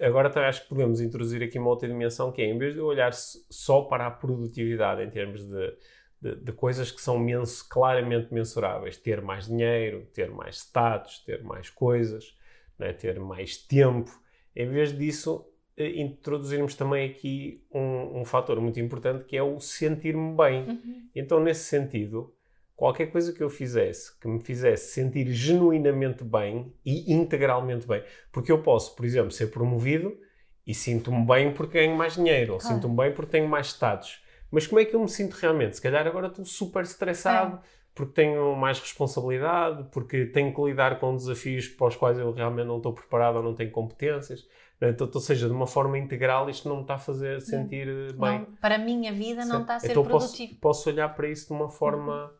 Agora 0.07 0.31
também 0.31 0.49
acho 0.49 0.63
que 0.63 0.69
podemos 0.69 1.01
introduzir 1.01 1.43
aqui 1.43 1.59
uma 1.59 1.69
outra 1.69 1.87
dimensão 1.87 2.33
que 2.33 2.41
é, 2.41 2.47
em 2.47 2.57
vez 2.57 2.75
de 2.75 2.81
olhar 2.81 3.13
só 3.13 3.83
para 3.83 4.07
a 4.07 4.11
produtividade 4.11 5.03
em 5.03 5.11
termos 5.11 5.47
de, 5.47 5.77
de, 6.23 6.37
de 6.37 6.53
coisas 6.53 6.91
que 6.91 7.01
são 7.03 7.23
claramente 7.69 8.33
mensuráveis, 8.33 8.97
ter 8.97 9.21
mais 9.21 9.47
dinheiro, 9.47 10.07
ter 10.15 10.31
mais 10.31 10.57
status, 10.57 11.19
ter 11.21 11.43
mais 11.43 11.69
coisas, 11.69 12.35
né? 12.79 12.93
ter 12.95 13.21
mais 13.21 13.59
tempo, 13.59 14.11
em 14.57 14.69
vez 14.69 14.97
disso 14.97 15.47
introduzirmos 15.79 16.75
também 16.75 17.09
aqui 17.09 17.65
um, 17.73 18.21
um 18.21 18.25
fator 18.25 18.61
muito 18.61 18.81
importante 18.81 19.25
que 19.25 19.37
é 19.37 19.43
o 19.43 19.61
sentir-me 19.61 20.37
bem. 20.37 20.63
Uhum. 20.69 21.09
Então, 21.15 21.41
nesse 21.41 21.65
sentido, 21.65 22.35
qualquer 22.77 23.07
coisa 23.07 23.33
que 23.33 23.43
eu 23.43 23.51
fizesse 23.51 24.19
que 24.19 24.29
me 24.29 24.41
fizesse 24.41 24.93
sentir 24.93 25.31
genuinamente 25.33 26.25
bem 26.25 26.73
e 26.85 27.13
integralmente 27.13 27.87
bem, 27.87 28.03
porque 28.33 28.53
eu 28.53 28.63
posso, 28.63 28.95
por 28.95 29.05
exemplo, 29.05 29.31
ser 29.31 29.49
promovido 29.49 30.17
e 30.67 30.75
sinto-me 30.75 31.25
bem 31.27 31.53
porque 31.53 31.79
ganho 31.79 31.97
mais 31.97 32.15
dinheiro, 32.15 32.55
ou 32.55 32.61
sinto-me 32.61 32.97
bem 32.97 33.13
porque 33.13 33.33
tenho 33.33 33.49
mais 33.49 33.69
status. 33.69 34.23
Mas 34.51 34.67
como 34.67 34.81
é 34.81 34.85
que 34.85 34.95
eu 34.95 35.01
me 35.01 35.09
sinto 35.09 35.35
realmente? 35.35 35.77
Se 35.77 35.83
calhar 35.83 36.07
agora 36.07 36.29
estou 36.29 36.45
super 36.45 36.83
estressado. 36.83 37.57
É 37.57 37.79
porque 37.99 38.13
tenho 38.13 38.55
mais 38.55 38.79
responsabilidade, 38.79 39.89
porque 39.91 40.27
tenho 40.27 40.55
que 40.55 40.63
lidar 40.63 41.01
com 41.01 41.17
desafios 41.17 41.67
para 41.67 41.89
os 41.89 41.97
quais 41.97 42.17
eu 42.17 42.33
realmente 42.33 42.69
não 42.69 42.77
estou 42.77 42.93
preparado 42.93 43.39
ou 43.39 43.43
não 43.43 43.55
tenho 43.55 43.73
competências. 43.73 44.47
Então, 44.81 45.11
ou 45.13 45.21
seja, 45.21 45.47
de 45.49 45.53
uma 45.53 45.67
forma 45.67 45.99
integral, 45.99 46.49
isto 46.49 46.69
não 46.69 46.77
me 46.77 46.83
está 46.83 46.95
a 46.95 46.99
fazer 46.99 47.41
sentir 47.41 47.89
eh, 47.89 48.13
bem. 48.13 48.39
Não, 48.41 48.45
para 48.61 48.77
a 48.77 48.79
minha 48.79 49.13
vida 49.13 49.45
não 49.45 49.63
está 49.63 49.75
a 49.77 49.81
ser 49.81 49.91
então, 49.91 50.05
produtivo. 50.05 50.51
Posso, 50.61 50.61
posso 50.61 50.91
olhar 50.91 51.09
para 51.09 51.29
isso 51.29 51.49
de 51.49 51.53
uma 51.53 51.69
forma 51.69 52.31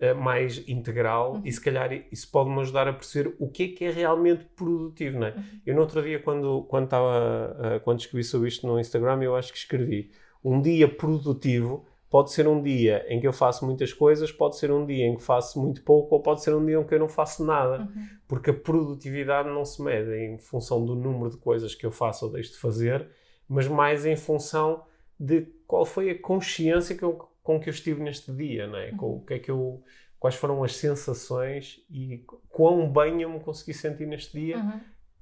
uhum. 0.00 0.12
uh, 0.12 0.14
mais 0.14 0.62
integral 0.68 1.34
uhum. 1.34 1.42
e 1.44 1.50
se 1.50 1.60
calhar 1.60 1.92
isso 2.12 2.30
pode-me 2.30 2.60
ajudar 2.60 2.86
a 2.86 2.92
perceber 2.92 3.34
o 3.40 3.48
que 3.48 3.64
é 3.64 3.68
que 3.68 3.84
é 3.84 3.90
realmente 3.90 4.44
produtivo. 4.54 5.18
Não 5.18 5.26
é? 5.26 5.30
Uhum. 5.32 5.42
Eu 5.66 5.74
no 5.74 5.80
outro 5.80 6.00
dia, 6.00 6.20
quando, 6.20 6.62
quando, 6.68 6.84
estava, 6.84 7.56
uh, 7.58 7.80
quando 7.80 7.98
escrevi 7.98 8.22
sobre 8.22 8.48
isto 8.48 8.66
no 8.68 8.78
Instagram, 8.78 9.22
eu 9.22 9.34
acho 9.34 9.50
que 9.52 9.58
escrevi 9.58 10.12
um 10.44 10.62
dia 10.62 10.88
produtivo 10.88 11.84
Pode 12.10 12.32
ser 12.32 12.48
um 12.48 12.60
dia 12.60 13.06
em 13.08 13.20
que 13.20 13.26
eu 13.26 13.32
faço 13.32 13.64
muitas 13.64 13.92
coisas, 13.92 14.32
pode 14.32 14.58
ser 14.58 14.72
um 14.72 14.84
dia 14.84 15.06
em 15.06 15.16
que 15.16 15.22
faço 15.22 15.60
muito 15.60 15.80
pouco, 15.84 16.16
ou 16.16 16.20
pode 16.20 16.42
ser 16.42 16.52
um 16.52 16.66
dia 16.66 16.76
em 16.76 16.84
que 16.84 16.92
eu 16.92 16.98
não 16.98 17.08
faço 17.08 17.44
nada. 17.44 17.82
Uhum. 17.82 18.06
Porque 18.26 18.50
a 18.50 18.54
produtividade 18.54 19.48
não 19.48 19.64
se 19.64 19.80
mede 19.80 20.12
em 20.16 20.36
função 20.36 20.84
do 20.84 20.96
número 20.96 21.30
de 21.30 21.36
coisas 21.36 21.72
que 21.72 21.86
eu 21.86 21.92
faço 21.92 22.26
ou 22.26 22.32
deixo 22.32 22.50
de 22.52 22.58
fazer, 22.58 23.08
mas 23.48 23.68
mais 23.68 24.04
em 24.04 24.16
função 24.16 24.84
de 25.18 25.42
qual 25.68 25.86
foi 25.86 26.10
a 26.10 26.18
consciência 26.20 26.96
que 26.96 27.04
eu, 27.04 27.12
com 27.44 27.60
que 27.60 27.68
eu 27.68 27.72
estive 27.72 28.02
neste 28.02 28.32
dia, 28.32 28.64
é? 28.64 28.90
Uhum. 28.90 28.96
Com, 28.96 29.16
o 29.16 29.20
que 29.24 29.34
é 29.34 29.38
que 29.38 29.50
eu, 29.50 29.80
quais 30.18 30.34
foram 30.34 30.64
as 30.64 30.74
sensações 30.74 31.80
e 31.88 32.24
quão 32.48 32.92
bem 32.92 33.22
eu 33.22 33.30
me 33.30 33.38
consegui 33.38 33.72
sentir 33.72 34.06
neste 34.06 34.36
dia. 34.36 34.56
Uhum 34.56 34.80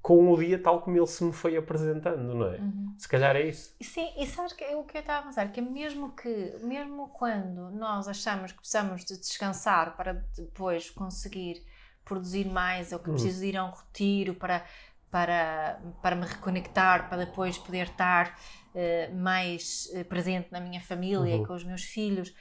com 0.08 0.32
o 0.32 0.38
dia 0.38 0.58
tal 0.58 0.80
como 0.80 0.96
ele 0.96 1.06
se 1.06 1.22
me 1.22 1.34
foi 1.34 1.54
apresentando, 1.54 2.34
não 2.34 2.46
é? 2.46 2.56
Uhum. 2.56 2.94
Se 2.96 3.06
calhar 3.06 3.36
é 3.36 3.42
isso. 3.42 3.76
Sim, 3.78 4.08
e 4.16 4.26
sabes 4.26 4.54
que 4.54 4.64
é 4.64 4.74
o 4.74 4.82
que 4.82 4.96
eu 4.96 5.00
estava 5.02 5.18
a 5.18 5.22
pensar, 5.24 5.52
que 5.52 5.60
mesmo 5.60 6.12
que, 6.12 6.56
mesmo 6.62 7.08
quando 7.08 7.70
nós 7.72 8.08
achamos 8.08 8.50
que 8.50 8.58
precisamos 8.58 9.04
de 9.04 9.18
descansar 9.18 9.98
para 9.98 10.14
depois 10.34 10.88
conseguir 10.88 11.62
produzir 12.06 12.46
mais, 12.46 12.90
ou 12.90 13.00
que 13.00 13.10
uhum. 13.10 13.16
preciso 13.16 13.40
de 13.40 13.48
ir 13.48 13.58
a 13.58 13.66
um 13.66 13.70
retiro 13.70 14.32
para, 14.32 14.64
para, 15.10 15.78
para 16.00 16.16
me 16.16 16.24
reconectar, 16.24 17.10
para 17.10 17.26
depois 17.26 17.58
poder 17.58 17.88
estar 17.88 18.34
uh, 18.74 19.14
mais 19.14 19.90
uh, 19.92 20.06
presente 20.06 20.48
na 20.50 20.58
minha 20.58 20.80
família, 20.80 21.36
uhum. 21.36 21.44
com 21.44 21.52
os 21.52 21.64
meus 21.64 21.82
filhos, 21.84 22.34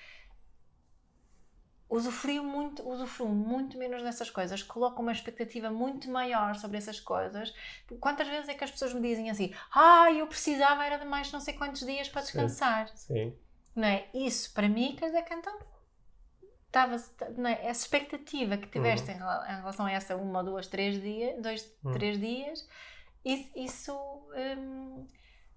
usufruo 1.90 2.44
muito, 2.44 2.88
usufruo 2.88 3.30
muito 3.30 3.78
menos 3.78 4.02
dessas 4.04 4.30
coisas, 4.30 4.62
coloco 4.62 5.02
uma 5.02 5.12
expectativa 5.12 5.70
muito 5.70 6.10
maior 6.10 6.56
sobre 6.56 6.78
essas 6.78 7.00
coisas. 7.00 7.54
Quantas 8.00 8.28
vezes 8.28 8.50
é 8.50 8.54
que 8.54 8.64
as 8.64 8.72
pessoas 8.72 8.94
me 8.94 9.02
dizem 9.02 9.30
assim: 9.30 9.54
Ah, 9.74 10.12
eu 10.12 10.28
precisava 10.28 10.86
era 10.86 10.98
de 10.98 11.06
mais 11.06 11.32
não 11.32 11.40
sei 11.40 11.54
quantos 11.54 11.86
dias 11.86 12.10
para 12.10 12.22
descansar? 12.22 12.90
Sim. 12.90 12.96
sim. 12.98 13.38
Não 13.76 13.88
é? 13.88 14.08
Isso 14.14 14.54
para 14.54 14.68
mim 14.68 14.96
quer 14.98 15.08
dizer 15.08 15.24
que 15.24 15.34
então 15.34 15.58
estava 16.68 16.96
é? 16.96 17.68
essa 17.68 17.84
expectativa 17.84 18.58
que 18.58 18.68
tiveste 18.68 19.10
uhum. 19.10 19.16
em, 19.16 19.56
relação 19.56 19.86
a 19.86 19.92
essa 19.92 20.16
uma, 20.16 20.44
duas, 20.44 20.68
três 20.68 21.02
dias, 21.02 21.42
dois, 21.42 21.78
uhum. 21.84 21.94
três 21.94 22.20
dias, 22.20 22.68
isso, 23.24 23.50
isso 23.56 23.94
hum, 24.58 25.06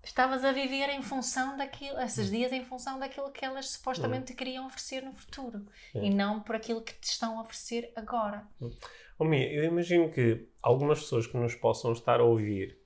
estavas 0.03 0.45
a 0.45 0.53
viver 0.53 0.89
em 0.91 1.03
função 1.03 1.57
daquilo, 1.57 1.99
esses 2.01 2.29
hum. 2.29 2.33
dias 2.33 2.53
em 2.53 2.65
função 2.65 2.99
daquilo 2.99 3.31
que 3.31 3.45
elas 3.45 3.69
supostamente 3.71 4.27
te 4.27 4.35
queriam 4.35 4.67
oferecer 4.67 5.03
no 5.03 5.13
futuro 5.13 5.67
é. 5.95 6.05
e 6.05 6.11
não 6.11 6.41
por 6.41 6.57
aquilo 6.57 6.83
que 6.83 6.95
te 6.95 7.05
estão 7.05 7.39
a 7.39 7.43
oferecer 7.43 7.93
agora. 7.95 8.47
Oh, 9.19 9.25
Mia, 9.25 9.53
eu 9.53 9.65
imagino 9.65 10.11
que 10.11 10.49
algumas 10.63 11.01
pessoas 11.01 11.27
que 11.27 11.37
nos 11.37 11.55
possam 11.55 11.93
estar 11.93 12.21
a 12.21 12.25
ouvir 12.25 12.79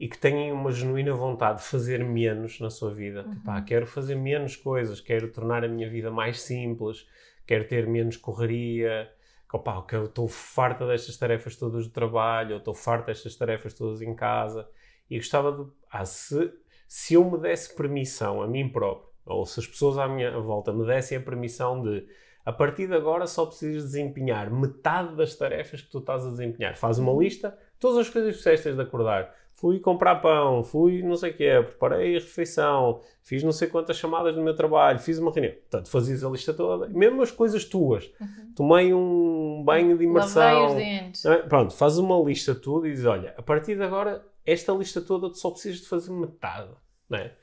e 0.00 0.08
que 0.08 0.18
tenham 0.18 0.56
uma 0.56 0.72
genuína 0.72 1.14
vontade 1.14 1.60
de 1.60 1.66
fazer 1.66 2.04
menos 2.04 2.58
na 2.58 2.70
sua 2.70 2.92
vida, 2.92 3.22
uhum. 3.22 3.30
tipo, 3.30 3.50
ah, 3.50 3.62
quero 3.62 3.86
fazer 3.86 4.16
menos 4.16 4.56
coisas, 4.56 5.00
quero 5.00 5.30
tornar 5.30 5.64
a 5.64 5.68
minha 5.68 5.88
vida 5.88 6.10
mais 6.10 6.40
simples, 6.40 7.06
quero 7.46 7.68
ter 7.68 7.86
menos 7.86 8.16
correria, 8.16 9.10
opa, 9.52 9.86
que 9.86 9.94
eu 9.94 10.06
estou 10.06 10.26
farta 10.26 10.84
destas 10.86 11.16
tarefas 11.16 11.54
todas 11.56 11.86
do 11.86 11.92
trabalho, 11.92 12.52
eu 12.52 12.58
estou 12.58 12.74
farta 12.74 13.06
destas 13.06 13.36
tarefas 13.36 13.72
todas 13.72 14.02
em 14.02 14.14
casa 14.14 14.68
e 15.08 15.16
gostava 15.16 15.52
de. 15.52 15.70
Ah, 15.96 16.04
se, 16.04 16.52
se 16.88 17.14
eu 17.14 17.24
me 17.24 17.38
desse 17.38 17.72
permissão 17.72 18.42
a 18.42 18.48
mim 18.48 18.68
próprio, 18.68 19.08
ou 19.24 19.46
se 19.46 19.60
as 19.60 19.66
pessoas 19.66 19.96
à 19.96 20.08
minha 20.08 20.36
volta 20.40 20.72
me 20.72 20.84
dessem 20.84 21.16
a 21.16 21.20
permissão 21.20 21.80
de 21.80 22.04
a 22.44 22.52
partir 22.52 22.88
de 22.88 22.94
agora 22.94 23.28
só 23.28 23.46
precisas 23.46 23.84
desempenhar 23.84 24.50
metade 24.50 25.14
das 25.14 25.36
tarefas 25.36 25.80
que 25.80 25.88
tu 25.88 25.98
estás 25.98 26.26
a 26.26 26.30
desempenhar. 26.30 26.76
Faz 26.76 26.98
uma 26.98 27.12
lista, 27.12 27.56
todas 27.78 27.98
as 27.98 28.10
coisas 28.10 28.32
que 28.32 28.42
fizeste 28.42 28.72
de 28.72 28.80
acordar. 28.80 29.32
Fui 29.54 29.78
comprar 29.78 30.16
pão, 30.16 30.64
fui 30.64 31.00
não 31.00 31.14
sei 31.14 31.30
o 31.30 31.36
quê, 31.36 31.62
preparei 31.64 32.16
a 32.16 32.18
refeição, 32.18 33.00
fiz 33.22 33.44
não 33.44 33.52
sei 33.52 33.68
quantas 33.68 33.96
chamadas 33.96 34.36
no 34.36 34.42
meu 34.42 34.54
trabalho, 34.54 34.98
fiz 34.98 35.18
uma 35.18 35.30
reunião. 35.30 35.54
Portanto, 35.54 35.88
fazias 35.88 36.24
a 36.24 36.28
lista 36.28 36.52
toda, 36.52 36.88
mesmo 36.88 37.22
as 37.22 37.30
coisas 37.30 37.64
tuas. 37.64 38.12
Uhum. 38.20 38.52
Tomei 38.56 38.92
um 38.92 39.62
banho 39.64 39.96
de 39.96 40.04
imersão. 40.04 40.42
Lavei 40.42 40.66
os 40.66 40.74
dentes. 40.74 41.24
É? 41.24 41.36
Pronto, 41.36 41.72
faz 41.72 41.98
uma 41.98 42.18
lista 42.18 42.52
tudo 42.52 42.88
e 42.88 42.90
dizes, 42.90 43.06
olha, 43.06 43.32
a 43.38 43.42
partir 43.42 43.76
de 43.76 43.84
agora 43.84 44.22
esta 44.44 44.72
lista 44.72 45.00
toda 45.00 45.30
tu 45.30 45.38
só 45.38 45.50
precisas 45.50 45.80
de 45.80 45.88
fazer 45.88 46.12
metade, 46.12 46.70
não 47.08 47.18
é? 47.18 47.36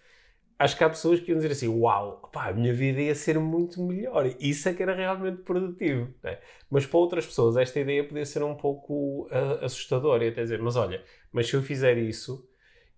Acho 0.60 0.78
que 0.78 0.84
há 0.84 0.90
pessoas 0.90 1.20
que 1.20 1.32
iam 1.32 1.38
dizer 1.38 1.54
assim, 1.54 1.68
uau, 1.68 2.30
pá, 2.32 2.50
a 2.50 2.54
minha 2.54 2.72
vida 2.72 3.02
ia 3.02 3.16
ser 3.16 3.40
muito 3.40 3.82
melhor. 3.82 4.32
Isso 4.40 4.70
é 4.70 4.74
que 4.76 4.84
era 4.84 4.94
realmente 4.94 5.42
produtivo. 5.42 6.14
É? 6.24 6.40
Mas 6.70 6.86
para 6.86 7.00
outras 7.00 7.26
pessoas 7.26 7.58
esta 7.58 7.80
ideia 7.80 8.08
podia 8.08 8.24
ser 8.26 8.44
um 8.44 8.54
pouco 8.54 9.28
uh, 9.32 9.66
assustadora 9.66 10.24
e 10.24 10.28
até 10.30 10.44
dizer, 10.44 10.62
mas 10.62 10.76
olha, 10.76 11.04
mas 11.32 11.48
se 11.48 11.56
eu 11.56 11.64
fizer 11.64 11.98
isso, 11.98 12.48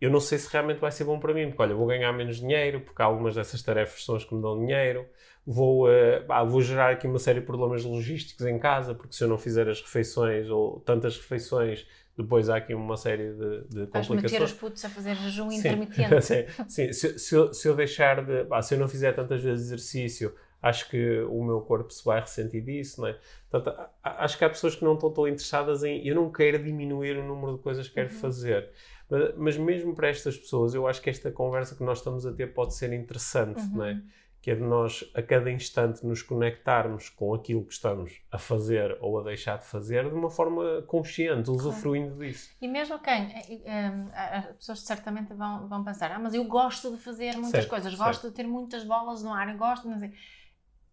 eu 0.02 0.12
não 0.12 0.20
sei 0.20 0.38
se 0.38 0.52
realmente 0.52 0.80
vai 0.80 0.92
ser 0.92 1.06
bom 1.06 1.18
para 1.18 1.34
mim, 1.34 1.48
porque 1.48 1.62
olha, 1.62 1.74
vou 1.74 1.88
ganhar 1.88 2.12
menos 2.12 2.42
dinheiro, 2.42 2.82
porque 2.82 3.02
algumas 3.02 3.36
dessas 3.36 3.62
tarefas 3.64 4.04
são 4.04 4.16
as 4.18 4.26
que 4.26 4.36
me 4.36 4.42
dão 4.42 4.60
dinheiro, 4.60 5.08
vou, 5.46 5.88
uh, 5.88 6.50
vou 6.50 6.62
gerar 6.62 6.92
aqui 6.92 7.08
uma 7.08 7.20
série 7.20 7.40
de 7.40 7.46
problemas 7.46 7.86
logísticos 7.86 8.46
em 8.46 8.60
casa, 8.60 8.94
porque 8.94 9.16
se 9.16 9.24
eu 9.24 9.30
não 9.30 9.38
fizer 9.38 9.70
as 9.70 9.80
refeições 9.80 10.50
ou 10.50 10.82
tantas 10.82 11.16
refeições 11.16 11.88
depois 12.18 12.50
há 12.50 12.58
aqui 12.58 12.74
uma 12.74 12.96
série 12.96 13.34
de, 13.34 13.62
de 13.62 13.88
complicações. 13.88 14.08
Vais 14.08 14.22
meter 14.24 14.44
os 14.44 14.54
putos 14.54 14.86
a 14.86 14.90
fazer 14.90 15.16
jejum 15.16 15.50
sim. 15.50 15.58
intermitente. 15.58 16.22
sim, 16.22 16.46
sim. 16.68 16.94
Se, 16.94 17.18
se, 17.20 17.36
eu, 17.36 17.54
se, 17.54 17.68
eu, 17.68 17.76
deixar 17.76 18.24
de... 18.24 18.46
se 18.62 18.76
eu 18.76 18.80
não 18.80 18.88
fizer 18.88 19.14
tantas 19.14 19.42
vezes 19.42 19.68
exercício, 19.68 20.34
acho 20.62 20.90
que 20.90 21.22
o 21.22 21.44
meu 21.44 21.62
corpo 21.62 21.92
se 21.92 22.06
vai 22.06 22.20
ressentir 22.20 22.64
disso, 22.64 23.02
não 23.02 23.08
é? 23.08 23.18
Portanto, 23.50 23.78
acho 24.04 24.38
que 24.38 24.46
há 24.46 24.50
pessoas 24.50 24.76
que 24.76 24.84
não 24.84 24.94
estão 24.94 25.12
tão 25.12 25.28
interessadas 25.28 25.84
em... 25.84 26.08
Eu 26.08 26.16
não 26.16 26.32
quero 26.32 26.64
diminuir 26.64 27.18
o 27.18 27.24
número 27.24 27.58
de 27.58 27.64
coisas 27.64 27.88
que 27.88 27.96
quero 27.96 28.14
uhum. 28.14 28.20
fazer. 28.20 28.70
Mas, 29.10 29.36
mas, 29.36 29.58
mesmo 29.58 29.96
para 29.96 30.08
estas 30.08 30.38
pessoas, 30.38 30.74
eu 30.74 30.88
acho 30.88 31.02
que 31.02 31.10
esta 31.10 31.32
conversa 31.32 31.76
que 31.76 31.84
nós 31.84 31.98
estamos 31.98 32.26
a 32.26 32.32
ter 32.32 32.54
pode 32.54 32.76
ser 32.76 32.94
interessante, 32.94 33.62
uhum. 33.62 33.78
não 33.78 33.86
é? 33.86 34.02
Que 34.44 34.52
é 34.52 34.56
de 34.56 34.62
nós 34.62 35.10
a 35.16 35.22
cada 35.22 35.50
instante 35.50 36.06
nos 36.06 36.22
conectarmos 36.22 37.08
com 37.08 37.34
aquilo 37.34 37.64
que 37.64 37.72
estamos 37.72 38.22
a 38.30 38.38
fazer 38.38 38.98
ou 39.00 39.18
a 39.18 39.24
deixar 39.24 39.58
de 39.58 39.64
fazer 39.64 40.10
de 40.10 40.14
uma 40.14 40.30
forma 40.30 40.82
consciente, 40.82 41.50
usufruindo 41.50 42.10
claro. 42.10 42.28
disso. 42.28 42.54
E 42.60 42.68
mesmo 42.68 43.00
quem, 43.00 43.32
eh, 43.34 43.62
eh, 43.64 44.38
as 44.38 44.46
pessoas 44.58 44.82
certamente 44.82 45.34
vão, 45.34 45.66
vão 45.70 45.82
pensar, 45.82 46.12
ah, 46.12 46.20
mas 46.20 46.34
eu 46.34 46.44
gosto 46.44 46.92
de 46.92 46.98
fazer 46.98 47.36
muitas 47.36 47.52
certo, 47.52 47.70
coisas, 47.70 47.94
certo. 47.94 48.06
gosto 48.06 48.28
de 48.28 48.36
ter 48.36 48.46
muitas 48.46 48.84
bolas 48.84 49.24
no 49.24 49.32
ar, 49.34 49.56
gosto, 49.56 49.88
mas 49.88 50.12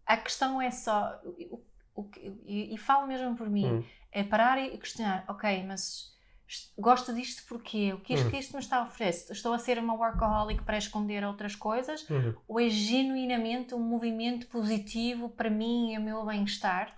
a 0.05 0.15
questão 0.15 0.61
é 0.61 0.71
só, 0.71 1.19
o, 1.25 1.61
o, 1.93 2.09
e, 2.45 2.73
e 2.73 2.77
falo 2.77 3.05
mesmo 3.05 3.35
por 3.35 3.49
mim, 3.49 3.65
hum. 3.65 3.83
é 4.13 4.23
parar 4.23 4.59
e 4.59 4.77
questionar, 4.77 5.25
ok, 5.27 5.65
mas 5.67 6.10
gosto 6.77 7.13
disto 7.13 7.43
porque 7.47 7.93
o 7.93 7.99
que 7.99 8.13
isto, 8.13 8.25
uhum. 8.25 8.31
que 8.31 8.37
isto 8.37 8.53
me 8.53 8.59
está 8.59 8.77
a 8.77 8.83
oferecer? 8.83 9.31
Estou 9.31 9.53
a 9.53 9.59
ser 9.59 9.77
uma 9.77 9.93
workaholic 9.93 10.63
para 10.63 10.77
esconder 10.77 11.23
outras 11.23 11.55
coisas 11.55 12.07
uhum. 12.09 12.33
ou 12.47 12.59
é 12.59 12.69
genuinamente 12.69 13.73
um 13.73 13.79
movimento 13.79 14.47
positivo 14.47 15.29
para 15.29 15.49
mim 15.49 15.93
e 15.93 15.97
o 15.97 16.01
meu 16.01 16.25
bem-estar? 16.25 16.95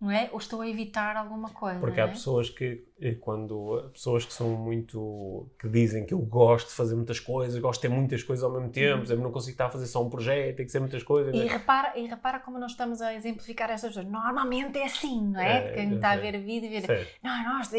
Não 0.00 0.10
é? 0.10 0.28
Ou 0.32 0.38
estou 0.38 0.60
a 0.60 0.68
evitar 0.68 1.16
alguma 1.16 1.50
coisa? 1.50 1.80
Porque 1.80 2.00
há 2.00 2.04
é? 2.04 2.08
pessoas 2.08 2.50
que 2.50 2.84
quando 3.20 3.90
pessoas 3.92 4.24
que 4.24 4.32
são 4.32 4.50
muito 4.50 5.50
que 5.58 5.68
dizem 5.68 6.06
que 6.06 6.14
eu 6.14 6.20
gosto 6.20 6.68
de 6.68 6.74
fazer 6.74 6.94
muitas 6.94 7.18
coisas, 7.18 7.58
gosto 7.58 7.80
de 7.82 7.88
ter 7.88 7.94
muitas 7.94 8.22
coisas 8.22 8.44
ao 8.44 8.52
mesmo 8.52 8.70
tempo, 8.70 9.10
uhum. 9.12 9.20
não 9.20 9.32
consigo 9.32 9.52
estar 9.52 9.66
a 9.66 9.70
fazer 9.70 9.86
só 9.86 10.02
um 10.02 10.08
projeto, 10.08 10.56
tem 10.56 10.66
que 10.66 10.72
ser 10.72 10.80
muitas 10.80 11.02
coisas. 11.02 11.34
E, 11.34 11.46
repara, 11.46 11.98
e 11.98 12.06
repara 12.06 12.38
como 12.40 12.58
nós 12.58 12.72
estamos 12.72 13.00
a 13.00 13.14
exemplificar 13.14 13.70
essas 13.70 13.90
pessoas. 13.90 14.06
Normalmente 14.06 14.78
é 14.78 14.84
assim, 14.84 15.28
não 15.28 15.40
é? 15.40 15.68
é 15.68 15.72
Quem 15.72 15.94
está 15.94 16.12
a 16.12 16.16
ver 16.16 16.36
a 16.36 16.38
vida 16.38 16.66
e 16.66 16.80
ver, 16.80 17.18
não, 17.22 17.42
nós, 17.44 17.70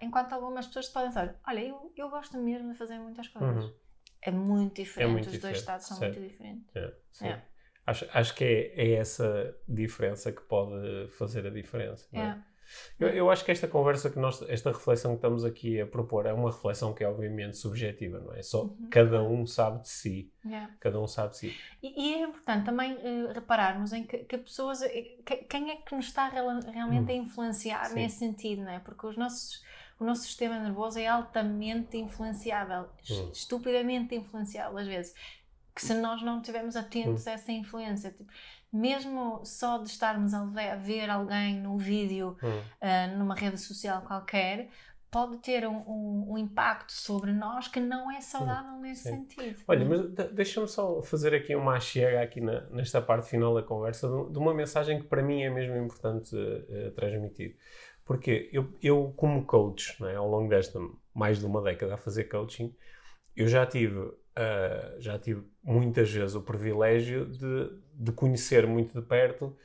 enquanto 0.00 0.32
algumas 0.32 0.66
pessoas 0.66 0.88
podem 0.88 1.08
dizer, 1.08 1.34
olha, 1.46 1.60
eu, 1.60 1.92
eu 1.96 2.10
gosto 2.10 2.38
mesmo 2.38 2.72
de 2.72 2.78
fazer 2.78 2.98
muitas 2.98 3.28
coisas. 3.28 3.64
Uhum. 3.64 3.72
É 4.20 4.30
muito 4.30 4.76
diferente, 4.76 5.08
é 5.08 5.12
muito 5.12 5.26
os 5.26 5.32
diferente. 5.32 5.52
dois 5.52 5.58
estados 5.58 5.86
são 5.86 5.96
certo. 5.96 6.18
muito 6.18 6.30
diferentes. 6.30 6.76
É, 6.76 6.92
é. 7.22 7.42
Acho, 7.84 8.06
acho 8.12 8.34
que 8.36 8.44
é, 8.44 8.74
é 8.76 8.92
essa 8.92 9.56
diferença 9.68 10.30
que 10.30 10.42
pode 10.42 11.08
fazer 11.18 11.46
a 11.46 11.50
diferença. 11.50 12.08
É? 13.00 13.04
é. 13.04 13.08
Eu, 13.08 13.14
eu, 13.14 13.30
acho 13.30 13.44
que 13.44 13.50
esta 13.50 13.68
conversa 13.68 14.10
que 14.10 14.18
nós, 14.18 14.42
esta 14.48 14.70
reflexão 14.70 15.12
que 15.12 15.16
estamos 15.16 15.44
aqui 15.44 15.80
a 15.80 15.86
propor 15.86 16.26
é 16.26 16.32
uma 16.32 16.50
reflexão 16.50 16.92
que 16.92 17.04
é 17.04 17.08
obviamente 17.08 17.56
subjetiva, 17.56 18.18
não 18.18 18.32
é? 18.34 18.42
Só 18.42 18.64
uhum. 18.64 18.88
cada 18.90 19.22
um 19.22 19.46
sabe 19.46 19.82
de 19.82 19.88
si. 19.88 20.32
Yeah. 20.44 20.72
Cada 20.80 21.00
um 21.00 21.06
sabe 21.06 21.30
de 21.30 21.36
si. 21.38 21.56
E, 21.82 22.10
e 22.10 22.14
é 22.14 22.20
importante 22.22 22.64
também 22.64 22.94
uh, 22.94 23.32
repararmos 23.32 23.92
em 23.92 24.04
que, 24.04 24.18
que 24.18 24.38
pessoas, 24.38 24.82
eh, 24.82 25.16
que, 25.24 25.36
quem 25.36 25.70
é 25.70 25.76
que 25.76 25.94
nos 25.94 26.06
está 26.06 26.28
realmente 26.28 27.10
a 27.10 27.14
hum. 27.14 27.22
influenciar 27.22 27.86
Sim. 27.86 27.94
nesse 27.94 28.18
sentido, 28.18 28.62
não 28.62 28.70
é? 28.70 28.78
Porque 28.78 29.06
os 29.06 29.16
nossos 29.16 29.62
o 30.02 30.04
nosso 30.04 30.22
sistema 30.22 30.58
nervoso 30.58 30.98
é 30.98 31.06
altamente 31.06 31.96
influenciável, 31.96 32.88
hum. 33.08 33.30
estupidamente 33.32 34.16
influenciável 34.16 34.76
às 34.76 34.86
vezes 34.86 35.14
que 35.74 35.84
se 35.84 35.94
nós 35.94 36.22
não 36.22 36.38
estivermos 36.38 36.76
atentos 36.76 37.26
a 37.26 37.32
essa 37.32 37.52
influência. 37.52 38.10
Tipo, 38.10 38.30
mesmo 38.72 39.44
só 39.44 39.78
de 39.78 39.88
estarmos 39.88 40.32
a 40.32 40.44
ver 40.76 41.10
alguém 41.10 41.60
no 41.60 41.76
vídeo, 41.76 42.36
uh, 42.42 43.18
numa 43.18 43.34
rede 43.34 43.58
social 43.58 44.02
qualquer, 44.02 44.68
pode 45.10 45.36
ter 45.38 45.68
um, 45.68 45.76
um, 45.86 46.32
um, 46.32 46.38
impacto 46.38 46.90
sobre 46.90 47.32
nós 47.32 47.68
que 47.68 47.78
não 47.78 48.10
é 48.10 48.22
saudável 48.22 48.78
nesse 48.80 49.02
Sim. 49.02 49.28
sentido. 49.28 49.60
Olha, 49.68 49.84
mas 49.84 50.30
deixa-me 50.32 50.66
só 50.66 51.02
fazer 51.02 51.34
aqui 51.34 51.54
uma 51.54 51.78
chega 51.78 52.22
aqui 52.22 52.40
na, 52.40 52.62
nesta 52.70 53.02
parte 53.02 53.28
final 53.28 53.54
da 53.54 53.62
conversa 53.62 54.08
de, 54.08 54.32
de, 54.32 54.38
uma 54.38 54.54
mensagem 54.54 55.02
que 55.02 55.06
para 55.06 55.22
mim 55.22 55.42
é 55.42 55.50
mesmo 55.50 55.76
importante 55.76 56.34
uh, 56.34 56.90
transmitir. 56.92 57.58
Porque 58.06 58.48
eu, 58.54 58.74
eu 58.82 59.12
como 59.14 59.44
coach, 59.44 60.02
né, 60.02 60.16
ao 60.16 60.28
longo 60.28 60.48
desta 60.48 60.80
mais 61.14 61.38
de 61.38 61.44
uma 61.44 61.60
década 61.60 61.94
a 61.94 61.98
fazer 61.98 62.24
coaching, 62.24 62.74
eu 63.36 63.46
já 63.46 63.66
tive, 63.66 64.10
uh, 64.36 65.00
já 65.00 65.18
tive 65.18 65.42
muitas 65.62 66.10
vezes 66.10 66.34
o 66.34 66.42
privilégio 66.42 67.26
de, 67.26 67.70
de 67.94 68.12
conhecer 68.12 68.66
muito 68.66 69.00
de 69.00 69.06
perto 69.06 69.56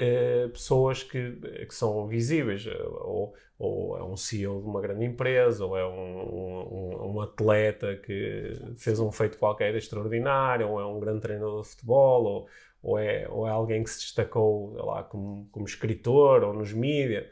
uh, 0.00 0.48
pessoas 0.50 1.02
que, 1.02 1.32
que 1.66 1.74
são 1.74 2.06
visíveis, 2.06 2.66
ou, 2.66 3.34
ou 3.58 3.98
é 3.98 4.04
um 4.04 4.16
CEO 4.16 4.60
de 4.60 4.66
uma 4.66 4.80
grande 4.80 5.04
empresa, 5.04 5.64
ou 5.64 5.76
é 5.76 5.86
um, 5.86 6.20
um, 6.20 7.12
um, 7.14 7.20
atleta 7.20 7.96
que 7.96 8.52
fez 8.76 9.00
um 9.00 9.10
feito 9.10 9.38
qualquer 9.38 9.74
extraordinário, 9.74 10.68
ou 10.68 10.80
é 10.80 10.86
um 10.86 11.00
grande 11.00 11.20
treinador 11.20 11.62
de 11.62 11.68
futebol, 11.68 12.24
ou, 12.24 12.48
ou, 12.82 12.98
é, 12.98 13.28
ou 13.28 13.46
é 13.46 13.50
alguém 13.50 13.82
que 13.82 13.90
se 13.90 14.00
destacou 14.00 14.72
lá, 14.74 15.02
como, 15.02 15.48
como 15.50 15.66
escritor 15.66 16.44
ou 16.44 16.52
nos 16.52 16.72
mídias. 16.72 17.26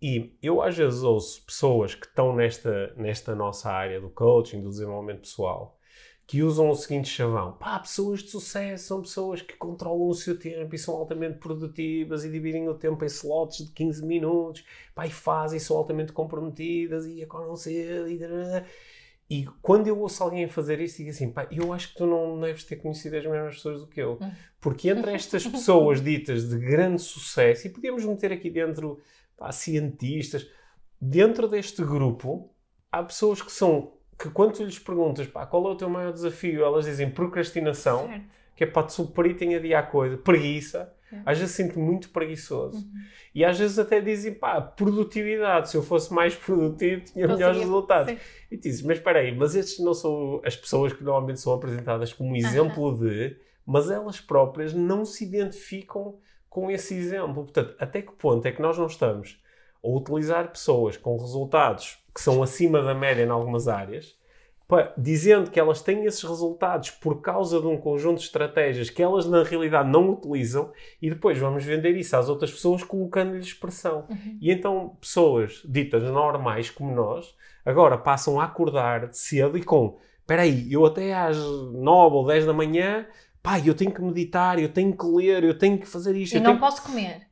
E 0.00 0.36
eu 0.42 0.60
às 0.60 0.76
vezes 0.76 1.04
ouço 1.04 1.44
pessoas 1.46 1.94
que 1.94 2.06
estão 2.06 2.34
nesta, 2.34 2.92
nesta 2.96 3.36
nossa 3.36 3.70
área 3.70 4.00
do 4.00 4.10
coaching, 4.10 4.60
do 4.60 4.68
desenvolvimento 4.68 5.20
pessoal, 5.20 5.78
que 6.32 6.42
usam 6.42 6.70
o 6.70 6.74
seguinte 6.74 7.10
chavão: 7.10 7.52
pá, 7.52 7.78
pessoas 7.78 8.22
de 8.22 8.30
sucesso 8.30 8.86
são 8.86 9.02
pessoas 9.02 9.42
que 9.42 9.54
controlam 9.54 10.08
o 10.08 10.14
seu 10.14 10.38
tempo 10.38 10.74
e 10.74 10.78
são 10.78 10.94
altamente 10.94 11.38
produtivas 11.38 12.24
e 12.24 12.30
dividem 12.30 12.66
o 12.70 12.74
tempo 12.74 13.04
em 13.04 13.06
slots 13.06 13.66
de 13.66 13.72
15 13.72 14.02
minutos, 14.06 14.64
pá, 14.94 15.06
e 15.06 15.10
fazem, 15.10 15.60
são 15.60 15.76
altamente 15.76 16.10
comprometidas 16.10 17.04
e 17.04 17.22
acordam 17.22 17.54
cedo 17.54 18.08
e. 18.08 18.18
E 19.30 19.46
quando 19.62 19.86
eu 19.86 19.98
ouço 19.98 20.22
alguém 20.22 20.46
fazer 20.46 20.78
isso, 20.80 20.98
digo 20.98 21.10
assim, 21.10 21.30
pá, 21.30 21.46
eu 21.50 21.72
acho 21.72 21.90
que 21.90 21.96
tu 21.96 22.06
não 22.06 22.38
deves 22.38 22.64
ter 22.64 22.76
conhecido 22.76 23.16
as 23.16 23.24
mesmas 23.24 23.54
pessoas 23.54 23.80
do 23.80 23.86
que 23.86 24.00
eu. 24.00 24.18
Hum. 24.20 24.30
Porque 24.60 24.90
entre 24.90 25.12
estas 25.12 25.46
pessoas 25.46 26.02
ditas 26.02 26.48
de 26.50 26.58
grande 26.58 27.00
sucesso, 27.00 27.66
e 27.66 27.70
podíamos 27.70 28.04
meter 28.04 28.32
aqui 28.32 28.50
dentro 28.50 29.00
pá, 29.36 29.50
cientistas, 29.52 30.46
dentro 31.00 31.48
deste 31.48 31.82
grupo, 31.82 32.54
há 32.90 33.02
pessoas 33.02 33.40
que 33.40 33.52
são 33.52 33.94
que 34.22 34.30
quando 34.30 34.52
tu 34.52 34.62
lhes 34.62 34.78
perguntas 34.78 35.26
pá, 35.26 35.44
qual 35.44 35.66
é 35.66 35.70
o 35.72 35.74
teu 35.74 35.90
maior 35.90 36.12
desafio, 36.12 36.64
elas 36.64 36.84
dizem 36.84 37.10
procrastinação, 37.10 38.06
certo. 38.06 38.24
que 38.54 38.62
é 38.62 38.66
para 38.66 38.86
te 38.86 38.94
dia 39.60 39.80
a 39.80 39.82
coisa, 39.82 40.16
preguiça. 40.16 40.94
É. 41.12 41.20
Às 41.26 41.38
vezes 41.38 41.54
sinto 41.54 41.78
muito 41.78 42.08
preguiçoso. 42.10 42.78
Uhum. 42.78 42.92
E 43.34 43.44
às 43.44 43.58
vezes 43.58 43.78
até 43.78 44.00
dizem, 44.00 44.32
pá, 44.32 44.60
produtividade. 44.60 45.68
Se 45.68 45.76
eu 45.76 45.82
fosse 45.82 46.14
mais 46.14 46.34
produtivo, 46.34 47.04
tinha 47.04 47.26
melhores 47.26 47.58
resultados. 47.58 48.12
Sim. 48.12 48.18
E 48.50 48.56
dizes, 48.56 48.82
mas 48.82 48.98
espera 48.98 49.18
aí, 49.18 49.36
mas 49.36 49.54
estes 49.54 49.84
não 49.84 49.92
são 49.92 50.40
as 50.44 50.56
pessoas 50.56 50.92
que 50.92 51.02
normalmente 51.02 51.40
são 51.40 51.52
apresentadas 51.52 52.12
como 52.12 52.34
exemplo 52.36 52.84
uhum. 52.84 52.98
de, 52.98 53.36
mas 53.66 53.90
elas 53.90 54.20
próprias 54.20 54.72
não 54.72 55.04
se 55.04 55.24
identificam 55.24 56.16
com 56.48 56.70
esse 56.70 56.94
exemplo. 56.94 57.42
Portanto, 57.42 57.74
até 57.78 58.00
que 58.00 58.12
ponto 58.12 58.46
é 58.46 58.52
que 58.52 58.62
nós 58.62 58.78
não 58.78 58.86
estamos 58.86 59.42
a 59.84 59.88
utilizar 59.88 60.48
pessoas 60.50 60.96
com 60.96 61.16
resultados 61.16 62.01
que 62.14 62.20
são 62.20 62.42
acima 62.42 62.82
da 62.82 62.94
média 62.94 63.24
em 63.24 63.30
algumas 63.30 63.68
áreas, 63.68 64.16
dizendo 64.96 65.50
que 65.50 65.60
elas 65.60 65.82
têm 65.82 66.06
esses 66.06 66.22
resultados 66.22 66.90
por 66.90 67.20
causa 67.20 67.60
de 67.60 67.66
um 67.66 67.76
conjunto 67.76 68.18
de 68.18 68.24
estratégias 68.24 68.88
que 68.88 69.02
elas 69.02 69.26
na 69.26 69.42
realidade 69.42 69.90
não 69.90 70.10
utilizam 70.10 70.72
e 71.00 71.10
depois 71.10 71.36
vamos 71.38 71.62
vender 71.62 71.94
isso 71.96 72.16
às 72.16 72.28
outras 72.28 72.50
pessoas 72.50 72.82
colocando-lhes 72.82 73.52
pressão. 73.52 74.06
Uhum. 74.08 74.38
E 74.40 74.50
então 74.50 74.96
pessoas 75.00 75.60
ditas 75.64 76.02
normais 76.02 76.70
como 76.70 76.94
nós 76.94 77.34
agora 77.64 77.98
passam 77.98 78.40
a 78.40 78.44
acordar 78.44 79.12
cedo 79.12 79.58
e 79.58 79.62
com 79.62 79.98
espera 80.20 80.42
aí, 80.42 80.72
eu 80.72 80.86
até 80.86 81.12
às 81.12 81.36
9 81.36 82.16
ou 82.16 82.26
10 82.26 82.46
da 82.46 82.54
manhã 82.54 83.06
pá, 83.42 83.58
eu 83.58 83.74
tenho 83.74 83.92
que 83.92 84.00
meditar, 84.00 84.58
eu 84.58 84.68
tenho 84.68 84.96
que 84.96 85.04
ler, 85.04 85.42
eu 85.42 85.58
tenho 85.58 85.76
que 85.78 85.86
fazer 85.86 86.16
isto. 86.16 86.36
E 86.36 86.40
não 86.40 86.52
tenho... 86.52 86.60
posso 86.60 86.82
comer. 86.82 87.31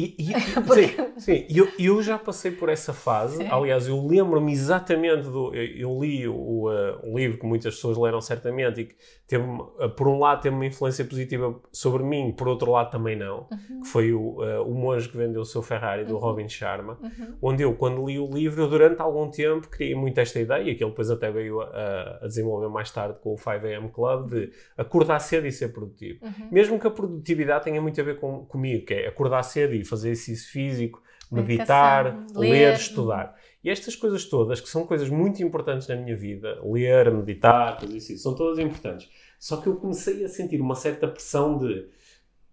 E, 0.00 0.16
e. 0.18 0.30
Sim, 0.70 1.18
sim 1.18 1.46
eu, 1.50 1.68
eu 1.78 2.02
já 2.02 2.18
passei 2.18 2.50
por 2.50 2.70
essa 2.70 2.94
fase. 2.94 3.36
Sim. 3.36 3.48
Aliás, 3.50 3.86
eu 3.86 4.06
lembro-me 4.06 4.50
exatamente 4.52 5.28
do. 5.28 5.54
Eu, 5.54 5.64
eu 5.76 6.00
li 6.00 6.26
o, 6.26 6.70
uh, 6.70 7.00
um 7.04 7.18
livro 7.18 7.38
que 7.38 7.46
muitas 7.46 7.74
pessoas 7.74 7.98
leram 7.98 8.20
certamente 8.20 8.80
e 8.80 8.84
que 8.86 8.94
teve, 9.26 9.44
uh, 9.44 9.90
por 9.94 10.08
um 10.08 10.18
lado, 10.18 10.40
teve 10.40 10.54
uma 10.54 10.64
influência 10.64 11.04
positiva 11.04 11.60
sobre 11.70 12.02
mim, 12.02 12.32
por 12.32 12.48
outro 12.48 12.70
lado, 12.70 12.90
também 12.90 13.16
não. 13.16 13.46
Uhum. 13.50 13.80
Que 13.82 13.88
foi 13.88 14.12
o, 14.12 14.42
uh, 14.42 14.62
o 14.66 14.74
Monge 14.74 15.08
que 15.08 15.16
Vendeu 15.16 15.42
o 15.42 15.44
Seu 15.44 15.60
Ferrari, 15.60 16.04
do 16.04 16.14
uhum. 16.14 16.20
Robin 16.20 16.48
Sharma. 16.48 16.98
Uhum. 17.02 17.36
Onde 17.42 17.62
eu, 17.62 17.74
quando 17.74 18.06
li 18.06 18.18
o 18.18 18.26
livro, 18.26 18.66
durante 18.66 19.02
algum 19.02 19.30
tempo 19.30 19.68
criei 19.68 19.94
muito 19.94 20.18
esta 20.18 20.40
ideia, 20.40 20.74
que 20.74 20.82
ele 20.82 20.90
depois 20.90 21.10
até 21.10 21.30
veio 21.30 21.60
a, 21.60 22.20
a 22.22 22.26
desenvolver 22.26 22.68
mais 22.68 22.90
tarde 22.90 23.18
com 23.20 23.34
o 23.34 23.36
5am 23.36 23.90
Club, 23.90 24.30
de 24.30 24.52
acordar 24.78 25.18
cedo 25.18 25.46
e 25.46 25.52
ser 25.52 25.68
produtivo. 25.68 26.24
Uhum. 26.24 26.48
Mesmo 26.50 26.78
que 26.80 26.86
a 26.86 26.90
produtividade 26.90 27.64
tenha 27.64 27.80
muito 27.82 28.00
a 28.00 28.04
ver 28.04 28.18
com, 28.18 28.46
comigo, 28.46 28.86
que 28.86 28.94
é 28.94 29.08
acordar 29.08 29.42
cedo 29.42 29.74
e 29.74 29.84
fazer 29.90 30.10
exercício 30.10 30.50
físico, 30.50 31.02
meditar, 31.30 32.26
ler. 32.34 32.50
ler, 32.50 32.74
estudar. 32.74 33.36
E 33.62 33.68
estas 33.68 33.94
coisas 33.94 34.24
todas, 34.24 34.60
que 34.60 34.68
são 34.68 34.86
coisas 34.86 35.10
muito 35.10 35.42
importantes 35.42 35.86
na 35.86 35.94
minha 35.94 36.16
vida, 36.16 36.58
ler, 36.64 37.12
meditar, 37.12 37.78
fazer 37.78 37.94
isso, 37.94 38.16
são 38.18 38.34
todas 38.34 38.58
importantes. 38.58 39.08
Só 39.38 39.58
que 39.58 39.68
eu 39.68 39.76
comecei 39.76 40.24
a 40.24 40.28
sentir 40.28 40.60
uma 40.60 40.74
certa 40.74 41.06
pressão 41.06 41.58
de 41.58 41.88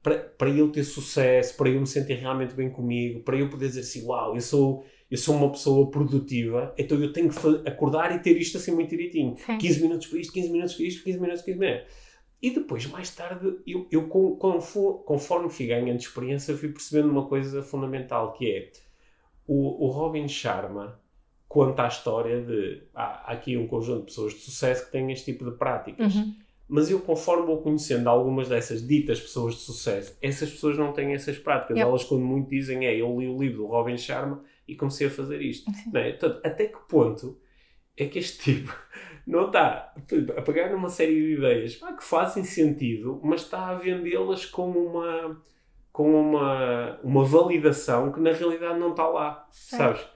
para, 0.02 0.18
para 0.20 0.50
eu 0.50 0.72
ter 0.72 0.84
sucesso, 0.84 1.56
para 1.58 1.70
eu 1.70 1.80
me 1.80 1.88
sentir 1.88 2.14
realmente 2.14 2.54
bem 2.54 2.70
comigo, 2.70 3.22
para 3.22 3.38
eu 3.38 3.50
poder 3.50 3.68
dizer 3.68 3.82
assim, 3.82 4.06
uau, 4.06 4.36
eu 4.36 4.42
sou, 4.42 4.86
eu 5.10 5.18
sou 5.18 5.36
uma 5.36 5.52
pessoa 5.52 5.90
produtiva, 5.92 6.74
então 6.78 6.98
eu 7.02 7.12
tenho 7.12 7.30
que 7.30 7.38
acordar 7.68 8.16
e 8.16 8.20
ter 8.20 8.38
isto 8.38 8.58
assim 8.58 8.72
muito 8.72 8.90
direitinho. 8.90 9.36
Sim. 9.38 9.58
15 9.58 9.82
minutos 9.82 10.08
para 10.08 10.20
isto, 10.20 10.34
15 10.34 10.50
minutos 10.50 10.76
para 10.76 10.86
isto, 10.86 11.04
15 11.04 11.20
minutos, 11.20 11.42
15 11.44 11.60
minutos. 11.60 11.88
E 12.42 12.52
depois, 12.52 12.86
mais 12.86 13.14
tarde, 13.16 13.60
eu, 13.66 13.88
eu 13.92 14.08
conforme 14.08 15.50
fui 15.50 15.66
ganhando 15.66 16.00
experiência, 16.00 16.56
fui 16.56 16.70
percebendo 16.70 17.10
uma 17.10 17.28
coisa 17.28 17.64
fundamental, 17.64 18.34
que 18.34 18.52
é 18.52 18.72
o, 19.48 19.86
o 19.86 19.90
Robin 19.90 20.28
Sharma 20.28 21.00
conta 21.48 21.84
a 21.84 21.88
história 21.88 22.42
de 22.42 22.84
há, 22.94 23.04
há, 23.04 23.32
aqui 23.32 23.58
um 23.58 23.68
conjunto 23.68 24.00
de 24.02 24.06
pessoas 24.06 24.34
de 24.34 24.40
sucesso 24.40 24.86
que 24.86 24.92
têm 24.92 25.12
este 25.12 25.32
tipo 25.32 25.50
de 25.50 25.58
práticas. 25.58 26.16
Uhum. 26.16 26.36
Mas 26.68 26.92
eu, 26.92 27.00
conforme 27.00 27.46
vou 27.46 27.62
conhecendo 27.62 28.10
algumas 28.10 28.50
dessas 28.50 28.86
ditas 28.86 29.22
pessoas 29.22 29.56
de 29.56 29.62
sucesso, 29.62 30.18
essas 30.22 30.52
pessoas 30.52 30.78
não 30.78 30.92
têm 30.92 31.14
essas 31.14 31.40
práticas. 31.40 31.78
Yep. 31.78 31.90
Elas, 31.90 32.04
quando 32.04 32.26
muito 32.26 32.50
dizem, 32.50 32.86
é, 32.86 32.94
eu 32.94 33.18
li 33.18 33.28
o 33.28 33.40
livro 33.40 33.60
do 33.60 33.68
Robin 33.68 33.98
Sharma 33.98 34.44
e 34.68 34.76
comecei 34.76 35.08
a 35.08 35.10
fazer 35.10 35.42
isto. 35.42 35.72
Não 35.92 36.02
é? 36.02 36.12
Portanto, 36.12 36.46
até 36.46 36.68
que 36.68 36.78
ponto 36.90 37.40
é 37.96 38.06
que 38.06 38.20
este 38.20 38.44
tipo 38.52 38.76
não 39.28 39.47
está 39.47 39.93
a 40.38 40.41
pegar 40.41 40.71
numa 40.71 40.88
série 40.88 41.13
de 41.13 41.34
ideias 41.34 41.75
pá, 41.75 41.91
que 41.91 42.03
fazem 42.03 42.45
sentido, 42.45 43.19
mas 43.21 43.41
está 43.41 43.67
a 43.67 43.75
vendê-las 43.75 44.45
como 44.45 44.80
uma, 44.80 45.41
como 45.91 46.17
uma, 46.17 46.97
uma 47.03 47.25
validação 47.25 48.11
que 48.11 48.21
na 48.21 48.32
realidade 48.32 48.80
não 48.80 48.91
está 48.91 49.05
lá, 49.05 49.45
sabes? 49.51 50.07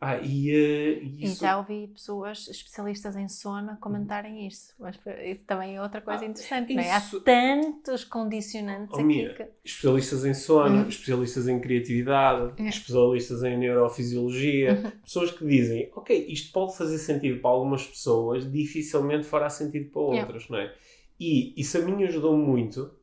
Ah, 0.00 0.16
e, 0.18 0.52
uh, 0.52 1.04
isso... 1.24 1.42
e 1.42 1.46
já 1.46 1.58
ouvi 1.58 1.88
pessoas 1.88 2.46
especialistas 2.46 3.16
em 3.16 3.28
sono 3.28 3.76
comentarem 3.80 4.46
isso, 4.46 4.72
mas 4.78 4.96
isso 5.24 5.44
também 5.44 5.74
é 5.74 5.82
outra 5.82 6.00
coisa 6.00 6.22
ah, 6.22 6.28
interessante, 6.28 6.72
isso... 6.72 6.76
não 6.76 6.82
é? 6.82 6.92
Há 6.92 7.00
tantos 7.24 8.04
condicionantes 8.04 8.96
oh, 8.96 9.00
aqui. 9.00 9.34
Que... 9.34 9.46
Especialistas 9.64 10.24
em 10.24 10.34
sono, 10.34 10.82
uhum. 10.82 10.88
especialistas 10.88 11.48
em 11.48 11.60
criatividade, 11.60 12.62
uhum. 12.62 12.68
especialistas 12.68 13.42
em 13.42 13.58
neurofisiologia, 13.58 14.80
uhum. 14.84 14.90
pessoas 15.02 15.32
que 15.32 15.44
dizem, 15.44 15.90
ok, 15.96 16.26
isto 16.28 16.52
pode 16.52 16.76
fazer 16.76 16.98
sentido 16.98 17.40
para 17.40 17.50
algumas 17.50 17.84
pessoas, 17.84 18.50
dificilmente 18.50 19.26
fará 19.26 19.50
sentido 19.50 19.90
para 19.90 20.00
outras, 20.00 20.48
não 20.48 20.58
é? 20.58 20.72
E 21.18 21.60
isso 21.60 21.76
a 21.76 21.80
mim 21.80 22.04
ajudou 22.04 22.36
muito 22.36 22.97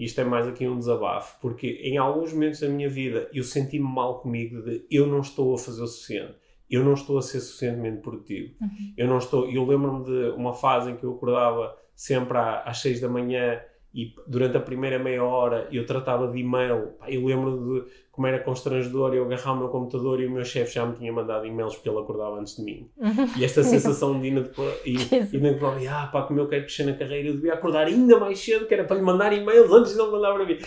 e 0.00 0.04
isto 0.04 0.18
é 0.18 0.24
mais 0.24 0.48
aqui 0.48 0.66
um 0.66 0.78
desabafo, 0.78 1.38
porque 1.42 1.78
em 1.82 1.98
alguns 1.98 2.32
momentos 2.32 2.60
da 2.60 2.68
minha 2.70 2.88
vida 2.88 3.28
eu 3.34 3.44
senti-me 3.44 3.84
mal 3.84 4.20
comigo 4.20 4.62
de 4.62 4.82
eu 4.90 5.06
não 5.06 5.20
estou 5.20 5.52
a 5.52 5.58
fazer 5.58 5.82
o 5.82 5.86
suficiente, 5.86 6.36
eu 6.70 6.82
não 6.82 6.94
estou 6.94 7.18
a 7.18 7.22
ser 7.22 7.38
suficientemente 7.40 8.00
produtivo. 8.00 8.54
Uhum. 8.62 8.94
Eu 8.96 9.06
não 9.06 9.18
estou, 9.18 9.50
eu 9.50 9.62
lembro-me 9.62 10.04
de 10.06 10.30
uma 10.30 10.54
fase 10.54 10.90
em 10.90 10.96
que 10.96 11.04
eu 11.04 11.12
acordava 11.12 11.76
sempre 11.94 12.38
às 12.38 12.78
seis 12.78 12.98
da 12.98 13.10
manhã 13.10 13.60
e 13.92 14.14
durante 14.26 14.56
a 14.56 14.60
primeira 14.60 14.98
meia 14.98 15.24
hora 15.24 15.66
eu 15.72 15.84
tratava 15.84 16.28
de 16.28 16.38
e-mail. 16.38 16.94
Eu 17.08 17.26
lembro 17.26 17.84
de 17.84 17.90
como 18.12 18.26
era 18.26 18.38
constrangedor 18.38 19.14
eu 19.14 19.24
agarrar 19.24 19.52
o 19.52 19.56
meu 19.56 19.68
computador 19.68 20.20
e 20.20 20.26
o 20.26 20.30
meu 20.30 20.44
chefe 20.44 20.74
já 20.74 20.86
me 20.86 20.94
tinha 20.94 21.12
mandado 21.12 21.46
e-mails 21.46 21.74
porque 21.74 21.88
ele 21.88 21.98
acordava 21.98 22.38
antes 22.38 22.56
de 22.56 22.62
mim. 22.62 22.88
Uhum. 22.98 23.28
E 23.36 23.44
esta 23.44 23.62
sensação 23.64 24.20
de 24.20 24.28
e, 24.28 24.94
e, 24.94 25.88
ah 25.88 26.08
pá, 26.12 26.22
como 26.22 26.38
eu 26.38 26.48
quero 26.48 26.62
crescer 26.62 26.84
na 26.84 26.92
carreira, 26.92 27.28
eu 27.28 27.34
devia 27.34 27.54
acordar 27.54 27.86
ainda 27.86 28.20
mais 28.20 28.38
cedo, 28.38 28.66
que 28.66 28.74
era 28.74 28.84
para 28.84 28.96
lhe 28.96 29.02
mandar 29.02 29.32
e-mails 29.32 29.72
antes 29.72 29.94
de 29.94 30.00
ele 30.00 30.10
mandar 30.10 30.34
para 30.34 30.44
mim. 30.44 30.58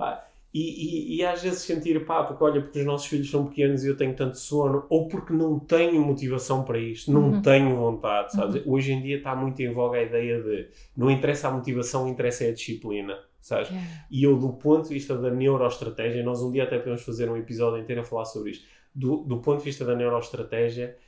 Ah, 0.00 0.24
E, 0.54 0.60
e, 0.60 1.16
e, 1.16 1.24
às 1.24 1.42
vezes 1.42 1.60
sentir, 1.60 2.04
pá, 2.04 2.24
porque 2.24 2.44
olha, 2.44 2.60
porque 2.60 2.80
os 2.80 2.84
nossos 2.84 3.06
filhos 3.06 3.30
são 3.30 3.46
pequenos 3.46 3.84
e 3.84 3.88
eu 3.88 3.96
tenho 3.96 4.14
tanto 4.14 4.36
sono, 4.36 4.84
ou 4.90 5.08
porque 5.08 5.32
não 5.32 5.58
tenho 5.58 5.98
motivação 6.02 6.62
para 6.62 6.78
isto, 6.78 7.10
não 7.10 7.30
uhum. 7.30 7.42
tenho 7.42 7.74
vontade, 7.74 8.32
sabes? 8.32 8.56
Uhum. 8.56 8.72
Hoje 8.74 8.92
em 8.92 9.00
dia 9.00 9.16
está 9.16 9.34
muito 9.34 9.60
em 9.62 9.72
voga 9.72 9.96
a 9.96 10.02
ideia 10.02 10.42
de 10.42 10.68
não 10.94 11.10
interessa 11.10 11.48
a 11.48 11.50
motivação, 11.50 12.06
interessa 12.06 12.44
é 12.44 12.50
a 12.50 12.52
disciplina, 12.52 13.18
sabes? 13.40 13.70
Yeah. 13.70 13.88
E 14.10 14.24
eu, 14.24 14.36
do 14.36 14.52
ponto 14.52 14.88
de 14.88 14.94
vista 14.94 15.16
da 15.16 15.30
neuroestratégia, 15.30 16.22
nós 16.22 16.42
um 16.42 16.52
dia 16.52 16.64
até 16.64 16.76
podemos 16.78 17.02
fazer 17.02 17.30
um 17.30 17.36
episódio 17.38 17.80
inteiro 17.80 18.02
a 18.02 18.04
falar 18.04 18.26
sobre 18.26 18.50
isto. 18.50 18.66
Do, 18.94 19.24
do 19.24 19.38
ponto 19.38 19.60
de 19.60 19.64
vista 19.64 19.86
da 19.86 19.96
neuroestratégia, 19.96 20.98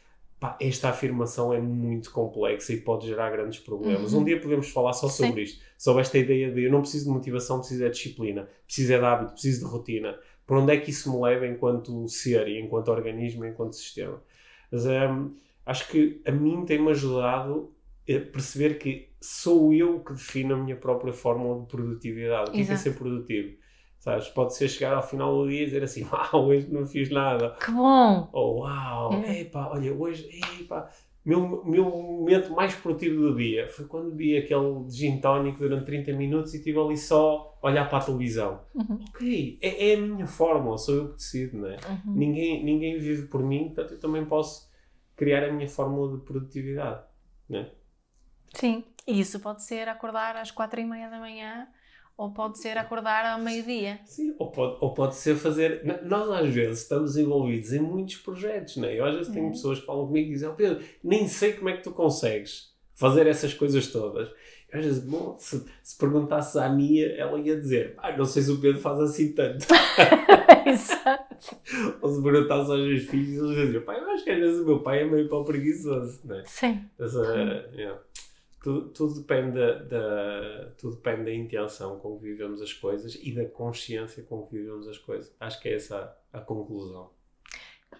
pá, 0.44 0.58
esta 0.60 0.90
afirmação 0.90 1.54
é 1.54 1.58
muito 1.58 2.10
complexa 2.10 2.74
e 2.74 2.76
pode 2.78 3.06
gerar 3.06 3.30
grandes 3.30 3.60
problemas. 3.60 4.12
Uhum. 4.12 4.20
Um 4.20 4.24
dia 4.24 4.38
podemos 4.38 4.68
falar 4.68 4.92
só 4.92 5.08
sobre 5.08 5.46
Sim. 5.46 5.54
isto, 5.54 5.64
sobre 5.78 6.02
esta 6.02 6.18
ideia 6.18 6.52
de 6.52 6.64
eu 6.64 6.70
não 6.70 6.82
preciso 6.82 7.06
de 7.06 7.10
motivação, 7.12 7.60
preciso 7.60 7.82
de 7.82 7.90
disciplina, 7.90 8.46
preciso 8.66 8.88
de 8.88 8.94
hábito, 8.94 9.32
preciso 9.32 9.64
de 9.64 9.72
rotina. 9.72 10.18
Para 10.46 10.60
onde 10.60 10.74
é 10.74 10.76
que 10.76 10.90
isso 10.90 11.10
me 11.10 11.22
leva 11.22 11.46
enquanto 11.46 12.06
ser 12.08 12.46
e 12.46 12.60
enquanto 12.60 12.88
organismo, 12.88 13.46
enquanto 13.46 13.74
sistema? 13.74 14.22
Mas 14.70 14.84
um, 14.84 15.34
acho 15.64 15.88
que 15.88 16.20
a 16.26 16.30
mim 16.30 16.66
tem-me 16.66 16.90
ajudado 16.90 17.72
a 18.06 18.20
perceber 18.30 18.74
que 18.74 19.08
sou 19.18 19.72
eu 19.72 20.00
que 20.00 20.12
defino 20.12 20.56
a 20.56 20.58
minha 20.58 20.76
própria 20.76 21.14
fórmula 21.14 21.62
de 21.62 21.68
produtividade. 21.68 22.50
O 22.50 22.52
que 22.52 22.60
é, 22.60 22.74
é 22.74 22.76
ser 22.76 22.94
produtivo? 22.98 23.56
Sabes? 24.04 24.28
Pode 24.28 24.54
ser 24.54 24.68
chegar 24.68 24.92
ao 24.92 25.02
final 25.02 25.34
do 25.34 25.48
dia 25.48 25.62
e 25.62 25.64
dizer 25.64 25.82
assim: 25.82 26.04
Uau, 26.12 26.48
hoje 26.48 26.70
não 26.70 26.86
fiz 26.86 27.08
nada. 27.08 27.56
Que 27.58 27.70
bom! 27.70 28.28
Ou 28.34 28.58
Uau, 28.58 29.14
é. 29.14 29.40
epá, 29.40 29.70
olha, 29.70 29.94
hoje, 29.94 30.28
epá, 30.60 30.90
meu, 31.24 31.64
meu 31.64 31.84
momento 31.86 32.52
mais 32.52 32.74
produtivo 32.74 33.18
do 33.18 33.34
dia 33.34 33.66
foi 33.70 33.86
quando 33.86 34.14
vi 34.14 34.36
aquele 34.36 34.84
gin 34.90 35.22
tónico 35.22 35.58
durante 35.60 35.86
30 35.86 36.12
minutos 36.12 36.52
e 36.52 36.58
estive 36.58 36.78
ali 36.78 36.98
só 36.98 37.58
a 37.62 37.66
olhar 37.66 37.88
para 37.88 37.96
a 37.96 38.04
televisão. 38.04 38.60
Uhum. 38.74 39.00
Ok, 39.08 39.58
é, 39.62 39.92
é, 39.92 39.94
a 39.94 39.98
minha 39.98 40.26
fórmula, 40.26 40.76
sou 40.76 40.94
eu 40.94 41.08
que 41.08 41.14
decido, 41.14 41.56
não 41.56 41.68
é? 41.68 41.76
Uhum. 41.76 42.14
Ninguém, 42.14 42.62
ninguém 42.62 42.98
vive 42.98 43.26
por 43.28 43.42
mim, 43.42 43.68
portanto 43.68 43.92
eu 43.92 44.00
também 44.00 44.26
posso 44.26 44.70
criar 45.16 45.48
a 45.48 45.50
minha 45.50 45.66
fórmula 45.66 46.18
de 46.18 46.22
produtividade, 46.26 47.02
não 47.48 47.60
é? 47.60 47.70
Sim, 48.52 48.84
e 49.06 49.18
isso 49.18 49.40
pode 49.40 49.62
ser 49.64 49.88
acordar 49.88 50.36
às 50.36 50.50
quatro 50.50 50.78
e 50.78 50.84
meia 50.84 51.08
da 51.08 51.18
manhã 51.18 51.66
ou 52.16 52.30
pode 52.30 52.58
ser 52.58 52.78
acordar 52.78 53.26
ao 53.26 53.40
meio-dia. 53.40 53.98
Sim, 54.04 54.34
ou 54.38 54.50
pode, 54.50 54.76
ou 54.80 54.94
pode 54.94 55.16
ser 55.16 55.34
fazer. 55.34 55.82
Nós 56.04 56.30
às 56.30 56.48
vezes 56.52 56.82
estamos 56.82 57.16
envolvidos 57.16 57.72
em 57.72 57.80
muitos 57.80 58.16
projetos, 58.16 58.76
não 58.76 58.88
é? 58.88 58.98
Eu 58.98 59.04
às 59.04 59.16
vezes 59.16 59.32
tenho 59.32 59.48
é. 59.48 59.50
pessoas 59.50 59.80
que 59.80 59.86
falam 59.86 60.06
comigo 60.06 60.28
e 60.28 60.32
dizem: 60.32 60.48
oh, 60.48 60.54
Pedro, 60.54 60.82
nem 61.02 61.26
sei 61.26 61.54
como 61.54 61.68
é 61.68 61.76
que 61.76 61.82
tu 61.82 61.90
consegues 61.90 62.72
fazer 62.94 63.26
essas 63.26 63.52
coisas 63.52 63.88
todas. 63.88 64.28
Eu 64.72 64.78
às 64.78 64.84
vezes, 64.86 65.04
bom, 65.04 65.36
se, 65.38 65.64
se 65.82 65.96
perguntasse 65.98 66.58
à 66.58 66.68
Mia, 66.68 67.14
ela 67.16 67.38
ia 67.38 67.58
dizer: 67.58 67.94
ah, 67.98 68.16
não 68.16 68.24
sei 68.24 68.42
se 68.42 68.52
o 68.52 68.60
Pedro 68.60 68.80
faz 68.80 69.00
assim 69.00 69.32
tanto. 69.32 69.66
Exato. 70.66 71.56
ou 72.00 72.10
se 72.10 72.22
perguntasse 72.22 72.70
aos 72.70 72.80
meus 72.80 73.02
filhos, 73.04 73.42
eles 73.42 73.56
iam 73.56 73.66
dizer: 73.66 73.84
pai, 73.84 74.00
eu 74.00 74.10
acho 74.10 74.24
que 74.24 74.30
às 74.30 74.38
vezes 74.38 74.60
o 74.60 74.66
meu 74.66 74.80
pai 74.80 75.02
é 75.02 75.04
meio 75.04 75.28
pau 75.28 75.44
preguiçoso, 75.44 76.20
não 76.24 76.38
é? 76.38 76.44
Sim. 76.46 76.84
Mas, 76.96 77.14
uh, 77.16 77.24
yeah 77.74 77.98
tudo, 78.64 78.88
tudo, 78.88 79.20
depende 79.20 79.58
da, 79.58 79.82
da, 79.82 80.70
tudo 80.78 80.96
depende 80.96 81.24
da 81.24 81.34
intenção 81.34 82.00
com 82.00 82.16
que 82.18 82.24
vivemos 82.24 82.62
as 82.62 82.72
coisas 82.72 83.14
e 83.14 83.34
da 83.34 83.44
consciência 83.46 84.22
com 84.22 84.46
que 84.46 84.56
vivemos 84.56 84.88
as 84.88 84.96
coisas. 84.96 85.36
Acho 85.38 85.60
que 85.60 85.68
é 85.68 85.74
essa 85.74 86.16
a, 86.32 86.38
a 86.38 86.40
conclusão. 86.40 87.12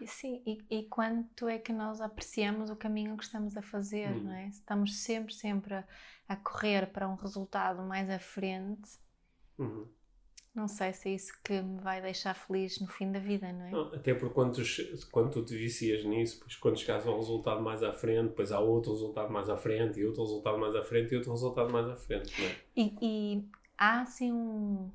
Sim, 0.06 0.42
e, 0.46 0.64
e 0.70 0.84
quanto 0.84 1.48
é 1.48 1.58
que 1.58 1.70
nós 1.70 2.00
apreciamos 2.00 2.70
o 2.70 2.76
caminho 2.76 3.14
que 3.14 3.24
estamos 3.24 3.58
a 3.58 3.62
fazer, 3.62 4.10
hum. 4.10 4.24
não 4.24 4.32
é? 4.32 4.48
Estamos 4.48 4.96
sempre, 4.96 5.34
sempre 5.34 5.74
a, 5.74 5.84
a, 6.26 6.34
correr 6.34 6.86
para 6.86 7.06
um 7.06 7.14
resultado 7.14 7.82
mais 7.82 8.08
à 8.08 8.18
frente. 8.18 8.98
Uhum. 9.58 9.86
Não 10.54 10.68
sei 10.68 10.92
se 10.92 11.08
é 11.08 11.12
isso 11.14 11.32
que 11.42 11.60
me 11.60 11.80
vai 11.80 12.00
deixar 12.00 12.32
feliz 12.32 12.78
no 12.80 12.86
fim 12.86 13.10
da 13.10 13.18
vida, 13.18 13.52
não 13.52 13.66
é? 13.66 13.70
Não, 13.72 13.92
até 13.92 14.14
porque 14.14 14.32
quando 14.32 14.54
tu, 14.54 14.62
quando 15.10 15.30
tu 15.32 15.44
te 15.44 15.56
vicias 15.56 16.04
nisso, 16.04 16.38
pois 16.38 16.54
quando 16.54 16.78
chegas 16.78 17.04
a 17.04 17.10
um 17.10 17.16
resultado 17.16 17.60
mais 17.60 17.82
à 17.82 17.92
frente, 17.92 18.28
depois 18.28 18.52
há 18.52 18.60
outro 18.60 18.92
resultado 18.92 19.32
mais 19.32 19.50
à 19.50 19.56
frente, 19.56 19.98
e 19.98 20.04
outro 20.04 20.22
resultado 20.22 20.56
mais 20.56 20.76
à 20.76 20.84
frente, 20.84 21.12
e 21.12 21.16
outro 21.16 21.32
resultado 21.32 21.72
mais 21.72 21.88
à 21.88 21.96
frente, 21.96 22.40
não 22.40 22.48
é? 22.48 22.56
E, 22.76 22.96
e 23.02 23.48
há 23.76 24.02
assim 24.02 24.32
um. 24.32 24.92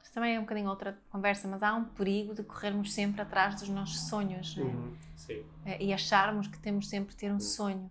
Isto 0.00 0.14
também 0.14 0.36
é 0.36 0.38
um 0.38 0.42
bocadinho 0.42 0.68
outra 0.68 0.96
conversa, 1.10 1.48
mas 1.48 1.64
há 1.64 1.74
um 1.74 1.84
perigo 1.84 2.32
de 2.32 2.44
corrermos 2.44 2.92
sempre 2.92 3.20
atrás 3.20 3.60
dos 3.60 3.68
nossos 3.68 4.08
sonhos, 4.08 4.56
não 4.56 4.68
é? 4.68 4.70
Uhum, 4.70 4.96
sim. 5.16 5.44
É, 5.64 5.82
e 5.82 5.92
acharmos 5.92 6.46
que 6.46 6.60
temos 6.60 6.88
sempre 6.88 7.14
ter 7.16 7.30
um 7.30 7.34
uhum. 7.34 7.40
sonho. 7.40 7.90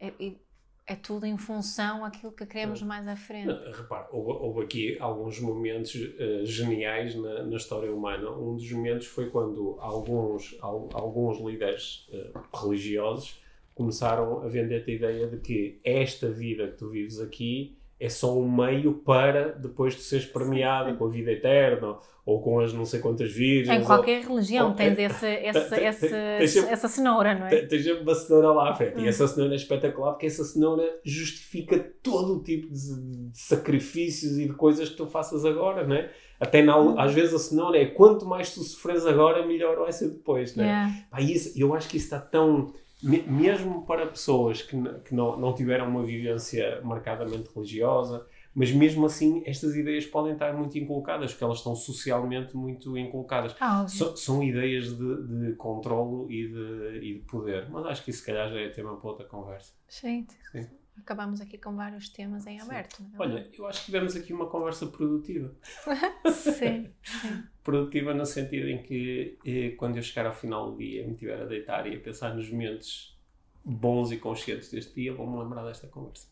É, 0.00 0.12
e, 0.18 0.40
é 0.86 0.94
tudo 0.94 1.26
em 1.26 1.36
função 1.36 2.04
aquilo 2.04 2.30
que 2.30 2.46
queremos 2.46 2.80
mais 2.80 3.08
à 3.08 3.16
frente. 3.16 3.52
repare, 3.72 4.06
houve, 4.12 4.30
houve, 4.30 4.62
aqui 4.62 4.96
alguns 5.00 5.40
momentos 5.40 5.94
uh, 5.94 6.46
geniais 6.46 7.16
na, 7.16 7.42
na, 7.42 7.56
história 7.56 7.92
humana. 7.92 8.30
Um 8.30 8.54
dos 8.54 8.70
momentos 8.70 9.06
foi 9.06 9.28
quando 9.28 9.76
alguns, 9.80 10.56
al, 10.60 10.88
alguns 10.92 11.40
líderes 11.40 12.08
uh, 12.10 12.56
religiosos 12.56 13.42
começaram 13.74 14.42
a 14.42 14.48
vender 14.48 14.84
a 14.86 14.90
ideia 14.90 15.26
de 15.26 15.38
que 15.38 15.80
esta 15.84 16.30
vida 16.30 16.68
que 16.68 16.78
tu 16.78 16.88
vives 16.88 17.20
aqui 17.20 17.76
é 17.98 18.08
só 18.08 18.38
um 18.38 18.50
meio 18.50 18.94
para 18.94 19.52
depois 19.52 19.94
de 19.94 20.02
seres 20.02 20.26
premiado 20.26 20.96
com 20.96 21.06
a 21.06 21.08
vida 21.08 21.32
eterna 21.32 21.96
ou 22.26 22.42
com 22.42 22.58
as 22.58 22.72
não 22.72 22.84
sei 22.84 23.00
quantas 23.00 23.32
virgens. 23.32 23.80
Em 23.80 23.84
qualquer 23.84 24.22
ou, 24.24 24.34
religião 24.34 24.70
ou, 24.70 24.74
tens 24.74 24.98
esse, 24.98 25.26
esse, 25.46 25.70
tem, 25.70 25.86
esse, 25.86 26.08
tem, 26.08 26.48
sempre, 26.48 26.72
essa 26.72 26.88
cenoura, 26.88 27.34
não 27.34 27.46
é? 27.46 27.62
Tens 27.62 27.84
sempre 27.84 28.02
uma 28.02 28.14
cenoura 28.14 28.50
lá 28.50 28.70
à 28.70 28.74
frente. 28.74 28.98
Hum. 28.98 29.04
E 29.04 29.08
essa 29.08 29.26
cenoura 29.28 29.54
é 29.54 29.56
espetacular 29.56 30.10
porque 30.10 30.26
essa 30.26 30.44
cenoura 30.44 30.82
justifica 31.04 31.78
todo 32.02 32.36
o 32.36 32.42
tipo 32.42 32.66
de, 32.68 33.30
de 33.30 33.38
sacrifícios 33.38 34.38
e 34.38 34.46
de 34.46 34.52
coisas 34.54 34.88
que 34.88 34.96
tu 34.96 35.06
faças 35.06 35.44
agora, 35.44 35.86
não 35.86 35.94
é? 35.94 36.10
Até 36.38 36.62
na, 36.62 36.78
hum. 36.78 36.98
às 36.98 37.14
vezes 37.14 37.32
a 37.32 37.38
cenoura 37.38 37.78
é 37.78 37.86
quanto 37.86 38.26
mais 38.26 38.52
tu 38.52 38.60
sofres 38.62 39.06
agora, 39.06 39.46
melhor 39.46 39.76
vai 39.76 39.92
ser 39.92 40.10
depois, 40.10 40.54
não 40.56 40.64
é? 40.64 40.66
Yeah. 40.66 40.94
Pá, 41.10 41.20
isso, 41.20 41.52
eu 41.56 41.72
acho 41.74 41.88
que 41.88 41.96
isso 41.96 42.06
está 42.06 42.18
tão 42.18 42.74
mesmo 43.02 43.84
para 43.84 44.06
pessoas 44.06 44.62
que, 44.62 44.76
que 45.04 45.14
não, 45.14 45.36
não 45.36 45.54
tiveram 45.54 45.88
uma 45.88 46.04
vivência 46.04 46.80
marcadamente 46.82 47.50
religiosa, 47.54 48.26
mas 48.54 48.72
mesmo 48.72 49.04
assim 49.04 49.42
estas 49.44 49.76
ideias 49.76 50.06
podem 50.06 50.32
estar 50.32 50.54
muito 50.54 50.78
inculcadas, 50.78 51.32
porque 51.32 51.44
elas 51.44 51.58
estão 51.58 51.76
socialmente 51.76 52.56
muito 52.56 52.96
inculcadas. 52.96 53.54
Ah, 53.60 53.86
so, 53.86 54.16
são 54.16 54.42
ideias 54.42 54.96
de, 54.96 55.26
de 55.26 55.54
controlo 55.56 56.30
e 56.32 56.48
de, 56.48 57.06
e 57.06 57.14
de 57.14 57.20
poder, 57.26 57.68
mas 57.68 57.84
acho 57.84 58.02
que 58.02 58.10
isso 58.10 58.20
se 58.20 58.26
calhar 58.26 58.48
já 58.48 58.58
é 58.58 58.70
tema 58.70 58.96
para 58.96 59.10
outra 59.10 59.26
conversa. 59.26 59.74
Gente, 59.88 60.34
Sim. 60.50 60.66
Acabamos 60.98 61.40
aqui 61.40 61.58
com 61.58 61.74
vários 61.74 62.08
temas 62.08 62.46
em 62.46 62.60
aberto. 62.60 63.02
É 63.14 63.22
Olha, 63.22 63.50
eu 63.56 63.66
acho 63.66 63.80
que 63.80 63.86
tivemos 63.86 64.16
aqui 64.16 64.32
uma 64.32 64.46
conversa 64.46 64.86
produtiva. 64.86 65.54
sim, 66.32 66.90
sim 67.02 67.42
produtiva 67.66 68.14
no 68.14 68.24
sentido 68.24 68.68
em 68.68 68.80
que 68.80 69.36
eh, 69.44 69.70
quando 69.76 69.96
eu 69.96 70.02
chegar 70.02 70.24
ao 70.24 70.32
final 70.32 70.70
do 70.70 70.78
dia 70.78 71.02
e 71.02 71.06
me 71.06 71.14
estiver 71.14 71.42
a 71.42 71.46
deitar 71.46 71.84
e 71.88 71.96
a 71.96 72.00
pensar 72.00 72.32
nos 72.32 72.48
momentos 72.48 73.18
bons 73.64 74.12
e 74.12 74.18
conscientes 74.18 74.70
deste 74.70 74.94
dia, 74.94 75.12
vou-me 75.12 75.36
lembrar 75.36 75.64
desta 75.64 75.88
conversa. 75.88 76.28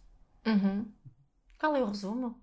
Uhum. 0.47 0.87
Qual 1.59 1.75
é 1.75 1.83
o 1.83 1.87
resumo? 1.87 2.41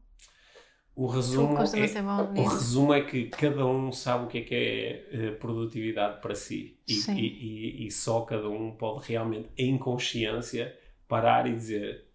O 0.93 1.07
resumo, 1.07 1.57
é, 1.57 2.41
o 2.41 2.47
resumo 2.49 2.93
é 2.93 3.01
que 3.01 3.29
cada 3.29 3.65
um 3.65 3.93
sabe 3.93 4.25
o 4.25 4.27
que 4.27 4.39
é 4.39 4.41
que 4.41 4.55
é 4.55 5.29
uh, 5.29 5.39
produtividade 5.39 6.21
para 6.21 6.35
si 6.35 6.77
e, 6.85 6.93
e, 6.93 7.83
e, 7.83 7.87
e, 7.87 7.91
só 7.91 8.21
cada 8.21 8.49
um 8.49 8.75
pode 8.75 9.07
realmente, 9.07 9.49
em 9.57 9.77
consciência, 9.77 10.77
parar 11.07 11.47
e 11.47 11.55
dizer 11.55 12.10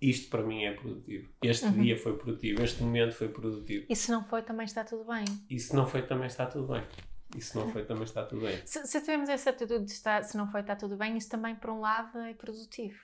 isto 0.00 0.30
para 0.30 0.42
mim 0.42 0.64
é 0.64 0.72
produtivo. 0.72 1.28
Este 1.42 1.66
uhum. 1.66 1.82
dia 1.82 1.96
foi 1.96 2.16
produtivo, 2.16 2.62
este 2.62 2.82
momento 2.82 3.12
foi 3.14 3.28
produtivo. 3.28 3.86
E 3.88 3.94
se 3.96 4.10
não 4.10 4.24
foi, 4.24 4.42
também 4.42 4.64
está 4.64 4.84
tudo 4.84 5.04
bem. 5.04 5.24
E 5.48 5.58
se 5.58 5.74
não 5.74 5.86
foi, 5.86 6.02
também 6.02 6.26
está 6.26 6.46
tudo 6.46 6.72
bem. 6.72 6.82
E 7.36 7.40
se 7.40 7.56
não 7.56 7.70
foi, 7.70 7.84
também 7.84 8.04
está 8.04 8.24
tudo 8.24 8.42
bem. 8.42 8.60
Se, 8.64 8.86
se 8.86 9.00
tivermos 9.00 9.28
essa 9.28 9.50
atitude 9.50 9.84
de 9.84 9.92
estar, 9.92 10.22
se 10.24 10.36
não 10.36 10.50
foi, 10.50 10.62
está 10.62 10.74
tudo 10.74 10.96
bem, 10.96 11.16
isso 11.16 11.28
também, 11.28 11.54
por 11.54 11.70
um 11.70 11.80
lado, 11.80 12.18
é 12.18 12.34
produtivo. 12.34 12.98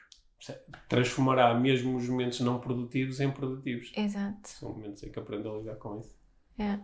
Transformará 0.88 1.54
mesmo 1.54 1.96
os 1.96 2.08
momentos 2.08 2.40
não 2.40 2.58
produtivos 2.60 3.20
em 3.20 3.30
produtivos. 3.30 3.92
Exato. 3.96 4.48
São 4.48 4.72
momentos 4.72 5.02
em 5.02 5.10
que 5.10 5.18
aprendo 5.18 5.50
a 5.50 5.58
lidar 5.58 5.76
com 5.76 6.00
isso. 6.00 6.16
É. 6.58 6.78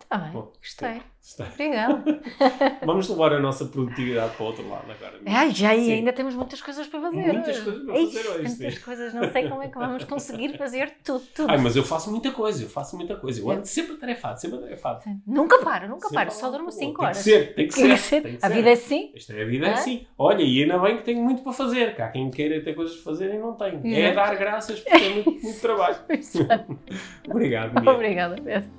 Está 0.00 0.16
é. 0.16 0.20
bem, 0.20 0.32
Bom, 0.32 0.52
gostei. 0.58 1.02
Está. 1.28 1.44
Obrigada. 1.44 2.02
Vamos 2.86 3.06
levar 3.06 3.34
a 3.34 3.38
nossa 3.38 3.66
produtividade 3.66 4.34
para 4.34 4.42
o 4.42 4.46
outro 4.46 4.66
lado 4.66 4.90
agora. 4.90 5.20
Ai, 5.26 5.50
já 5.50 5.74
e 5.76 5.92
ainda 5.92 6.10
temos 6.10 6.34
muitas 6.34 6.62
coisas 6.62 6.86
para 6.86 7.02
fazer. 7.02 7.34
Muitas 7.34 7.60
coisas 7.60 7.84
para 7.84 7.94
fazer 7.94 8.28
hoje. 8.30 8.48
Sim. 8.48 8.80
coisas, 8.80 9.12
não 9.12 9.30
sei 9.30 9.46
como 9.46 9.62
é 9.62 9.68
que 9.68 9.78
vamos 9.78 10.04
conseguir 10.04 10.56
fazer 10.56 10.94
tudo, 11.04 11.22
tudo. 11.34 11.50
Ai, 11.50 11.58
mas 11.58 11.76
eu 11.76 11.84
faço 11.84 12.10
muita 12.10 12.30
coisa, 12.30 12.62
eu 12.62 12.68
faço 12.70 12.96
muita 12.96 13.14
coisa. 13.14 13.42
Eu 13.42 13.50
ando 13.50 13.66
sempre 13.66 13.92
atarefado, 13.92 14.40
sempre 14.40 14.56
atarefado. 14.56 15.04
Nunca 15.26 15.58
paro, 15.58 15.86
nunca 15.86 16.08
sempre 16.08 16.16
paro, 16.16 16.30
só 16.30 16.50
durmo 16.50 16.72
5 16.72 17.02
horas. 17.02 17.22
Tem 17.22 17.34
que 17.34 17.40
ser, 17.40 17.54
tem 17.54 17.68
que, 17.68 17.74
tem 17.74 17.84
ser, 17.88 17.98
ser. 17.98 18.22
Tem 18.22 18.36
que 18.38 18.46
a 18.46 18.48
vida 18.48 18.70
é 18.70 18.72
assim. 18.72 19.12
Esta 19.14 19.32
é 19.34 19.42
a 19.42 19.46
vida 19.46 19.66
é 19.66 19.72
assim. 19.74 20.06
Olha, 20.16 20.42
e 20.42 20.62
ainda 20.62 20.78
bem 20.78 20.96
que 20.96 21.02
tenho 21.02 21.22
muito 21.22 21.42
para 21.42 21.52
fazer. 21.52 21.94
Cá 21.94 22.08
quem 22.08 22.30
queira 22.30 22.64
ter 22.64 22.74
coisas 22.74 22.96
para 22.96 23.04
fazer 23.04 23.34
e 23.34 23.38
não 23.38 23.52
tem. 23.52 23.78
É, 23.84 24.00
é 24.00 24.14
dar 24.14 24.34
graças 24.34 24.80
porque 24.80 24.98
tem 24.98 25.14
muito, 25.16 25.30
muito 25.30 25.60
trabalho. 25.60 25.98
Obrigado. 27.28 27.86
Obrigada, 27.86 28.34
Pedro. 28.42 28.70